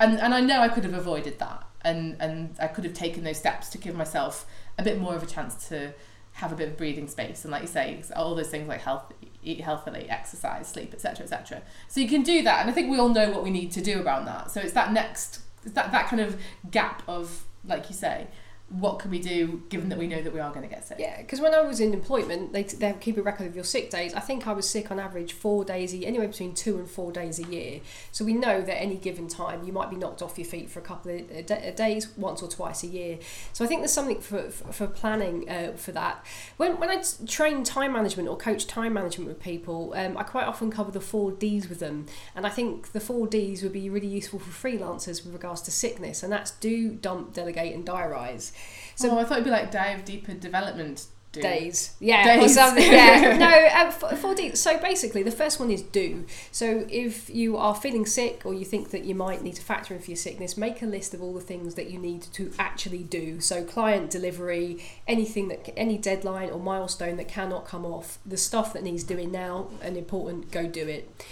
And, 0.00 0.18
and 0.18 0.34
I 0.34 0.40
know 0.40 0.60
I 0.60 0.68
could 0.68 0.84
have 0.84 0.94
avoided 0.94 1.38
that 1.38 1.64
and, 1.82 2.16
and 2.20 2.54
I 2.60 2.66
could 2.66 2.84
have 2.84 2.94
taken 2.94 3.24
those 3.24 3.38
steps 3.38 3.68
to 3.70 3.78
give 3.78 3.94
myself 3.94 4.46
a 4.78 4.82
bit 4.82 4.98
more 4.98 5.14
of 5.14 5.22
a 5.22 5.26
chance 5.26 5.68
to 5.68 5.92
have 6.32 6.52
a 6.52 6.54
bit 6.54 6.68
of 6.68 6.76
breathing 6.76 7.08
space 7.08 7.44
and 7.44 7.50
like 7.50 7.62
you 7.62 7.68
say 7.68 8.00
all 8.14 8.34
those 8.34 8.48
things 8.48 8.68
like 8.68 8.80
health 8.80 9.12
eat 9.42 9.60
healthily 9.60 10.08
exercise 10.08 10.68
sleep 10.68 10.94
etc 10.94 11.24
etc 11.24 11.60
so 11.88 12.00
you 12.00 12.08
can 12.08 12.22
do 12.22 12.42
that 12.42 12.60
and 12.60 12.70
i 12.70 12.72
think 12.72 12.88
we 12.90 12.98
all 12.98 13.08
know 13.08 13.30
what 13.30 13.42
we 13.42 13.50
need 13.50 13.72
to 13.72 13.80
do 13.80 14.02
around 14.02 14.24
that. 14.26 14.50
So 14.50 14.60
it's 14.60 14.72
that 14.74 14.92
next 14.92 15.40
it's 15.64 15.74
that 15.74 15.90
that 15.92 16.06
kind 16.08 16.20
of 16.20 16.40
gap 16.70 17.02
of 17.08 17.44
like 17.64 17.88
you 17.88 17.94
say 17.96 18.28
what 18.70 18.98
can 18.98 19.10
we 19.10 19.18
do 19.18 19.62
given 19.70 19.88
that 19.88 19.98
we 19.98 20.06
know 20.06 20.20
that 20.20 20.32
we 20.32 20.40
are 20.40 20.50
going 20.50 20.62
to 20.62 20.68
get 20.68 20.86
sick 20.86 20.98
Yeah, 21.00 21.22
because 21.22 21.40
when 21.40 21.54
I 21.54 21.62
was 21.62 21.80
in 21.80 21.94
employment, 21.94 22.52
they 22.52 22.64
they 22.64 22.94
keep 23.00 23.16
a 23.16 23.22
record 23.22 23.46
of 23.46 23.54
your 23.54 23.64
sick 23.64 23.88
days. 23.88 24.12
I 24.12 24.20
think 24.20 24.46
I 24.46 24.52
was 24.52 24.68
sick 24.68 24.90
on 24.90 25.00
average 25.00 25.32
four 25.32 25.64
days, 25.64 25.94
a, 25.94 25.96
year, 25.96 26.08
anywhere 26.08 26.28
between 26.28 26.54
two 26.54 26.76
and 26.76 26.88
four 26.88 27.10
days 27.10 27.38
a 27.38 27.44
year. 27.44 27.80
So 28.12 28.26
we 28.26 28.34
know 28.34 28.60
that 28.60 28.78
any 28.78 28.96
given 28.96 29.26
time 29.26 29.64
you 29.64 29.72
might 29.72 29.88
be 29.88 29.96
knocked 29.96 30.20
off 30.20 30.36
your 30.36 30.46
feet 30.46 30.68
for 30.68 30.80
a 30.80 30.82
couple 30.82 31.12
of 31.12 31.46
da- 31.46 31.70
days, 31.70 32.08
once 32.18 32.42
or 32.42 32.48
twice 32.48 32.82
a 32.82 32.88
year. 32.88 33.18
So 33.54 33.64
I 33.64 33.68
think 33.68 33.80
there's 33.80 33.92
something 33.92 34.20
for 34.20 34.50
for, 34.50 34.72
for 34.72 34.86
planning 34.86 35.48
uh, 35.48 35.72
for 35.72 35.92
that. 35.92 36.22
When 36.58 36.78
when 36.78 36.90
I 36.90 37.02
train 37.26 37.64
time 37.64 37.94
management 37.94 38.28
or 38.28 38.36
coach 38.36 38.66
time 38.66 38.92
management 38.92 39.28
with 39.28 39.40
people, 39.40 39.94
um, 39.96 40.18
I 40.18 40.24
quite 40.24 40.46
often 40.46 40.70
cover 40.70 40.90
the 40.90 41.00
four 41.00 41.32
Ds 41.32 41.70
with 41.70 41.80
them, 41.80 42.04
and 42.36 42.46
I 42.46 42.50
think 42.50 42.92
the 42.92 43.00
four 43.00 43.26
Ds 43.26 43.62
would 43.62 43.72
be 43.72 43.88
really 43.88 44.08
useful 44.08 44.38
for 44.38 44.68
freelancers 44.68 45.24
with 45.24 45.32
regards 45.32 45.62
to 45.62 45.70
sickness, 45.70 46.22
and 46.22 46.30
that's 46.30 46.50
do, 46.50 46.90
dump, 46.90 47.32
delegate, 47.32 47.74
and 47.74 47.86
diarise. 47.86 48.52
So 48.94 49.10
oh 49.10 49.18
i 49.18 49.24
thought 49.24 49.34
it'd 49.34 49.44
be 49.44 49.50
like 49.50 49.70
dive 49.70 50.04
deeper 50.04 50.34
development 50.34 51.06
do. 51.32 51.42
days. 51.42 51.94
Yeah 52.00 52.42
or 52.42 52.48
something 52.48 52.90
yeah. 52.90 53.36
No 53.38 54.08
uh, 54.08 54.16
four 54.16 54.34
D. 54.34 54.54
so 54.54 54.78
basically 54.78 55.22
the 55.22 55.30
first 55.30 55.60
one 55.60 55.70
is 55.70 55.82
do. 55.82 56.24
So 56.50 56.86
if 56.88 57.30
you 57.30 57.56
are 57.56 57.74
feeling 57.74 58.06
sick 58.06 58.42
or 58.44 58.54
you 58.54 58.64
think 58.64 58.90
that 58.90 59.04
you 59.04 59.14
might 59.14 59.42
need 59.42 59.56
to 59.56 59.62
factor 59.62 59.94
in 59.94 60.00
for 60.00 60.10
your 60.10 60.16
sickness 60.16 60.56
make 60.56 60.82
a 60.82 60.86
list 60.86 61.14
of 61.14 61.22
all 61.22 61.34
the 61.34 61.40
things 61.40 61.74
that 61.74 61.90
you 61.90 61.98
need 61.98 62.22
to 62.22 62.52
actually 62.58 63.02
do. 63.02 63.40
So 63.40 63.64
client 63.64 64.10
delivery 64.10 64.82
anything 65.06 65.48
that 65.48 65.70
any 65.78 65.98
deadline 65.98 66.50
or 66.50 66.58
milestone 66.58 67.16
that 67.16 67.28
cannot 67.28 67.66
come 67.66 67.84
off 67.84 68.18
the 68.24 68.36
stuff 68.36 68.72
that 68.72 68.82
needs 68.82 69.04
doing 69.04 69.30
now 69.30 69.68
and 69.82 69.96
important 69.96 70.50
go 70.50 70.66
do 70.66 70.86
it. 70.86 71.24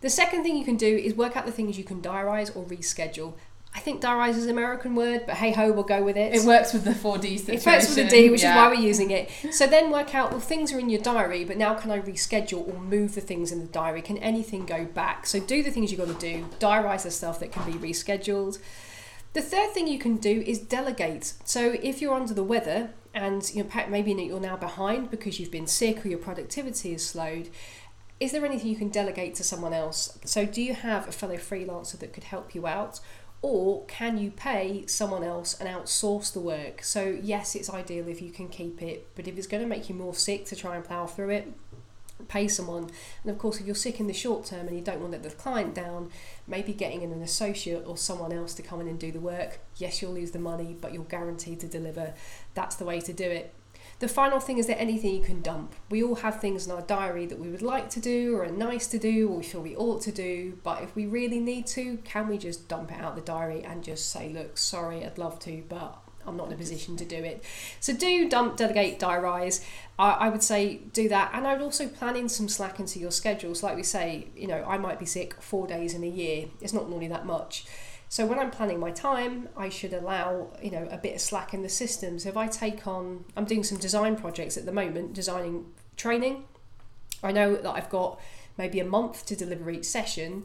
The 0.00 0.10
second 0.10 0.42
thing 0.42 0.56
you 0.56 0.64
can 0.64 0.76
do 0.76 0.94
is 0.96 1.14
work 1.14 1.36
out 1.36 1.46
the 1.46 1.52
things 1.52 1.78
you 1.78 1.84
can 1.84 2.02
diarise 2.02 2.54
or 2.54 2.64
reschedule 2.64 3.34
I 3.76 3.80
think 3.80 4.00
diarise 4.00 4.36
is 4.36 4.44
an 4.44 4.50
American 4.50 4.94
word, 4.94 5.24
but 5.26 5.34
hey 5.36 5.52
ho, 5.52 5.70
we'll 5.70 5.84
go 5.84 6.02
with 6.02 6.16
it. 6.16 6.34
It 6.34 6.44
works 6.44 6.72
with 6.72 6.84
the 6.84 6.92
4D 6.92 7.38
situation. 7.40 7.54
It 7.54 7.66
works 7.66 7.86
with 7.88 7.96
the 7.96 8.08
D, 8.08 8.30
which 8.30 8.42
yeah. 8.42 8.52
is 8.52 8.56
why 8.56 8.68
we're 8.68 8.82
using 8.82 9.10
it. 9.10 9.30
So 9.50 9.66
then 9.66 9.90
work 9.90 10.14
out, 10.14 10.30
well, 10.30 10.40
things 10.40 10.72
are 10.72 10.78
in 10.78 10.88
your 10.88 11.02
diary, 11.02 11.44
but 11.44 11.58
now 11.58 11.74
can 11.74 11.90
I 11.90 12.00
reschedule 12.00 12.66
or 12.66 12.80
move 12.80 13.14
the 13.14 13.20
things 13.20 13.52
in 13.52 13.60
the 13.60 13.66
diary? 13.66 14.00
Can 14.00 14.16
anything 14.18 14.64
go 14.64 14.86
back? 14.86 15.26
So 15.26 15.40
do 15.40 15.62
the 15.62 15.70
things 15.70 15.92
you've 15.92 16.00
got 16.00 16.08
to 16.08 16.18
do, 16.18 16.46
diarise 16.58 17.02
the 17.02 17.10
stuff 17.10 17.38
that 17.40 17.52
can 17.52 17.70
be 17.70 17.78
rescheduled. 17.78 18.58
The 19.34 19.42
third 19.42 19.72
thing 19.72 19.86
you 19.86 19.98
can 19.98 20.16
do 20.16 20.42
is 20.46 20.58
delegate. 20.58 21.34
So 21.44 21.76
if 21.82 22.00
you're 22.00 22.14
under 22.14 22.32
the 22.32 22.42
weather 22.42 22.92
and 23.12 23.48
you 23.54 23.62
know, 23.62 23.86
maybe 23.90 24.12
you're 24.12 24.40
now 24.40 24.56
behind 24.56 25.10
because 25.10 25.38
you've 25.38 25.50
been 25.50 25.66
sick 25.66 26.02
or 26.02 26.08
your 26.08 26.18
productivity 26.18 26.94
is 26.94 27.06
slowed, 27.06 27.50
is 28.18 28.32
there 28.32 28.44
anything 28.46 28.70
you 28.70 28.76
can 28.76 28.88
delegate 28.88 29.34
to 29.34 29.44
someone 29.44 29.74
else? 29.74 30.18
So 30.24 30.46
do 30.46 30.62
you 30.62 30.72
have 30.72 31.06
a 31.06 31.12
fellow 31.12 31.36
freelancer 31.36 31.98
that 31.98 32.14
could 32.14 32.24
help 32.24 32.54
you 32.54 32.66
out? 32.66 33.00
Or 33.42 33.84
can 33.86 34.18
you 34.18 34.30
pay 34.30 34.84
someone 34.86 35.22
else 35.22 35.58
and 35.60 35.68
outsource 35.68 36.32
the 36.32 36.40
work? 36.40 36.82
So, 36.82 37.18
yes, 37.22 37.54
it's 37.54 37.70
ideal 37.70 38.08
if 38.08 38.20
you 38.20 38.30
can 38.30 38.48
keep 38.48 38.82
it, 38.82 39.08
but 39.14 39.28
if 39.28 39.36
it's 39.36 39.46
going 39.46 39.62
to 39.62 39.68
make 39.68 39.88
you 39.88 39.94
more 39.94 40.14
sick 40.14 40.46
to 40.46 40.56
try 40.56 40.76
and 40.76 40.84
plough 40.84 41.06
through 41.06 41.30
it, 41.30 41.52
pay 42.28 42.48
someone. 42.48 42.90
And 43.22 43.30
of 43.30 43.38
course, 43.38 43.60
if 43.60 43.66
you're 43.66 43.74
sick 43.74 44.00
in 44.00 44.06
the 44.06 44.14
short 44.14 44.46
term 44.46 44.66
and 44.66 44.76
you 44.76 44.82
don't 44.82 45.00
want 45.00 45.12
to 45.12 45.18
let 45.18 45.28
the 45.28 45.36
client 45.36 45.74
down, 45.74 46.10
maybe 46.46 46.72
getting 46.72 47.02
an 47.02 47.22
associate 47.22 47.84
or 47.86 47.96
someone 47.96 48.32
else 48.32 48.54
to 48.54 48.62
come 48.62 48.80
in 48.80 48.88
and 48.88 48.98
do 48.98 49.12
the 49.12 49.20
work. 49.20 49.60
Yes, 49.76 50.00
you'll 50.00 50.12
lose 50.12 50.30
the 50.30 50.38
money, 50.38 50.76
but 50.80 50.92
you're 50.92 51.04
guaranteed 51.04 51.60
to 51.60 51.66
deliver. 51.66 52.14
That's 52.54 52.76
the 52.76 52.84
way 52.84 53.00
to 53.00 53.12
do 53.12 53.24
it. 53.24 53.52
The 53.98 54.08
final 54.08 54.40
thing 54.40 54.58
is 54.58 54.66
there 54.66 54.78
anything 54.78 55.14
you 55.14 55.22
can 55.22 55.40
dump? 55.40 55.74
We 55.88 56.02
all 56.02 56.16
have 56.16 56.38
things 56.38 56.66
in 56.66 56.72
our 56.72 56.82
diary 56.82 57.24
that 57.26 57.38
we 57.38 57.48
would 57.48 57.62
like 57.62 57.88
to 57.90 58.00
do 58.00 58.36
or 58.36 58.44
are 58.44 58.48
nice 58.48 58.86
to 58.88 58.98
do 58.98 59.28
or 59.28 59.38
we 59.38 59.42
feel 59.42 59.62
we 59.62 59.74
ought 59.74 60.02
to 60.02 60.12
do, 60.12 60.58
but 60.62 60.82
if 60.82 60.94
we 60.94 61.06
really 61.06 61.40
need 61.40 61.66
to, 61.68 61.96
can 62.04 62.28
we 62.28 62.36
just 62.36 62.68
dump 62.68 62.92
it 62.92 63.00
out 63.00 63.14
the 63.14 63.22
diary 63.22 63.62
and 63.64 63.82
just 63.82 64.10
say, 64.10 64.28
look, 64.28 64.58
sorry, 64.58 65.02
I'd 65.02 65.16
love 65.16 65.38
to, 65.40 65.62
but 65.70 65.98
I'm 66.26 66.36
not 66.36 66.48
in 66.48 66.52
a 66.52 66.56
position 66.56 66.96
to 66.96 67.04
do 67.04 67.16
it. 67.16 67.42
So 67.80 67.94
do 67.94 68.28
dump, 68.28 68.56
delegate, 68.56 68.98
diarise. 68.98 69.64
I, 69.98 70.10
I 70.10 70.28
would 70.28 70.42
say 70.42 70.78
do 70.92 71.08
that, 71.08 71.30
and 71.32 71.46
I 71.46 71.54
would 71.54 71.62
also 71.62 71.88
plan 71.88 72.16
in 72.16 72.28
some 72.28 72.48
slack 72.48 72.80
into 72.80 72.98
your 72.98 73.10
schedules. 73.10 73.62
Like 73.62 73.76
we 73.76 73.82
say, 73.82 74.28
you 74.36 74.46
know, 74.46 74.64
I 74.64 74.76
might 74.76 74.98
be 74.98 75.06
sick 75.06 75.40
four 75.40 75.66
days 75.66 75.94
in 75.94 76.02
a 76.02 76.08
year. 76.08 76.48
It's 76.60 76.72
not 76.72 76.88
normally 76.88 77.08
that 77.08 77.24
much. 77.24 77.66
So 78.08 78.24
when 78.24 78.38
I'm 78.38 78.50
planning 78.50 78.78
my 78.78 78.90
time, 78.92 79.48
I 79.56 79.68
should 79.68 79.92
allow 79.92 80.52
you 80.62 80.70
know 80.70 80.86
a 80.90 80.96
bit 80.96 81.14
of 81.14 81.20
slack 81.20 81.52
in 81.54 81.62
the 81.62 81.68
system. 81.68 82.18
So 82.18 82.28
if 82.28 82.36
I 82.36 82.46
take 82.46 82.86
on, 82.86 83.24
I'm 83.36 83.44
doing 83.44 83.64
some 83.64 83.78
design 83.78 84.16
projects 84.16 84.56
at 84.56 84.66
the 84.66 84.72
moment, 84.72 85.12
designing 85.12 85.66
training. 85.96 86.44
I 87.22 87.32
know 87.32 87.56
that 87.56 87.70
I've 87.70 87.90
got 87.90 88.20
maybe 88.56 88.80
a 88.80 88.84
month 88.84 89.26
to 89.26 89.36
deliver 89.36 89.70
each 89.70 89.84
session, 89.84 90.44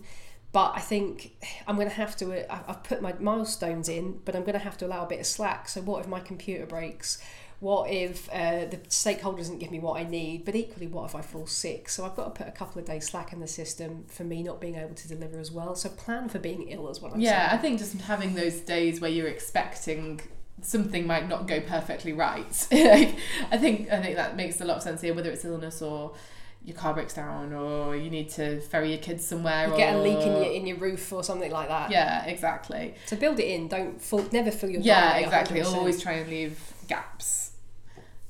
but 0.52 0.74
I 0.76 0.80
think 0.80 1.36
I'm 1.68 1.76
going 1.76 1.88
to 1.88 1.94
have 1.94 2.18
to. 2.18 2.52
Uh, 2.52 2.60
I've 2.68 2.84
put 2.84 3.02
my 3.02 3.14
milestones 3.14 3.88
in, 3.88 4.20
but 4.26 4.36
I'm 4.36 4.42
going 4.42 4.54
to 4.54 4.60
have 4.60 4.78
to 4.80 4.86
allow 4.86 5.06
a 5.06 5.08
bit 5.08 5.20
of 5.20 5.26
slack. 5.26 5.70
So 5.70 5.82
what 5.82 6.02
if 6.02 6.08
my 6.08 6.20
computer 6.20 6.66
breaks? 6.66 7.22
What 7.62 7.92
if 7.92 8.28
uh, 8.34 8.66
the 8.66 8.80
stakeholder 8.88 9.38
doesn't 9.38 9.60
give 9.60 9.70
me 9.70 9.80
what 9.80 10.02
I 10.02 10.04
need? 10.04 10.46
But 10.46 10.56
equally, 10.56 10.88
what 10.88 11.06
if 11.06 11.16
I 11.16 11.22
fall 11.22 11.46
sick? 11.46 11.90
So 11.90 12.04
I've 12.04 12.16
got 12.16 12.34
to 12.34 12.44
put 12.44 12.48
a 12.48 12.52
couple 12.52 12.82
of 12.82 12.88
days 12.88 13.08
slack 13.08 13.34
in 13.34 13.40
the 13.40 13.48
system 13.48 14.06
for 14.08 14.24
me 14.24 14.42
not 14.42 14.60
being 14.60 14.76
able 14.76 14.96
to 14.96 15.08
deliver 15.08 15.40
as 15.40 15.52
well. 15.52 15.76
So 15.76 15.90
plan 15.90 16.28
for 16.28 16.40
being 16.40 16.70
ill 16.70 16.90
as 16.90 17.02
well. 17.02 17.14
Yeah, 17.16 17.48
saying. 17.48 17.60
I 17.60 17.62
think 17.62 17.78
just 17.78 17.94
having 18.02 18.34
those 18.34 18.62
days 18.62 19.00
where 19.00 19.12
you're 19.12 19.28
expecting 19.28 20.22
something 20.64 21.06
might 21.06 21.30
not 21.30 21.48
go 21.48 21.62
perfectly 21.62 22.14
right. 22.14 22.68
I 22.72 23.58
think 23.60 23.92
I 23.92 24.02
think 24.02 24.16
that 24.16 24.36
makes 24.36 24.60
a 24.60 24.66
lot 24.66 24.78
of 24.78 24.84
sense 24.84 25.02
here, 25.02 25.14
whether 25.14 25.30
it's 25.30 25.46
illness 25.46 25.84
or 25.84 26.16
your 26.64 26.76
car 26.76 26.96
breaks 26.96 27.14
down 27.14 27.54
or 27.54 27.96
you 27.96 28.10
need 28.10 28.30
to 28.30 28.60
ferry 28.62 28.90
your 28.90 29.00
kids 29.00 29.26
somewhere 29.26 29.68
you 29.68 29.74
or 29.74 29.78
get 29.78 29.96
a 29.96 30.02
leak 30.02 30.20
in 30.20 30.32
your 30.36 30.52
in 30.52 30.68
your 30.68 30.78
roof 30.78 31.12
or 31.12 31.24
something 31.24 31.52
like 31.52 31.68
that 31.68 31.90
yeah 31.90 32.24
exactly 32.26 32.94
so 33.08 33.16
build 33.16 33.40
it 33.40 33.46
in 33.46 33.68
don't 33.68 34.00
full, 34.00 34.24
never 34.32 34.52
fill 34.52 34.70
your 34.70 34.80
yeah 34.82 35.18
exactly 35.18 35.60
100%. 35.60 35.74
always 35.74 36.00
try 36.00 36.14
and 36.14 36.30
leave 36.30 36.60
gaps 36.88 37.51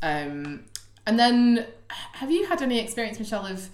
um, 0.02 0.66
and 1.06 1.20
then, 1.20 1.66
have 1.90 2.32
you 2.32 2.48
had 2.48 2.62
any 2.62 2.80
experience, 2.80 3.20
Michelle, 3.20 3.46
of 3.46 3.70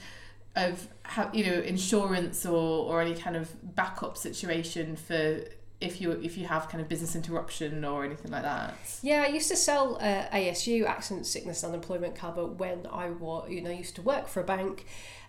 of 0.56 0.88
how, 1.04 1.30
you 1.34 1.46
know 1.46 1.60
insurance 1.60 2.46
or 2.46 2.86
or 2.86 3.02
any 3.02 3.14
kind 3.14 3.36
of 3.36 3.76
backup 3.76 4.18
situation 4.18 4.96
for 4.96 5.42
if 5.80 6.02
you 6.02 6.12
if 6.12 6.38
you 6.38 6.48
have 6.48 6.68
kind 6.68 6.82
of 6.82 6.90
business 6.90 7.16
interruption 7.16 7.86
or 7.86 8.04
anything 8.04 8.32
like 8.32 8.42
that? 8.42 8.76
Yeah, 9.04 9.24
I 9.24 9.28
used 9.28 9.50
to 9.50 9.56
sell 9.56 9.98
uh, 9.98 10.28
ASU 10.30 10.86
accident, 10.86 11.28
sickness, 11.28 11.64
unemployment 11.64 12.16
cover 12.16 12.46
when 12.46 12.88
I 12.92 13.12
was 13.12 13.50
you 13.50 13.62
know 13.62 13.70
used 13.70 13.96
to 13.96 14.02
work 14.02 14.28
for 14.28 14.42
a 14.42 14.46
bank. 14.46 14.86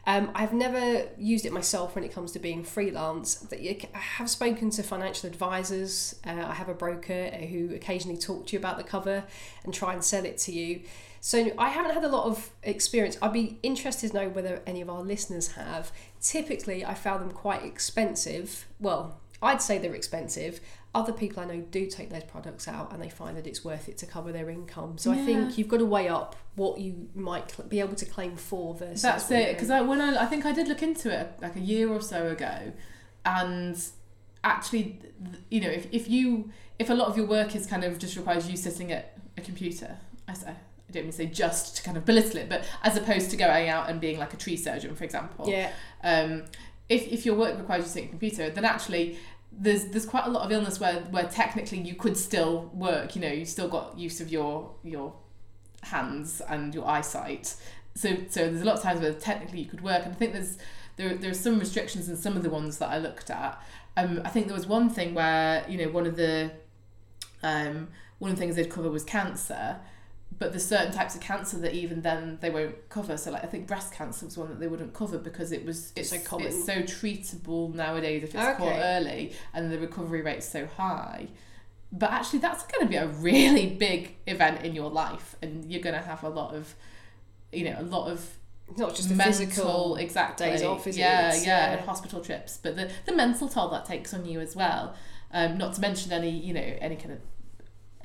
Um, 0.09 0.31
I've 0.35 0.55
never 0.55 1.07
used 1.19 1.45
it 1.45 1.53
myself 1.53 1.95
when 1.95 2.03
it 2.03 2.15
comes 2.15 2.33
to 2.33 2.39
being 2.39 2.65
freelance. 2.65 3.47
I 3.53 3.99
have 3.99 4.31
spoken 4.31 4.71
to 4.71 4.83
financial 4.83 5.29
advisors. 5.29 6.19
Uh, 6.27 6.47
I 6.49 6.55
have 6.55 6.71
a 6.71 6.75
broker 6.75 7.27
who 7.27 7.75
occasionally 7.75 8.17
talk 8.17 8.47
to 8.47 8.55
you 8.55 8.59
about 8.59 8.79
the 8.79 8.85
cover 8.85 9.25
and 9.65 9.75
try 9.75 9.93
and 9.93 10.03
sell 10.03 10.25
it 10.25 10.39
to 10.39 10.53
you. 10.53 10.81
So 11.21 11.53
I 11.59 11.69
haven't 11.69 11.93
had 11.93 12.05
a 12.05 12.09
lot 12.09 12.25
of 12.25 12.49
experience. 12.63 13.19
I'd 13.21 13.35
be 13.35 13.59
interested 13.63 14.13
to 14.13 14.17
know 14.17 14.29
whether 14.31 14.63
any 14.67 14.81
of 14.81 14.89
our 14.89 15.03
listeners 15.03 15.49
have. 15.53 15.93
Typically, 16.23 16.87
I 16.87 16.95
found 16.95 17.21
them 17.21 17.33
quite 17.33 17.63
expensive. 17.63 18.67
Well, 18.81 19.21
I'd 19.43 19.61
say 19.61 19.77
they're 19.77 19.95
expensive. 19.95 20.61
Other 20.95 21.13
people 21.13 21.43
I 21.43 21.47
know 21.47 21.61
do 21.61 21.87
take 21.87 22.11
those 22.11 22.25
products 22.25 22.67
out 22.67 22.93
and 22.93 23.03
they 23.03 23.11
find 23.11 23.37
that 23.37 23.47
it's 23.47 23.65
worth 23.65 23.89
it 23.89 23.99
to 23.99 24.07
cover 24.07 24.33
their 24.33 24.49
income. 24.49 24.97
So 24.97 25.13
yeah. 25.13 25.21
I 25.21 25.25
think 25.25 25.59
you've 25.59 25.69
got 25.69 25.79
to 25.79 25.87
weigh 25.87 26.09
up 26.09 26.35
what 26.55 26.81
you 26.81 27.09
might 27.15 27.51
cl- 27.51 27.69
be 27.69 27.81
able 27.81 27.95
to 27.97 28.07
claim 28.07 28.37
for 28.37 28.75
versus. 28.75 29.03
That's 29.03 29.31
it. 29.31 29.55
Because 29.55 29.71
I, 29.71 29.83
when 29.83 30.01
I, 30.01 30.23
I 30.23 30.27
think 30.27 30.47
I 30.47 30.53
did 30.53 30.67
look 30.67 30.83
into 30.83 31.13
it 31.13 31.33
like 31.43 31.57
a 31.57 31.61
year 31.61 31.91
or 31.91 32.01
so 32.01 32.29
ago, 32.29 32.73
and 33.25 33.81
actually, 34.43 34.99
you 35.51 35.61
know, 35.61 35.69
if, 35.69 35.87
if 35.93 36.09
you 36.09 36.51
if 36.79 36.91
a 36.91 36.95
lot 36.95 37.09
of 37.09 37.17
your 37.17 37.27
work 37.27 37.55
is 37.55 37.67
kind 37.67 37.85
of 37.85 37.99
just 37.99 38.17
requires 38.17 38.49
you 38.49 38.57
sitting 38.57 38.91
at 38.91 39.19
a 39.37 39.41
computer, 39.41 39.99
I 40.27 40.35
say 40.35 40.51
I 40.89 40.93
don't 40.93 41.03
mean 41.03 41.13
to 41.13 41.17
say 41.19 41.27
just 41.27 41.77
to 41.77 41.83
kind 41.83 41.97
of 41.97 42.07
belittle 42.07 42.39
it, 42.39 42.49
but 42.49 42.65
as 42.83 42.97
opposed 42.97 43.31
to 43.31 43.37
going 43.37 43.69
out 43.69 43.91
and 43.91 44.01
being 44.01 44.19
like 44.19 44.33
a 44.33 44.39
tree 44.39 44.57
surgeon, 44.57 44.95
for 44.95 45.05
example. 45.05 45.49
Yeah. 45.49 45.73
Um, 46.03 46.45
if, 46.89 47.07
if 47.09 47.27
your 47.27 47.35
work 47.35 47.59
requires 47.59 47.83
you 47.83 47.87
to 47.87 47.93
sit 47.93 48.03
at 48.05 48.07
a 48.07 48.09
computer, 48.11 48.51
then 48.51 48.65
actually 48.65 49.19
there's 49.53 49.87
there's 49.87 50.07
quite 50.07 50.27
a 50.27 50.31
lot 50.31 50.45
of 50.45 50.53
illness 50.53 50.79
where, 50.79 51.01
where 51.11 51.25
technically 51.25 51.79
you 51.79 51.95
could 51.95 52.17
still 52.17 52.71
work. 52.75 53.17
You 53.17 53.23
know, 53.23 53.29
you've 53.29 53.49
still 53.49 53.69
got 53.69 53.99
use 53.99 54.21
of 54.21 54.31
your 54.31 54.75
your 54.83 55.15
hands 55.83 56.41
and 56.49 56.75
your 56.75 56.87
eyesight. 56.87 57.55
So 57.95 58.17
so 58.29 58.49
there's 58.49 58.63
a 58.63 58.65
lot 58.65 58.77
of 58.77 58.83
times 58.83 59.01
where 59.01 59.13
technically 59.13 59.61
you 59.61 59.67
could 59.67 59.81
work, 59.81 60.05
and 60.05 60.13
I 60.13 60.17
think 60.17 60.33
there's 60.33 60.59
there 60.97 61.15
there's 61.15 61.41
some 61.41 61.59
restrictions 61.59 62.09
in 62.09 62.17
some 62.17 62.37
of 62.37 62.43
the 62.43 62.51
ones 62.51 62.79
that 62.79 62.91
I 62.91 62.99
looked 62.99 63.31
at. 63.31 63.61
Um, 63.97 64.21
I 64.25 64.29
think 64.29 64.47
there 64.47 64.55
was 64.55 64.67
one 64.67 64.91
thing 64.91 65.15
where 65.15 65.65
you 65.69 65.79
know 65.79 65.91
one 65.91 66.07
of 66.07 66.17
the 66.17 66.51
um, 67.43 67.89
one 68.19 68.31
of 68.31 68.37
the 68.37 68.41
things 68.41 68.57
they'd 68.57 68.71
cover 68.71 68.91
was 68.91 69.05
cancer 69.05 69.79
but 70.39 70.53
there's 70.53 70.65
certain 70.65 70.93
types 70.93 71.15
of 71.15 71.21
cancer 71.21 71.59
that 71.59 71.75
even 71.75 72.03
then 72.03 72.39
they 72.41 72.51
won't 72.51 72.89
cover. 72.89 73.17
So 73.17 73.33
like 73.33 73.43
I 73.43 73.47
think 73.47 73.67
breast 73.67 73.93
cancer 73.93 74.25
was 74.25 74.39
one 74.39 74.49
that 74.49 74.61
they 74.61 74.69
wouldn't 74.69 74.95
cover 74.95 75.19
because 75.19 75.51
it 75.51 75.65
was 75.65 75.93
it's, 75.97 76.13
it's 76.13 76.29
so. 76.29 76.39
It's 76.39 76.65
so 76.65 76.83
treatable 76.83 77.75
nowadays 77.75 78.23
if 78.23 78.35
it's 78.35 78.45
okay. 78.45 78.57
caught 78.57 78.79
early 78.79 79.33
and 79.53 79.71
the 79.73 79.79
recovery 79.79 80.23
rate's 80.23 80.49
so 80.49 80.67
high. 80.67 81.29
But 81.91 82.13
actually 82.13 82.39
that's 82.41 82.65
going 82.65 82.87
to 82.87 82.91
be 82.91 82.97
a 82.97 83.07
really 83.07 83.67
big 83.67 84.17
event 84.27 84.65
in 84.65 84.75
your 84.75 84.91
life 84.91 85.37
and 85.43 85.71
you're 85.71 85.83
going 85.83 85.97
to 85.97 86.03
have 86.03 86.23
a 86.23 86.29
lot 86.29 86.55
of 86.55 86.75
you 87.51 87.65
know 87.65 87.77
a 87.79 87.83
lot 87.83 88.09
of 88.09 88.39
not 88.77 88.95
just 88.95 89.09
the 89.09 89.15
mental 89.15 89.47
physical 89.47 89.97
exactly 89.97 90.47
days 90.47 90.63
off, 90.63 90.87
yeah, 90.87 91.33
it? 91.33 91.43
yeah, 91.43 91.45
yeah, 91.47 91.73
and 91.73 91.81
hospital 91.81 92.21
trips, 92.21 92.59
but 92.63 92.77
the 92.77 92.91
the 93.07 93.15
mental 93.15 93.49
toll 93.49 93.71
that 93.71 93.87
takes 93.87 94.13
on 94.13 94.27
you 94.27 94.41
as 94.41 94.55
well. 94.55 94.95
Um, 95.33 95.59
not 95.59 95.75
to 95.75 95.81
mention 95.81 96.13
any 96.13 96.31
you 96.31 96.53
know 96.53 96.61
any 96.61 96.97
kind 96.97 97.13
of 97.13 97.21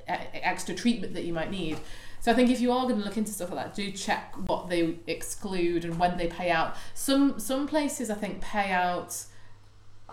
extra 0.08 0.74
treatment 0.74 1.14
that 1.14 1.24
you 1.26 1.34
might 1.34 1.52
need. 1.52 1.78
So 2.24 2.32
I 2.32 2.36
think 2.36 2.50
if 2.50 2.62
you 2.62 2.72
are 2.72 2.84
going 2.84 3.00
to 3.00 3.04
look 3.04 3.18
into 3.18 3.34
stuff 3.34 3.52
like 3.52 3.66
that, 3.66 3.76
do 3.76 3.92
check 3.92 4.34
what 4.48 4.70
they 4.70 4.96
exclude 5.08 5.84
and 5.84 6.00
when 6.00 6.18
they 6.18 6.28
pay 6.28 6.52
out. 6.52 6.78
Some 6.94 7.38
some 7.38 7.68
places 7.68 8.10
I 8.10 8.16
think 8.16 8.40
pay 8.40 8.72
out 8.72 9.26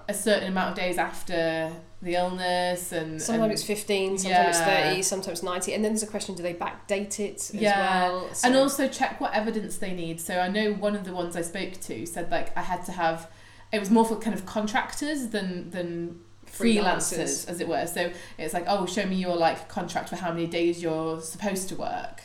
a 0.08 0.14
certain 0.14 0.48
amount 0.48 0.70
of 0.70 0.76
days 0.76 0.98
after 0.98 1.72
the 2.02 2.16
illness 2.16 2.90
and 2.90 3.22
sometimes 3.22 3.44
and, 3.44 3.52
it's 3.52 3.62
15 3.62 4.18
sometimes 4.18 4.56
yeah. 4.58 4.88
it's 4.88 4.90
30 4.90 5.02
sometimes 5.02 5.42
90 5.42 5.74
and 5.74 5.84
then 5.84 5.92
there's 5.92 6.02
a 6.02 6.06
question 6.06 6.34
do 6.34 6.42
they 6.42 6.54
backdate 6.54 7.20
it 7.20 7.36
as 7.36 7.54
yeah. 7.54 8.08
well 8.08 8.32
so. 8.32 8.48
and 8.48 8.56
also 8.56 8.88
check 8.88 9.20
what 9.20 9.34
evidence 9.34 9.76
they 9.76 9.92
need 9.92 10.18
so 10.18 10.38
i 10.38 10.48
know 10.48 10.72
one 10.72 10.96
of 10.96 11.04
the 11.04 11.12
ones 11.12 11.36
i 11.36 11.42
spoke 11.42 11.78
to 11.78 12.06
said 12.06 12.30
like 12.30 12.56
i 12.56 12.62
had 12.62 12.82
to 12.86 12.90
have 12.90 13.30
it 13.70 13.78
was 13.78 13.90
more 13.90 14.06
for 14.06 14.16
kind 14.16 14.34
of 14.34 14.46
contractors 14.46 15.28
than 15.28 15.68
than 15.70 16.18
freelancers, 16.50 17.48
as 17.48 17.60
it 17.60 17.68
were. 17.68 17.86
So 17.86 18.12
it's 18.38 18.54
like, 18.54 18.64
oh, 18.66 18.86
show 18.86 19.06
me 19.06 19.16
your 19.16 19.36
like 19.36 19.68
contract 19.68 20.08
for 20.08 20.16
how 20.16 20.32
many 20.32 20.46
days 20.46 20.82
you're 20.82 21.20
supposed 21.20 21.68
to 21.70 21.76
work. 21.76 22.22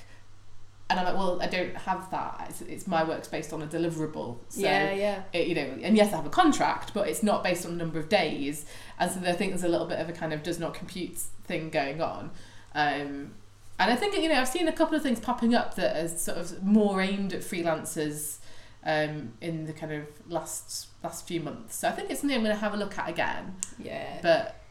And 0.87 0.99
I'm 0.99 1.05
like, 1.05 1.15
well, 1.15 1.41
I 1.41 1.47
don't 1.47 1.75
have 1.75 2.11
that. 2.11 2.45
It's, 2.49 2.61
it's 2.61 2.87
my 2.87 3.03
work's 3.03 3.27
based 3.27 3.51
on 3.53 3.61
a 3.63 3.67
deliverable. 3.67 4.37
So, 4.49 4.61
yeah, 4.61 4.93
yeah. 4.93 5.23
It, 5.33 5.47
you 5.47 5.55
know, 5.55 5.77
and 5.81 5.97
yes, 5.97 6.13
I 6.13 6.17
have 6.17 6.27
a 6.27 6.29
contract, 6.29 6.93
but 6.93 7.07
it's 7.07 7.23
not 7.23 7.43
based 7.43 7.65
on 7.65 7.71
a 7.71 7.75
number 7.75 7.97
of 7.97 8.07
days. 8.07 8.65
And 8.99 9.09
so 9.09 9.19
I 9.21 9.33
think 9.33 9.51
there's 9.51 9.63
a 9.63 9.67
little 9.67 9.87
bit 9.87 9.99
of 9.99 10.09
a 10.09 10.13
kind 10.13 10.31
of 10.31 10.43
does 10.43 10.59
not 10.59 10.75
compute 10.75 11.17
thing 11.17 11.71
going 11.71 12.01
on. 12.01 12.29
Um, 12.75 13.31
and 13.77 13.91
I 13.91 13.95
think 13.95 14.15
you 14.15 14.29
know 14.29 14.35
I've 14.35 14.47
seen 14.47 14.67
a 14.67 14.73
couple 14.73 14.95
of 14.95 15.03
things 15.03 15.19
popping 15.19 15.53
up 15.53 15.75
that 15.75 15.97
are 15.97 16.07
sort 16.07 16.37
of 16.37 16.63
more 16.63 17.01
aimed 17.01 17.33
at 17.33 17.41
freelancers 17.41 18.37
um, 18.85 19.33
in 19.41 19.65
the 19.65 19.73
kind 19.73 19.91
of 19.91 20.05
last 20.27 20.87
last 21.05 21.27
few 21.27 21.41
months. 21.41 21.77
So 21.77 21.87
I 21.87 21.91
think 21.91 22.09
it's 22.09 22.21
something 22.21 22.37
I'm 22.37 22.43
going 22.43 22.55
to 22.55 22.61
have 22.61 22.73
a 22.73 22.77
look 22.77 22.97
at 22.97 23.09
again. 23.09 23.55
Yeah. 23.79 24.19
But 24.21 24.61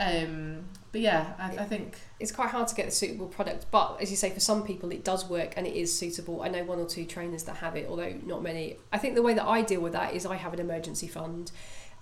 Um, 0.00 0.64
but 0.92 1.00
yeah, 1.00 1.34
I, 1.38 1.62
I 1.62 1.64
think 1.64 1.98
it's 2.20 2.32
quite 2.32 2.50
hard 2.50 2.68
to 2.68 2.74
get 2.74 2.88
a 2.88 2.90
suitable 2.90 3.26
product 3.26 3.66
but 3.70 4.00
as 4.00 4.10
you 4.10 4.16
say 4.16 4.30
for 4.30 4.40
some 4.40 4.64
people 4.64 4.90
it 4.90 5.04
does 5.04 5.28
work 5.28 5.54
and 5.56 5.66
it 5.66 5.74
is 5.74 5.96
suitable 5.96 6.42
i 6.42 6.48
know 6.48 6.64
one 6.64 6.78
or 6.78 6.86
two 6.86 7.04
trainers 7.04 7.44
that 7.44 7.56
have 7.56 7.76
it 7.76 7.86
although 7.88 8.14
not 8.24 8.42
many 8.42 8.76
i 8.92 8.98
think 8.98 9.14
the 9.14 9.22
way 9.22 9.34
that 9.34 9.46
i 9.46 9.62
deal 9.62 9.80
with 9.80 9.92
that 9.92 10.14
is 10.14 10.26
i 10.26 10.36
have 10.36 10.52
an 10.52 10.60
emergency 10.60 11.06
fund 11.06 11.52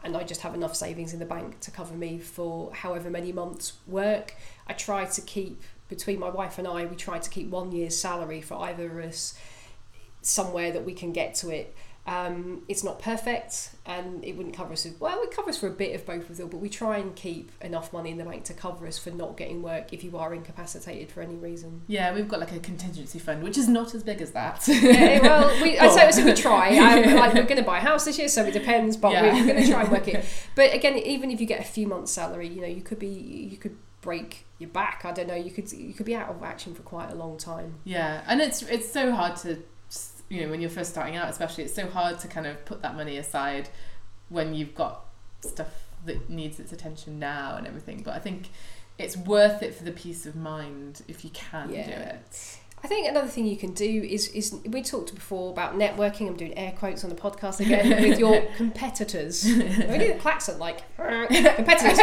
and 0.04 0.16
i 0.16 0.22
just 0.22 0.40
have 0.40 0.54
enough 0.54 0.74
savings 0.74 1.12
in 1.12 1.18
the 1.18 1.26
bank 1.26 1.60
to 1.60 1.70
cover 1.70 1.94
me 1.94 2.18
for 2.18 2.72
however 2.72 3.10
many 3.10 3.32
months 3.32 3.74
work 3.86 4.34
i 4.66 4.72
try 4.72 5.04
to 5.04 5.20
keep 5.20 5.62
between 5.88 6.18
my 6.18 6.30
wife 6.30 6.58
and 6.58 6.66
i 6.66 6.84
we 6.84 6.96
try 6.96 7.18
to 7.18 7.30
keep 7.30 7.48
one 7.50 7.72
year's 7.72 7.96
salary 7.96 8.40
for 8.40 8.54
either 8.62 8.86
of 8.86 9.04
us 9.04 9.38
somewhere 10.22 10.72
that 10.72 10.84
we 10.84 10.92
can 10.92 11.12
get 11.12 11.34
to 11.34 11.50
it 11.50 11.74
um, 12.06 12.62
it's 12.68 12.84
not 12.84 13.00
perfect 13.00 13.70
and 13.84 14.24
it 14.24 14.36
wouldn't 14.36 14.54
cover 14.54 14.72
us. 14.72 14.86
Well, 15.00 15.22
it 15.22 15.32
covers 15.32 15.58
for 15.58 15.66
a 15.66 15.72
bit 15.72 15.94
of 15.94 16.06
both 16.06 16.30
of 16.30 16.36
them, 16.36 16.48
but 16.48 16.58
we 16.58 16.68
try 16.68 16.98
and 16.98 17.16
keep 17.16 17.50
enough 17.60 17.92
money 17.92 18.10
in 18.10 18.18
the 18.18 18.24
bank 18.24 18.44
to 18.44 18.54
cover 18.54 18.86
us 18.86 18.96
for 18.96 19.10
not 19.10 19.36
getting 19.36 19.60
work 19.60 19.92
if 19.92 20.04
you 20.04 20.16
are 20.16 20.32
incapacitated 20.32 21.10
for 21.10 21.20
any 21.20 21.34
reason. 21.34 21.82
Yeah, 21.88 22.14
we've 22.14 22.28
got 22.28 22.38
like 22.38 22.52
a 22.52 22.60
contingency 22.60 23.18
fund, 23.18 23.42
which 23.42 23.58
is 23.58 23.68
not 23.68 23.92
as 23.94 24.04
big 24.04 24.22
as 24.22 24.30
that. 24.32 24.62
yeah, 24.68 25.20
well, 25.20 25.62
we, 25.62 25.78
I 25.78 25.88
say 25.94 26.12
so 26.12 26.24
we 26.24 26.34
try. 26.34 26.76
Um, 26.86 27.16
like 27.16 27.34
we're 27.34 27.42
going 27.42 27.56
to 27.56 27.64
buy 27.64 27.78
a 27.78 27.80
house 27.80 28.04
this 28.04 28.18
year, 28.18 28.28
so 28.28 28.44
it 28.44 28.52
depends, 28.52 28.96
but 28.96 29.10
yeah. 29.10 29.22
we're, 29.22 29.32
we're 29.34 29.46
going 29.46 29.64
to 29.64 29.70
try 29.70 29.82
and 29.82 29.90
work 29.90 30.06
it. 30.06 30.24
But 30.54 30.72
again, 30.72 30.96
even 30.96 31.30
if 31.30 31.40
you 31.40 31.46
get 31.46 31.60
a 31.60 31.64
few 31.64 31.86
months' 31.86 32.12
salary, 32.12 32.46
you 32.46 32.60
know, 32.60 32.66
you 32.66 32.82
could 32.82 32.98
be 32.98 33.08
you 33.08 33.56
could 33.56 33.76
break 34.02 34.46
your 34.58 34.70
back. 34.70 35.02
I 35.04 35.12
don't 35.12 35.26
know. 35.26 35.34
You 35.34 35.50
could 35.50 35.70
you 35.72 35.92
could 35.94 36.06
be 36.06 36.14
out 36.14 36.28
of 36.28 36.42
action 36.42 36.74
for 36.74 36.82
quite 36.82 37.10
a 37.10 37.14
long 37.14 37.38
time. 37.38 37.74
Yeah, 37.84 38.22
and 38.26 38.40
it's 38.40 38.62
it's 38.62 38.90
so 38.90 39.12
hard 39.12 39.36
to 39.38 39.58
you 40.28 40.42
know 40.42 40.50
when 40.50 40.60
you're 40.60 40.70
first 40.70 40.90
starting 40.90 41.16
out 41.16 41.28
especially 41.28 41.64
it's 41.64 41.74
so 41.74 41.86
hard 41.88 42.18
to 42.18 42.28
kind 42.28 42.46
of 42.46 42.64
put 42.64 42.82
that 42.82 42.96
money 42.96 43.16
aside 43.16 43.68
when 44.28 44.54
you've 44.54 44.74
got 44.74 45.04
stuff 45.40 45.88
that 46.04 46.28
needs 46.28 46.58
its 46.58 46.72
attention 46.72 47.18
now 47.18 47.56
and 47.56 47.66
everything 47.66 48.02
but 48.02 48.14
i 48.14 48.18
think 48.18 48.50
it's 48.98 49.16
worth 49.16 49.62
it 49.62 49.74
for 49.74 49.84
the 49.84 49.92
peace 49.92 50.26
of 50.26 50.34
mind 50.34 51.02
if 51.08 51.24
you 51.24 51.30
can 51.30 51.70
yeah. 51.70 51.86
do 51.86 51.92
it 51.92 52.58
I 52.84 52.88
think 52.88 53.08
another 53.08 53.26
thing 53.26 53.46
you 53.46 53.56
can 53.56 53.72
do 53.72 53.84
is 53.84 54.28
is 54.28 54.54
we 54.66 54.82
talked 54.82 55.14
before 55.14 55.50
about 55.50 55.76
networking. 55.76 56.28
I'm 56.28 56.36
doing 56.36 56.56
air 56.56 56.72
quotes 56.78 57.02
on 57.04 57.10
the 57.10 57.16
podcast 57.16 57.58
again 57.58 58.02
with 58.08 58.18
your 58.18 58.42
competitors. 58.56 59.44
we 59.44 59.54
do 59.98 60.12
the 60.12 60.18
klaxon 60.20 60.58
like 60.58 60.82
competitors. 60.96 61.98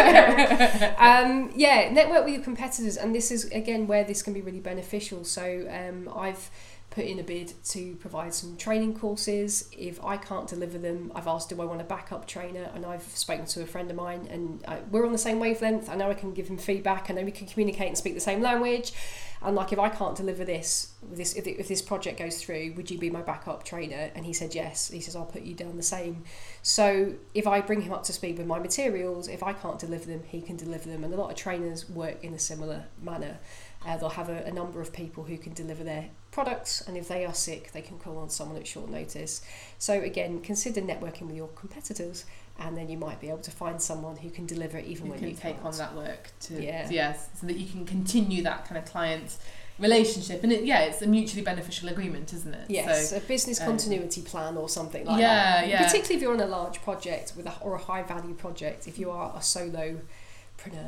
um, 0.97 1.51
yeah, 1.55 1.89
network 1.91 2.25
with 2.25 2.33
your 2.33 2.43
competitors, 2.43 2.97
and 2.97 3.13
this 3.13 3.31
is 3.31 3.45
again 3.51 3.88
where 3.88 4.03
this 4.03 4.23
can 4.23 4.33
be 4.33 4.41
really 4.41 4.59
beneficial. 4.59 5.23
So 5.23 5.65
um, 5.69 6.12
I've 6.13 6.49
put 6.93 7.06
in 7.06 7.17
a 7.17 7.23
bid 7.23 7.51
to 7.63 7.95
provide 7.95 8.34
some 8.34 8.56
training 8.56 8.93
courses. 8.93 9.67
If 9.71 10.03
I 10.03 10.15
can't 10.15 10.47
deliver 10.47 10.77
them, 10.77 11.12
I've 11.15 11.27
asked, 11.27 11.49
do 11.49 11.60
I 11.60 11.65
want 11.65 11.82
a 11.82 11.84
backup 11.84 12.27
trainer? 12.27 12.69
And 12.75 12.86
I've 12.86 13.01
spoken 13.01 13.45
to 13.47 13.63
a 13.63 13.65
friend 13.65 13.89
of 13.89 13.97
mine, 13.97 14.27
and 14.29 14.63
uh, 14.67 14.77
we're 14.91 15.06
on 15.06 15.12
the 15.12 15.17
same 15.17 15.39
wavelength. 15.39 15.89
I 15.89 15.95
know 15.95 16.12
I 16.12 16.13
can 16.13 16.34
give 16.34 16.47
him 16.47 16.58
feedback, 16.58 17.10
and 17.10 17.17
then 17.17 17.25
we 17.25 17.32
can 17.32 17.47
communicate 17.47 17.88
and 17.88 17.97
speak 17.97 18.13
the 18.13 18.19
same 18.19 18.41
language. 18.41 18.93
And 19.41 19.56
like, 19.56 19.73
if 19.73 19.79
I 19.79 19.89
can't 19.89 20.15
deliver 20.15 20.45
this, 20.45 20.93
this 21.12 21.34
if, 21.34 21.45
if 21.47 21.67
this 21.67 21.82
project 21.82 22.17
goes 22.17 22.41
through, 22.41 22.73
would 22.77 22.89
you 22.89 22.97
be 22.97 23.10
my 23.10 23.21
backup 23.21 23.65
trainer? 23.65 24.10
And 24.15 24.25
he 24.25 24.32
said 24.32 24.56
yes. 24.56 24.89
He 24.89 25.01
says 25.01 25.15
I'll 25.15 25.25
put 25.25 25.41
you 25.41 25.53
down 25.53 25.75
the 25.75 25.84
same. 25.84 26.23
So 26.62 27.15
if 27.34 27.45
I 27.45 27.60
bring 27.60 27.82
him 27.82 27.91
up 27.91 28.03
to 28.03 28.13
speed 28.13 28.38
with 28.38 28.47
my 28.47 28.60
materials, 28.60 29.27
if 29.27 29.43
I 29.43 29.51
can't 29.51 29.79
deliver 29.79 30.06
them, 30.06 30.23
he 30.25 30.41
can 30.41 30.56
deliver 30.56 30.88
them. 30.89 31.03
And 31.03 31.13
a 31.13 31.17
lot 31.17 31.29
of 31.29 31.36
trainers 31.36 31.89
work 31.89 32.23
in 32.23 32.34
a 32.34 32.39
similar 32.39 32.86
manner. 33.01 33.39
Uh, 33.85 33.97
they'll 33.97 34.09
have 34.09 34.29
a, 34.29 34.43
a, 34.45 34.51
number 34.51 34.79
of 34.79 34.93
people 34.93 35.25
who 35.25 35.37
can 35.37 35.53
deliver 35.53 35.83
their 35.83 36.09
products, 36.31 36.81
and 36.87 36.95
if 36.95 37.07
they 37.07 37.25
are 37.25 37.33
sick, 37.33 37.71
they 37.73 37.81
can 37.81 37.99
call 37.99 38.17
on 38.17 38.29
someone 38.29 38.57
at 38.57 38.65
short 38.65 38.89
notice. 38.89 39.41
So, 39.77 39.99
again, 40.01 40.39
consider 40.39 40.81
networking 40.81 41.23
with 41.27 41.35
your 41.35 41.49
competitors, 41.49 42.25
and 42.59 42.77
then 42.77 42.89
you 42.89 42.97
might 42.97 43.19
be 43.19 43.29
able 43.29 43.39
to 43.39 43.51
find 43.51 43.81
someone 43.81 44.15
who 44.15 44.29
can 44.29 44.45
deliver 44.45 44.77
it 44.77 44.85
even 44.85 45.05
you 45.05 45.11
when 45.11 45.19
can 45.19 45.29
you 45.29 45.35
take 45.35 45.55
can't. 45.55 45.65
on 45.65 45.77
that 45.77 45.95
work 45.95 46.31
to 46.41 46.63
yeah. 46.63 46.87
yes, 46.89 47.29
so 47.35 47.47
that 47.47 47.57
you 47.57 47.67
can 47.69 47.85
continue 47.85 48.43
that 48.43 48.65
kind 48.65 48.77
of 48.77 48.85
client 48.85 49.37
relationship 49.79 50.43
and 50.43 50.53
it, 50.53 50.63
yeah 50.63 50.81
it's 50.81 51.01
a 51.01 51.07
mutually 51.07 51.41
beneficial 51.41 51.89
agreement 51.89 52.31
isn't 52.31 52.53
it 52.53 52.69
yes 52.69 53.09
so, 53.09 53.17
a 53.17 53.19
business 53.21 53.59
um, 53.59 53.67
continuity 53.67 54.21
um, 54.21 54.27
plan 54.27 54.55
or 54.55 54.69
something 54.69 55.03
like 55.05 55.19
yeah, 55.19 55.61
that 55.61 55.67
yeah 55.67 55.83
particularly 55.83 56.15
if 56.15 56.21
you're 56.21 56.33
on 56.33 56.39
a 56.39 56.45
large 56.45 56.79
project 56.83 57.33
with 57.35 57.47
a 57.47 57.59
or 57.59 57.73
a 57.73 57.79
high 57.79 58.03
value 58.03 58.35
project 58.35 58.87
if 58.87 58.99
you 58.99 59.09
are 59.09 59.33
a 59.35 59.41
solo 59.41 59.99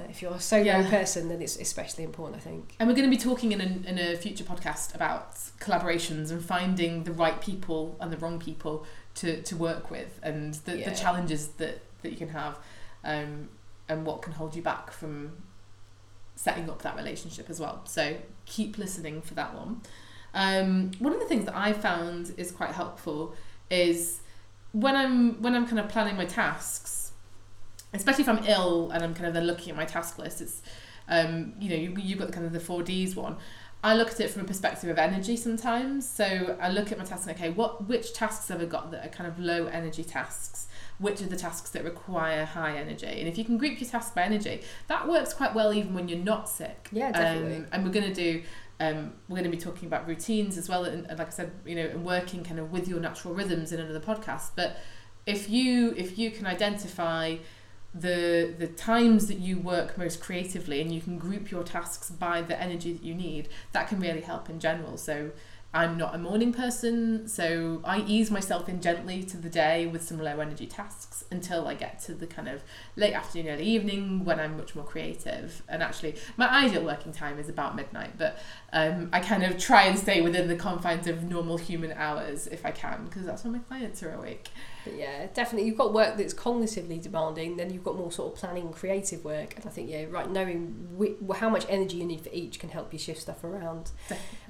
if 0.09 0.21
you're 0.21 0.33
a 0.33 0.39
solo 0.39 0.63
yeah. 0.63 0.89
person, 0.89 1.29
then 1.29 1.41
it's 1.41 1.57
especially 1.57 2.03
important, 2.03 2.37
I 2.37 2.39
think. 2.39 2.75
And 2.79 2.87
we're 2.87 2.95
going 2.95 3.09
to 3.09 3.15
be 3.15 3.21
talking 3.21 3.51
in 3.51 3.61
a, 3.61 3.89
in 3.89 3.97
a 3.99 4.15
future 4.15 4.43
podcast 4.43 4.95
about 4.95 5.35
collaborations 5.59 6.31
and 6.31 6.43
finding 6.43 7.03
the 7.03 7.11
right 7.11 7.41
people 7.41 7.97
and 7.99 8.11
the 8.11 8.17
wrong 8.17 8.39
people 8.39 8.85
to, 9.15 9.41
to 9.41 9.55
work 9.55 9.91
with 9.91 10.19
and 10.23 10.53
the, 10.65 10.79
yeah. 10.79 10.89
the 10.89 10.95
challenges 10.95 11.47
that, 11.57 11.81
that 12.01 12.11
you 12.11 12.17
can 12.17 12.29
have 12.29 12.57
um, 13.03 13.49
and 13.89 14.05
what 14.05 14.21
can 14.21 14.33
hold 14.33 14.55
you 14.55 14.61
back 14.61 14.91
from 14.91 15.33
setting 16.35 16.69
up 16.69 16.81
that 16.81 16.95
relationship 16.95 17.49
as 17.49 17.59
well. 17.59 17.81
So 17.85 18.17
keep 18.45 18.77
listening 18.77 19.21
for 19.21 19.33
that 19.35 19.53
one. 19.53 19.81
Um, 20.33 20.91
one 20.99 21.13
of 21.13 21.19
the 21.19 21.25
things 21.25 21.45
that 21.45 21.55
I 21.55 21.73
found 21.73 22.33
is 22.37 22.51
quite 22.51 22.71
helpful 22.71 23.35
is 23.69 24.21
when 24.73 24.95
I'm 24.95 25.41
when 25.41 25.55
I'm 25.55 25.65
kind 25.65 25.79
of 25.79 25.87
planning 25.87 26.17
my 26.17 26.25
tasks 26.25 27.04
especially 27.95 28.23
if 28.23 28.29
I'm 28.29 28.43
ill 28.45 28.91
and 28.91 29.03
I'm 29.03 29.13
kind 29.13 29.27
of 29.27 29.33
then 29.33 29.45
looking 29.45 29.71
at 29.71 29.75
my 29.75 29.85
task 29.85 30.17
list, 30.17 30.41
it's 30.41 30.61
um, 31.07 31.53
you 31.59 31.69
know, 31.69 31.75
you, 31.75 31.95
you've 31.99 32.19
got 32.19 32.31
kind 32.31 32.45
of 32.45 32.53
the 32.53 32.59
four 32.59 32.83
Ds 32.83 33.15
one. 33.15 33.37
I 33.83 33.93
look 33.93 34.09
at 34.09 34.19
it 34.19 34.31
from 34.31 34.41
a 34.41 34.45
perspective 34.45 34.89
of 34.89 34.97
energy 34.97 35.37
sometimes. 35.37 36.09
So 36.09 36.57
I 36.59 36.69
look 36.69 36.91
at 36.91 36.97
my 36.97 37.03
tasks 37.03 37.27
and 37.27 37.37
okay, 37.37 37.51
what 37.51 37.87
which 37.87 38.13
tasks 38.13 38.47
have 38.47 38.61
I 38.61 38.65
got 38.65 38.89
that 38.91 39.05
are 39.05 39.09
kind 39.09 39.29
of 39.29 39.39
low 39.39 39.67
energy 39.67 40.03
tasks? 40.03 40.67
Which 40.97 41.21
are 41.21 41.27
the 41.27 41.35
tasks 41.35 41.69
that 41.71 41.83
require 41.83 42.45
high 42.45 42.77
energy? 42.77 43.05
And 43.05 43.27
if 43.27 43.37
you 43.37 43.45
can 43.45 43.57
group 43.57 43.79
your 43.79 43.89
tasks 43.89 44.15
by 44.15 44.23
energy, 44.23 44.61
that 44.87 45.07
works 45.07 45.33
quite 45.33 45.53
well 45.53 45.73
even 45.73 45.93
when 45.93 46.07
you're 46.07 46.17
not 46.17 46.49
sick. 46.49 46.87
Yeah, 46.91 47.11
definitely. 47.11 47.57
Um, 47.57 47.67
and 47.71 47.83
we're 47.83 47.91
going 47.91 48.11
to 48.11 48.13
do 48.13 48.41
um, 48.79 49.13
we're 49.29 49.37
going 49.37 49.49
to 49.49 49.55
be 49.55 49.61
talking 49.61 49.87
about 49.87 50.07
routines 50.07 50.57
as 50.57 50.67
well, 50.67 50.83
and, 50.83 51.05
and 51.05 51.19
like 51.19 51.27
I 51.27 51.31
said, 51.31 51.51
you 51.65 51.75
know, 51.75 51.85
and 51.85 52.03
working 52.03 52.43
kind 52.43 52.59
of 52.59 52.71
with 52.71 52.87
your 52.87 52.99
natural 52.99 53.33
rhythms 53.33 53.71
in 53.71 53.79
another 53.79 53.99
podcast. 54.01 54.51
But 54.55 54.77
if 55.25 55.49
you 55.49 55.93
if 55.95 56.17
you 56.17 56.31
can 56.31 56.45
identify 56.45 57.37
the 57.97 58.53
the 58.59 58.67
times 58.67 59.27
that 59.27 59.39
you 59.39 59.57
work 59.57 59.97
most 59.97 60.19
creatively 60.19 60.81
and 60.81 60.91
you 60.91 60.99
can 60.99 61.17
group 61.17 61.49
your 61.49 61.63
tasks 61.63 62.11
by 62.11 62.41
the 62.41 62.61
energy 62.61 62.91
that 62.91 63.03
you 63.03 63.15
need 63.15 63.47
that 63.71 63.87
can 63.87 63.99
really 64.01 64.19
help 64.19 64.49
in 64.49 64.59
general 64.59 64.97
so 64.97 65.31
I'm 65.75 65.97
not 65.97 66.15
a 66.15 66.17
morning 66.17 66.53
person, 66.53 67.27
so 67.27 67.81
I 67.83 67.99
ease 68.07 68.31
myself 68.31 68.69
in 68.69 68.79
gently 68.79 69.23
to 69.23 69.35
the 69.35 69.49
day 69.49 69.85
with 69.85 70.03
some 70.03 70.17
low 70.17 70.39
energy 70.39 70.67
tasks 70.67 71.25
until 71.29 71.67
I 71.67 71.73
get 71.73 71.99
to 72.03 72.13
the 72.13 72.25
kind 72.25 72.47
of 72.47 72.63
late 72.95 73.13
afternoon, 73.13 73.53
early 73.53 73.65
evening 73.65 74.23
when 74.23 74.39
I'm 74.39 74.55
much 74.55 74.73
more 74.73 74.85
creative. 74.85 75.63
And 75.67 75.83
actually, 75.83 76.15
my 76.37 76.47
ideal 76.47 76.85
working 76.85 77.11
time 77.11 77.37
is 77.39 77.49
about 77.49 77.75
midnight, 77.75 78.17
but 78.17 78.39
um, 78.71 79.09
I 79.11 79.19
kind 79.19 79.43
of 79.43 79.57
try 79.57 79.83
and 79.83 79.99
stay 79.99 80.21
within 80.21 80.47
the 80.47 80.55
confines 80.55 81.07
of 81.07 81.23
normal 81.23 81.57
human 81.57 81.91
hours 81.91 82.47
if 82.47 82.65
I 82.65 82.71
can, 82.71 83.03
because 83.03 83.25
that's 83.25 83.43
when 83.43 83.51
my 83.51 83.59
clients 83.59 84.01
are 84.01 84.13
awake. 84.13 84.47
But 84.85 84.95
yeah, 84.95 85.27
definitely. 85.33 85.67
You've 85.67 85.77
got 85.77 85.93
work 85.93 86.15
that's 86.15 86.33
cognitively 86.33 87.01
demanding, 87.01 87.57
then 87.57 87.73
you've 87.73 87.83
got 87.83 87.97
more 87.97 88.11
sort 88.11 88.33
of 88.33 88.39
planning, 88.39 88.71
creative 88.71 89.25
work. 89.25 89.55
And 89.57 89.65
I 89.65 89.69
think, 89.69 89.89
yeah, 89.89 90.05
right, 90.09 90.29
knowing 90.29 90.87
wh- 90.97 91.35
how 91.35 91.49
much 91.49 91.65
energy 91.67 91.97
you 91.97 92.05
need 92.05 92.21
for 92.21 92.29
each 92.31 92.59
can 92.59 92.69
help 92.69 92.93
you 92.93 92.99
shift 92.99 93.21
stuff 93.21 93.43
around. 93.43 93.91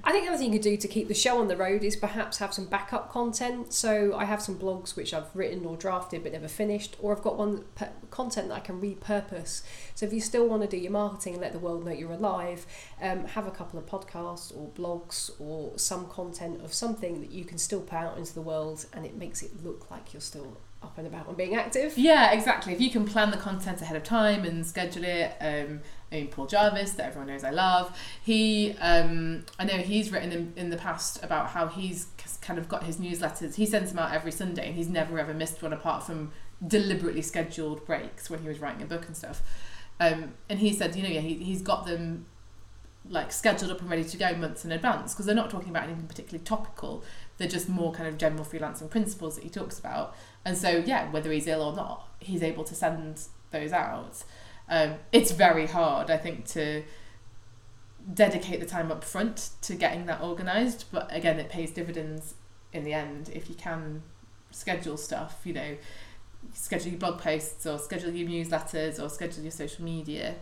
I 0.04 0.12
think 0.12 0.26
the 0.26 0.30
other 0.30 0.38
thing 0.38 0.54
you 0.54 0.60
could 0.60 0.64
do 0.64 0.78
to 0.78 0.88
keep 0.88 1.08
the 1.08 1.16
show 1.16 1.40
on 1.40 1.48
the 1.48 1.58
road 1.58 1.84
is 1.84 1.96
perhaps 1.96 2.38
have 2.38 2.54
some 2.54 2.66
backup 2.66 3.10
content. 3.12 3.74
So 3.74 4.16
I 4.16 4.26
have 4.26 4.42
some 4.42 4.60
blogs 4.60 4.96
which 4.96 5.14
I've 5.14 5.34
written 5.34 5.66
or 5.66 5.78
drafted 5.78 6.22
but 6.22 6.34
never 6.34 6.48
finished, 6.48 6.96
or 7.02 7.16
I've 7.16 7.24
got 7.24 7.38
one 7.38 7.64
pe- 7.76 7.90
content 8.12 8.50
that 8.50 8.56
I 8.56 8.60
can 8.60 8.82
repurpose. 8.82 9.64
So 9.96 10.06
if 10.06 10.14
you 10.14 10.22
still 10.22 10.48
want 10.48 10.62
to 10.62 10.68
do 10.68 10.78
your 10.78 10.92
marketing 10.92 11.34
and 11.34 11.42
let 11.42 11.54
the 11.54 11.60
world 11.60 11.86
know 11.86 11.92
you're 11.92 12.12
alive, 12.12 12.66
um, 13.02 13.26
have 13.26 13.48
a 13.48 13.52
couple 13.52 13.80
of 13.80 13.86
podcasts 13.86 14.56
or 14.56 14.70
blogs 14.70 15.32
or 15.40 15.78
some 15.78 16.08
content 16.08 16.62
of 16.62 16.74
something 16.74 17.22
that 17.22 17.32
you 17.32 17.46
can 17.46 17.58
still 17.58 17.82
put 17.82 17.96
out 17.96 18.18
into 18.18 18.34
the 18.34 18.42
world 18.42 18.86
and 18.94 19.06
it 19.06 19.16
makes 19.16 19.42
it 19.42 19.64
look 19.64 19.90
like 19.90 20.14
you're 20.14 20.22
still 20.26 20.58
up 20.84 20.98
and 20.98 21.08
about 21.08 21.28
and 21.28 21.38
being 21.38 21.56
active. 21.56 21.98
Yeah, 21.98 22.32
exactly. 22.32 22.74
If 22.74 22.82
you 22.82 22.90
can 22.90 23.06
plan 23.06 23.32
the 23.32 23.38
content 23.38 23.82
ahead 23.82 23.98
of 23.98 24.04
time 24.04 24.46
and 24.46 24.66
schedule 24.66 25.04
it, 25.04 25.36
um, 25.42 25.82
I 26.12 26.16
mean, 26.16 26.28
Paul 26.28 26.46
Jarvis, 26.46 26.92
that 26.94 27.08
everyone 27.08 27.28
knows 27.28 27.44
I 27.44 27.50
love, 27.50 27.98
he, 28.24 28.76
um, 28.80 29.46
I 29.58 29.66
know 29.66 29.78
he's 29.78 30.12
written 30.12 30.32
in, 30.32 30.54
in 30.56 30.70
the 30.70 30.78
past 30.78 31.24
about 31.24 31.48
how 31.48 31.68
he's 31.68 32.08
kind 32.42 32.60
of 32.60 32.70
got 32.70 32.84
his 32.84 32.98
newsletters. 32.98 33.56
He 33.56 33.66
sends 33.66 33.92
them 33.92 34.00
out 34.00 34.14
every 34.14 34.32
Sunday 34.32 34.68
and 34.68 34.76
he's 34.76 34.90
never 34.90 35.20
ever 35.20 35.34
missed 35.34 35.62
one 35.62 35.74
apart 35.74 36.04
from 36.04 36.32
deliberately 36.66 37.22
scheduled 37.22 37.86
breaks 37.86 38.30
when 38.30 38.42
he 38.42 38.48
was 38.48 38.60
writing 38.60 38.82
a 38.82 38.86
book 38.86 39.06
and 39.08 39.18
stuff. 39.18 39.42
Um, 40.00 40.34
and 40.50 40.60
he 40.60 40.74
said, 40.74 40.96
you 40.96 41.04
know, 41.04 41.10
yeah, 41.10 41.22
he, 41.22 41.36
he's 41.36 41.62
got 41.62 41.86
them 41.86 42.26
like 43.10 43.32
scheduled 43.32 43.72
up 43.72 43.82
and 43.82 43.90
ready 43.90 44.04
to 44.04 44.18
go 44.18 44.36
months 44.36 44.66
in 44.66 44.72
advance 44.72 45.14
because 45.14 45.26
they're 45.26 45.36
not 45.36 45.50
talking 45.50 45.70
about 45.70 45.84
anything 45.84 46.08
particularly 46.08 46.44
topical. 46.44 47.04
They're 47.38 47.48
just 47.48 47.68
more 47.68 47.92
kind 47.92 48.08
of 48.08 48.18
general 48.18 48.46
freelancing 48.46 48.90
principles 48.90 49.36
that 49.36 49.44
he 49.44 49.50
talks 49.50 49.78
about. 49.80 50.16
And 50.46 50.58
so, 50.58 50.84
yeah, 50.86 51.12
whether 51.12 51.32
he's 51.32 51.48
ill 51.48 51.62
or 51.62 51.76
not, 51.76 52.08
he's 52.20 52.42
able 52.44 52.64
to 52.64 52.76
send 52.76 53.22
those 53.52 53.74
out. 53.74 54.24
Um, 54.70 54.96
it's 55.12 55.32
very 55.32 55.68
hard, 55.68 56.10
I 56.10 56.18
think, 56.18 56.46
to 56.48 56.84
dedicate 58.14 58.60
the 58.60 58.66
time 58.66 58.92
up 58.92 59.04
front 59.04 59.50
to 59.64 59.76
getting 59.76 60.06
that 60.06 60.22
organised. 60.22 60.92
But 60.92 61.14
again, 61.14 61.40
it 61.40 61.50
pays 61.50 61.72
dividends 61.72 62.36
in 62.72 62.84
the 62.84 62.94
end 62.94 63.30
if 63.34 63.50
you 63.50 63.56
can 63.56 64.04
schedule 64.52 64.98
stuff, 64.98 65.42
you 65.44 65.54
know, 65.54 65.78
schedule 66.54 66.92
your 66.92 67.00
blog 67.00 67.20
posts 67.20 67.66
or 67.66 67.80
schedule 67.80 68.12
your 68.12 68.30
newsletters 68.30 69.02
or 69.04 69.10
schedule 69.10 69.44
your 69.44 69.52
social 69.52 69.84
media 69.84 70.36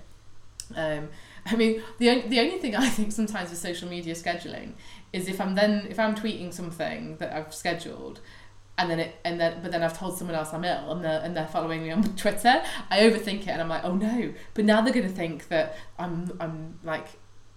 Um, 0.75 1.09
I 1.45 1.55
mean, 1.55 1.81
the 1.99 2.21
the 2.27 2.39
only 2.39 2.57
thing 2.59 2.75
I 2.75 2.89
think 2.89 3.11
sometimes 3.11 3.49
with 3.49 3.59
social 3.59 3.89
media 3.89 4.13
scheduling 4.15 4.73
is 5.13 5.27
if 5.29 5.39
I'm 5.39 5.55
then 5.55 5.87
if 5.89 5.99
I'm 5.99 6.15
tweeting 6.15 6.51
something 6.53 7.17
that 7.17 7.31
I've 7.33 7.53
scheduled, 7.53 8.19
and 8.77 8.89
then 8.89 8.99
it 8.99 9.15
and 9.23 9.39
then 9.39 9.61
but 9.61 9.71
then 9.71 9.83
I've 9.83 9.97
told 9.97 10.17
someone 10.17 10.35
else 10.35 10.53
I'm 10.53 10.65
ill 10.65 10.91
and 10.91 11.03
they're 11.05 11.21
and 11.23 11.35
they're 11.37 11.47
following 11.47 11.83
me 11.83 11.91
on 11.91 12.03
Twitter, 12.15 12.61
I 12.89 12.99
overthink 13.01 13.41
it 13.41 13.47
and 13.49 13.61
I'm 13.61 13.69
like, 13.69 13.83
oh 13.85 13.95
no! 13.95 14.33
But 14.55 14.65
now 14.65 14.81
they're 14.81 14.93
gonna 14.93 15.09
think 15.09 15.47
that 15.49 15.75
I'm 15.99 16.31
I'm 16.39 16.79
like 16.83 17.07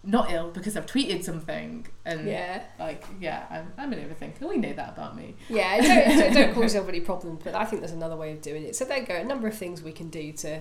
not 0.04 0.30
ill 0.30 0.50
because 0.52 0.76
I've 0.76 0.86
tweeted 0.86 1.24
something 1.24 1.84
and 2.04 2.28
Yeah. 2.28 2.62
like 2.78 3.04
yeah 3.18 3.44
I'm, 3.50 3.72
I'm 3.76 3.92
an 3.92 3.98
overthinker. 4.09 4.48
We 4.48 4.57
know 4.59 4.72
that 4.72 4.90
about 4.90 5.16
me. 5.16 5.34
Yeah, 5.48 5.80
don't, 5.80 6.18
don't, 6.18 6.32
don't 6.34 6.48
cause 6.54 6.62
yourself 6.62 6.88
any 6.88 7.00
problems, 7.00 7.40
but 7.42 7.54
I 7.57 7.64
think 7.64 7.80
there's 7.82 7.90
another 7.92 8.14
way 8.16 8.30
of 8.32 8.40
doing 8.40 8.62
it. 8.64 8.76
So 8.76 8.84
there 8.84 8.98
you 9.00 9.07
go, 9.07 9.14
a 9.16 9.24
number 9.24 9.48
of 9.48 9.57
things 9.59 9.82
we 9.82 9.90
can 9.92 10.09
do 10.09 10.30
to 10.34 10.61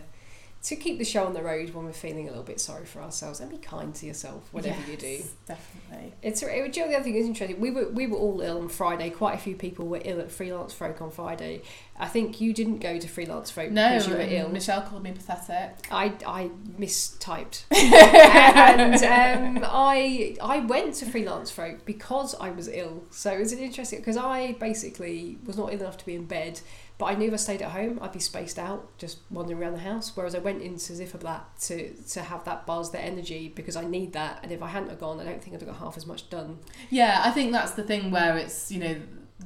to 0.66 0.76
keep 0.76 0.97
the 0.97 1.05
show 1.05 1.26
on 1.26 1.34
the 1.34 1.43
road 1.43 1.76
when 1.76 1.86
we're 1.86 1.93
feeling 1.93 2.26
a 2.26 2.32
little 2.32 2.43
bit 2.43 2.59
sorry 2.59 2.86
for 2.86 2.99
ourselves 2.99 3.39
and 3.39 3.51
be 3.51 3.57
kind 3.57 3.93
to 3.93 4.07
yourself, 4.07 4.49
whatever 4.51 4.80
you 4.89 4.97
do. 4.97 5.24
Definitely. 5.45 6.13
It's 6.24 6.41
it, 6.41 6.74
do 6.74 6.80
you 6.80 6.86
know 6.86 6.91
the 6.91 6.95
other 6.95 7.03
thing 7.03 7.16
is 7.16 7.28
interesting. 7.28 7.59
We 7.59 7.70
were 7.70 7.88
we 7.89 8.07
were 8.07 8.18
all 8.18 8.41
ill 8.41 8.57
on 8.57 8.70
Friday. 8.70 9.11
Quite 9.11 9.36
a 9.36 9.38
few 9.38 9.55
people 9.55 9.88
were 9.88 10.01
ill 10.03 10.20
at 10.20 10.32
Freelance 10.32 10.74
Folk 10.74 11.01
on 11.03 11.11
Friday. 11.11 11.61
I 11.97 12.07
think 12.07 12.41
you 12.41 12.51
didn't 12.51 12.80
go 12.80 12.99
to 12.99 13.07
Freelance 13.07 13.51
Folk 13.51 13.72
No, 13.72 13.89
because 13.89 14.07
you 14.07 14.16
were 14.16 14.22
ill. 14.22 14.49
Michelle 14.49 14.82
called 14.82 15.03
me 15.03 15.11
pathetic. 15.11 15.88
I, 15.91 16.13
I 16.26 16.49
mistyped 16.80 17.63
and 17.72 19.57
um, 19.57 19.63
I 19.70 20.36
I 20.41 20.59
went 20.59 20.95
to 20.95 21.05
freelance 21.05 21.51
folk 21.51 21.86
because 21.86 22.34
I 22.36 22.49
was 22.49 22.68
ill. 22.68 23.03
So 23.11 23.32
it's 23.32 23.53
an 23.53 23.59
interesting 23.59 23.99
because 23.99 24.18
I 24.18 24.53
basically 24.53 25.38
was 25.45 25.57
not 25.57 25.74
ill 25.74 25.82
enough 25.82 25.97
to 25.97 26.05
be 26.07 26.16
in 26.16 26.26
bed, 26.26 26.59
but 26.97 27.05
I 27.05 27.15
knew 27.15 27.27
if 27.27 27.33
I 27.33 27.37
stayed 27.37 27.61
at 27.61 27.71
home 27.71 27.99
I'd 28.01 28.13
be 28.13 28.19
spaced 28.19 28.57
out, 28.57 28.97
just 28.97 29.19
wandering 29.29 29.61
around 29.61 29.73
the 29.73 29.79
house. 29.79 30.15
Whereas 30.15 30.35
I 30.35 30.39
went 30.39 30.61
into 30.61 30.93
Ziferblat 30.93 31.43
to 31.67 31.93
to 32.13 32.21
have 32.21 32.43
that 32.45 32.65
buzz, 32.65 32.91
that 32.91 33.03
energy 33.03 33.51
because 33.53 33.75
I 33.75 33.85
need 33.85 34.13
that. 34.13 34.39
And 34.43 34.51
if 34.51 34.61
I 34.61 34.67
hadn't 34.67 34.89
have 34.89 34.99
gone, 34.99 35.19
I 35.19 35.23
don't 35.23 35.41
think 35.41 35.55
I'd 35.55 35.61
have 35.61 35.69
got 35.69 35.79
half 35.79 35.97
as 35.97 36.05
much 36.05 36.29
done. 36.29 36.59
Yeah, 36.89 37.21
I 37.23 37.31
think 37.31 37.51
that's 37.51 37.71
the 37.71 37.83
thing 37.83 38.11
where 38.11 38.37
it's, 38.37 38.71
you 38.71 38.79
know, 38.79 38.95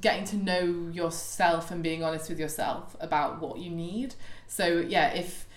getting 0.02 0.26
to 0.26 0.38
know 0.38 0.90
yourself 0.92 1.72
and 1.72 1.82
being 1.82 2.04
honest 2.04 2.30
with 2.30 2.40
yourself 2.40 2.96
about 3.00 3.42
what 3.42 3.60
you 3.60 3.70
need. 3.70 4.16
So 4.48 4.84
yeah, 4.88 5.14
if 5.14 5.48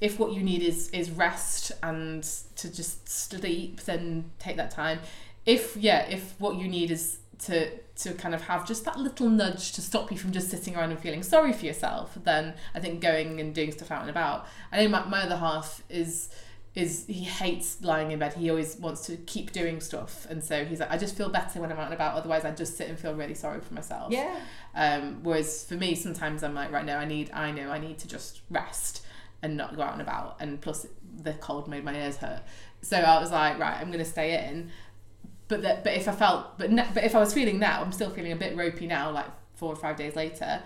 if 0.00 0.18
what 0.18 0.32
you 0.32 0.42
need 0.42 0.62
is 0.62 0.90
is 0.90 1.10
rest 1.10 1.72
and 1.82 2.22
to 2.56 2.72
just 2.72 3.08
sleep, 3.08 3.82
then 3.82 4.30
take 4.38 4.56
that 4.56 4.70
time. 4.70 5.00
If 5.44 5.76
yeah, 5.76 6.06
if 6.08 6.34
what 6.38 6.56
you 6.56 6.68
need 6.68 6.90
is 6.90 7.18
to 7.40 7.70
to 7.96 8.12
kind 8.14 8.34
of 8.34 8.42
have 8.42 8.66
just 8.66 8.84
that 8.84 8.98
little 8.98 9.28
nudge 9.28 9.72
to 9.72 9.80
stop 9.80 10.10
you 10.10 10.18
from 10.18 10.30
just 10.30 10.50
sitting 10.50 10.76
around 10.76 10.90
and 10.90 11.00
feeling 11.00 11.22
sorry 11.22 11.52
for 11.52 11.64
yourself, 11.64 12.16
then 12.24 12.54
I 12.74 12.80
think 12.80 13.00
going 13.00 13.40
and 13.40 13.54
doing 13.54 13.72
stuff 13.72 13.90
out 13.90 14.02
and 14.02 14.10
about. 14.10 14.46
I 14.70 14.82
know 14.82 14.88
my, 14.88 15.04
my 15.04 15.22
other 15.22 15.36
half 15.36 15.82
is 15.88 16.28
is 16.74 17.06
he 17.06 17.24
hates 17.24 17.82
lying 17.82 18.10
in 18.10 18.18
bed. 18.18 18.34
He 18.34 18.50
always 18.50 18.76
wants 18.76 19.06
to 19.06 19.16
keep 19.16 19.50
doing 19.50 19.80
stuff, 19.80 20.26
and 20.28 20.44
so 20.44 20.64
he's 20.64 20.78
like, 20.78 20.90
I 20.90 20.98
just 20.98 21.16
feel 21.16 21.30
better 21.30 21.58
when 21.58 21.72
I'm 21.72 21.78
out 21.78 21.86
and 21.86 21.94
about. 21.94 22.16
Otherwise, 22.16 22.44
I 22.44 22.50
just 22.50 22.76
sit 22.76 22.88
and 22.88 22.98
feel 22.98 23.14
really 23.14 23.34
sorry 23.34 23.60
for 23.60 23.72
myself. 23.72 24.12
Yeah. 24.12 24.38
Um, 24.74 25.20
whereas 25.22 25.64
for 25.64 25.74
me, 25.74 25.94
sometimes 25.94 26.42
I'm 26.42 26.54
like, 26.54 26.70
right 26.70 26.84
now, 26.84 26.98
I 26.98 27.06
need, 27.06 27.30
I 27.32 27.50
know, 27.50 27.70
I 27.70 27.78
need 27.78 27.98
to 28.00 28.08
just 28.08 28.42
rest 28.50 29.06
and 29.42 29.56
not 29.56 29.74
go 29.74 29.82
out 29.82 29.94
and 29.94 30.02
about. 30.02 30.36
And 30.38 30.60
plus, 30.60 30.86
the 31.22 31.32
cold 31.32 31.66
made 31.66 31.82
my 31.82 31.94
ears 31.94 32.18
hurt. 32.18 32.42
So 32.82 32.98
I 32.98 33.20
was 33.20 33.32
like, 33.32 33.58
right, 33.58 33.80
I'm 33.80 33.90
gonna 33.90 34.04
stay 34.04 34.46
in. 34.46 34.70
But 35.48 35.62
that, 35.62 35.84
but 35.84 35.92
if 35.94 36.08
I 36.08 36.12
felt, 36.12 36.58
but 36.58 36.70
ne- 36.72 36.88
but 36.92 37.04
if 37.04 37.14
I 37.14 37.20
was 37.20 37.32
feeling 37.32 37.58
now, 37.58 37.80
I'm 37.82 37.92
still 37.92 38.10
feeling 38.10 38.32
a 38.32 38.36
bit 38.36 38.56
ropey 38.56 38.86
now, 38.86 39.10
like 39.12 39.26
four 39.54 39.72
or 39.72 39.76
five 39.76 39.96
days 39.96 40.16
later. 40.16 40.62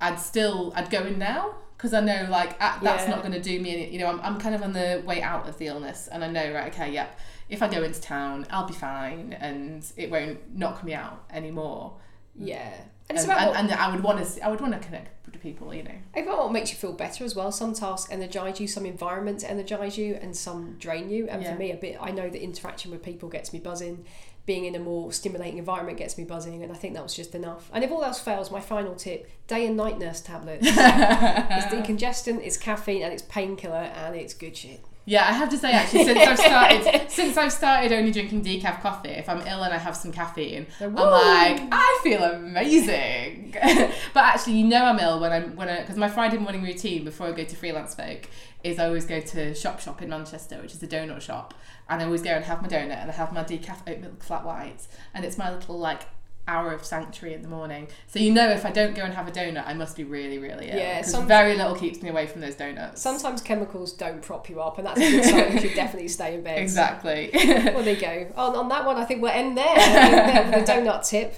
I'd 0.00 0.18
still, 0.20 0.72
I'd 0.76 0.90
go 0.90 1.02
in 1.04 1.18
now 1.18 1.54
because 1.76 1.92
I 1.94 2.00
know 2.00 2.26
like 2.30 2.52
uh, 2.60 2.78
that's 2.80 3.04
Yeah. 3.04 3.10
not 3.10 3.20
going 3.20 3.32
to 3.34 3.40
do 3.40 3.60
me 3.60 3.72
any. 3.72 3.90
You 3.92 3.98
know, 4.00 4.06
I'm, 4.08 4.20
I'm 4.20 4.38
kind 4.38 4.54
of 4.54 4.62
on 4.62 4.72
the 4.72 5.02
way 5.06 5.22
out 5.22 5.48
of 5.48 5.58
the 5.58 5.66
illness, 5.66 6.08
and 6.10 6.24
I 6.24 6.28
know 6.30 6.52
right, 6.52 6.72
okay, 6.72 6.92
yep. 6.92 7.18
If 7.48 7.62
I 7.62 7.68
go 7.68 7.82
into 7.82 8.00
town, 8.00 8.46
I'll 8.50 8.66
be 8.66 8.74
fine, 8.74 9.34
and 9.38 9.84
it 9.96 10.10
won't 10.10 10.56
knock 10.56 10.82
me 10.82 10.94
out 10.94 11.24
anymore. 11.30 11.94
Yeah. 12.34 12.72
And, 13.08 13.10
And 13.10 13.18
it's 13.18 13.24
about 13.24 13.38
and, 13.38 13.48
what- 13.50 13.56
and 13.58 13.72
I 13.72 13.90
would 13.94 14.02
want 14.02 14.24
to, 14.26 14.44
I 14.44 14.48
would 14.48 14.60
want 14.60 14.72
to 14.72 14.80
connect 14.80 15.32
to 15.32 15.38
people, 15.38 15.72
you 15.74 15.82
know. 15.84 15.90
It's 16.14 16.26
about 16.26 16.38
what 16.38 16.52
makes 16.52 16.70
you 16.70 16.76
feel 16.76 16.92
better 16.92 17.24
as 17.24 17.36
well. 17.36 17.52
Some 17.52 17.72
tasks 17.74 18.10
energize 18.10 18.58
you, 18.60 18.66
some 18.66 18.84
environments 18.86 19.44
energize 19.44 19.96
you, 19.96 20.14
and 20.20 20.36
some 20.36 20.74
drain 20.78 21.08
you. 21.10 21.28
And 21.28 21.42
Yeah. 21.42 21.52
for 21.52 21.58
me, 21.58 21.70
a 21.70 21.76
bit, 21.76 21.96
I 22.00 22.10
know 22.10 22.28
that 22.28 22.42
interaction 22.42 22.90
with 22.90 23.02
people 23.02 23.28
gets 23.28 23.52
me 23.52 23.58
buzzing. 23.60 24.04
Being 24.44 24.64
in 24.64 24.74
a 24.76 24.78
more 24.78 25.12
stimulating 25.12 25.58
environment 25.58 25.98
gets 25.98 26.16
me 26.16 26.22
buzzing, 26.24 26.62
and 26.62 26.70
I 26.70 26.76
think 26.76 26.94
that 26.94 27.02
was 27.02 27.14
just 27.14 27.34
enough. 27.34 27.68
And 27.72 27.82
if 27.82 27.90
all 27.90 28.04
else 28.04 28.20
fails, 28.20 28.50
my 28.50 28.60
final 28.60 28.94
tip: 28.94 29.28
day 29.48 29.66
and 29.66 29.76
night 29.76 29.98
nurse 29.98 30.20
tablets. 30.20 30.66
it's 30.68 31.66
decongestant, 31.66 32.44
it's 32.44 32.56
caffeine, 32.56 33.02
and 33.02 33.12
it's 33.12 33.22
painkiller, 33.22 33.90
and 33.94 34.14
it's 34.14 34.34
good 34.34 34.56
shit. 34.56 34.80
Yeah, 35.08 35.22
I 35.22 35.32
have 35.34 35.48
to 35.50 35.56
say 35.56 35.70
actually, 35.70 36.04
since 36.04 36.18
I've 36.18 36.36
started, 36.36 37.06
since 37.10 37.36
I've 37.36 37.52
started 37.52 37.92
only 37.92 38.10
drinking 38.10 38.42
decaf 38.42 38.80
coffee, 38.80 39.10
if 39.10 39.28
I'm 39.28 39.40
ill 39.46 39.62
and 39.62 39.72
I 39.72 39.78
have 39.78 39.96
some 39.96 40.10
caffeine, 40.10 40.66
I'm 40.80 40.94
like, 40.94 41.62
I 41.70 42.00
feel 42.02 42.24
amazing. 42.24 43.54
but 44.14 44.24
actually, 44.24 44.54
you 44.54 44.64
know, 44.64 44.84
I'm 44.84 44.98
ill 44.98 45.20
when 45.20 45.32
I'm 45.32 45.54
when 45.54 45.68
I 45.68 45.80
because 45.82 45.96
my 45.96 46.08
Friday 46.08 46.38
morning 46.38 46.64
routine 46.64 47.04
before 47.04 47.28
I 47.28 47.32
go 47.32 47.44
to 47.44 47.56
freelance 47.56 47.94
folk 47.94 48.28
is 48.64 48.80
I 48.80 48.86
always 48.86 49.06
go 49.06 49.20
to 49.20 49.52
Siop 49.52 49.78
Shop 49.78 50.02
in 50.02 50.08
Manchester, 50.08 50.60
which 50.60 50.74
is 50.74 50.82
a 50.82 50.88
donut 50.88 51.20
shop, 51.20 51.54
and 51.88 52.02
I 52.02 52.04
always 52.04 52.22
go 52.22 52.30
and 52.30 52.44
have 52.44 52.60
my 52.60 52.66
donut 52.66 53.00
and 53.00 53.08
I 53.08 53.14
have 53.14 53.32
my 53.32 53.44
decaf 53.44 53.88
oat 53.88 54.00
milk 54.00 54.24
flat 54.24 54.44
whites, 54.44 54.88
and 55.14 55.24
it's 55.24 55.38
my 55.38 55.54
little 55.54 55.78
like 55.78 56.02
hour 56.48 56.72
of 56.72 56.84
sanctuary 56.84 57.34
in 57.34 57.42
the 57.42 57.48
morning. 57.48 57.88
So 58.06 58.18
you 58.18 58.32
know, 58.32 58.48
if 58.50 58.64
I 58.64 58.70
don't 58.70 58.94
go 58.94 59.02
and 59.02 59.12
have 59.14 59.26
a 59.26 59.30
donut, 59.32 59.66
I 59.66 59.74
must 59.74 59.96
be 59.96 60.04
really, 60.04 60.38
really 60.38 60.68
ill. 60.70 60.76
Yeah, 60.78 61.02
some- 61.02 61.26
very 61.26 61.56
little 61.56 61.74
keeps 61.74 62.02
me 62.02 62.08
away 62.08 62.26
from 62.26 62.40
those 62.40 62.54
donuts. 62.54 63.02
Sometimes 63.02 63.42
chemicals 63.42 63.92
don't 63.92 64.22
prop 64.22 64.48
you 64.48 64.60
up, 64.60 64.78
and 64.78 64.86
that's 64.86 65.00
a 65.00 65.10
good 65.10 65.24
sign 65.24 65.52
you 65.54 65.60
should 65.60 65.74
definitely 65.74 66.08
stay 66.08 66.34
in 66.34 66.42
bed. 66.42 66.58
exactly. 66.58 67.30
Well, 67.76 67.82
there 67.82 67.94
you 67.94 68.00
go. 68.00 68.26
On, 68.36 68.54
on 68.56 68.68
that 68.68 68.86
one, 68.86 68.96
I 68.96 69.04
think 69.04 69.22
we'll 69.22 69.32
end 69.32 69.56
there. 69.58 69.66
End 69.76 70.14
there 70.52 70.58
with 70.58 70.66
the 70.66 70.72
donut 70.72 71.08
tip. 71.08 71.34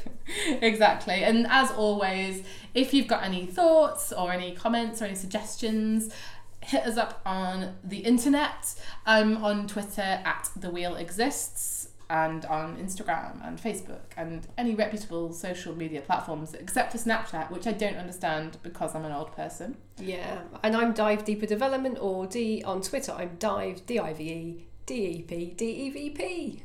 exactly. 0.62 1.24
And 1.24 1.46
as 1.48 1.70
always, 1.70 2.42
if 2.74 2.92
you've 2.92 3.06
got 3.06 3.24
any 3.24 3.46
thoughts 3.46 4.12
or 4.12 4.32
any 4.32 4.52
comments 4.54 5.00
or 5.00 5.06
any 5.06 5.14
suggestions, 5.14 6.12
hit 6.60 6.84
us 6.84 6.96
up 6.96 7.20
on 7.24 7.74
the 7.82 7.98
internet. 7.98 8.74
I'm 9.06 9.42
on 9.42 9.66
Twitter 9.66 10.02
at 10.02 10.50
The 10.54 10.70
Wheel 10.70 10.96
Exists 10.96 11.77
and 12.10 12.46
on 12.46 12.76
Instagram 12.76 13.46
and 13.46 13.60
Facebook 13.60 14.00
and 14.16 14.46
any 14.56 14.74
reputable 14.74 15.32
social 15.32 15.74
media 15.74 16.00
platforms 16.00 16.54
except 16.54 16.92
for 16.92 16.98
Snapchat, 16.98 17.50
which 17.50 17.66
I 17.66 17.72
don't 17.72 17.96
understand 17.96 18.56
because 18.62 18.94
I'm 18.94 19.04
an 19.04 19.12
old 19.12 19.32
person. 19.32 19.76
Yeah, 19.98 20.40
and 20.62 20.76
I'm 20.76 20.92
Dive 20.94 21.24
Deeper 21.24 21.46
Development, 21.46 21.98
or 22.00 22.26
D 22.26 22.62
on 22.64 22.80
Twitter. 22.80 23.12
I'm 23.12 23.36
Dive 23.38 23.84
D 23.84 23.98
I 23.98 24.14
V 24.14 24.24
E 24.24 24.66
D 24.86 24.94
E 24.94 25.22
P 25.22 25.46
D 25.56 25.66
E 25.66 25.90
V 25.90 26.10
P. 26.10 26.62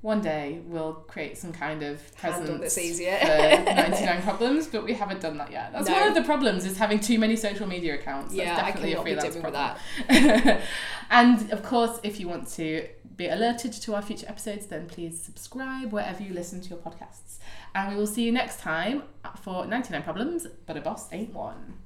One 0.00 0.20
day 0.20 0.60
we'll 0.64 0.92
create 0.92 1.36
some 1.36 1.52
kind 1.52 1.82
of 1.82 2.00
presence 2.16 2.60
that's 2.60 2.78
easier. 2.78 3.16
for 3.20 3.26
99 3.26 4.22
problems, 4.22 4.68
but 4.68 4.84
we 4.84 4.92
haven't 4.94 5.20
done 5.20 5.38
that 5.38 5.50
yet. 5.50 5.72
That's 5.72 5.88
No. 5.88 5.94
one 5.94 6.08
of 6.08 6.14
the 6.14 6.22
problems 6.22 6.64
is 6.64 6.78
having 6.78 7.00
too 7.00 7.18
many 7.18 7.34
social 7.34 7.66
media 7.66 7.94
accounts. 7.96 8.32
That's 8.32 8.46
Yeah, 8.46 8.64
I 8.64 8.70
definitely 8.70 8.90
cannot 8.90 9.00
a 9.00 9.04
be 9.04 9.10
freelance 9.10 9.34
doing 9.34 9.44
with 9.44 9.54
that. 9.54 10.60
and 11.10 11.50
of 11.50 11.64
course, 11.64 11.98
if 12.04 12.20
you 12.20 12.28
want 12.28 12.46
to 12.52 12.86
be 13.18 13.28
alerted 13.28 13.72
to 13.72 13.94
our 13.96 14.00
future 14.00 14.26
episodes, 14.28 14.66
then 14.66 14.86
please 14.86 15.20
subscribe 15.20 15.92
wherever 15.92 16.22
you 16.22 16.32
listen 16.32 16.60
to 16.60 16.68
your 16.70 16.78
podcasts. 16.78 17.38
And 17.74 17.90
we 17.90 17.96
will 17.96 18.06
see 18.06 18.22
you 18.22 18.30
next 18.32 18.60
time 18.60 19.02
for 19.42 19.66
99 19.66 20.04
Problems, 20.04 20.46
but 20.66 20.76
a 20.76 20.80
boss 20.80 21.12
ain't 21.12 21.34
one. 21.34 21.77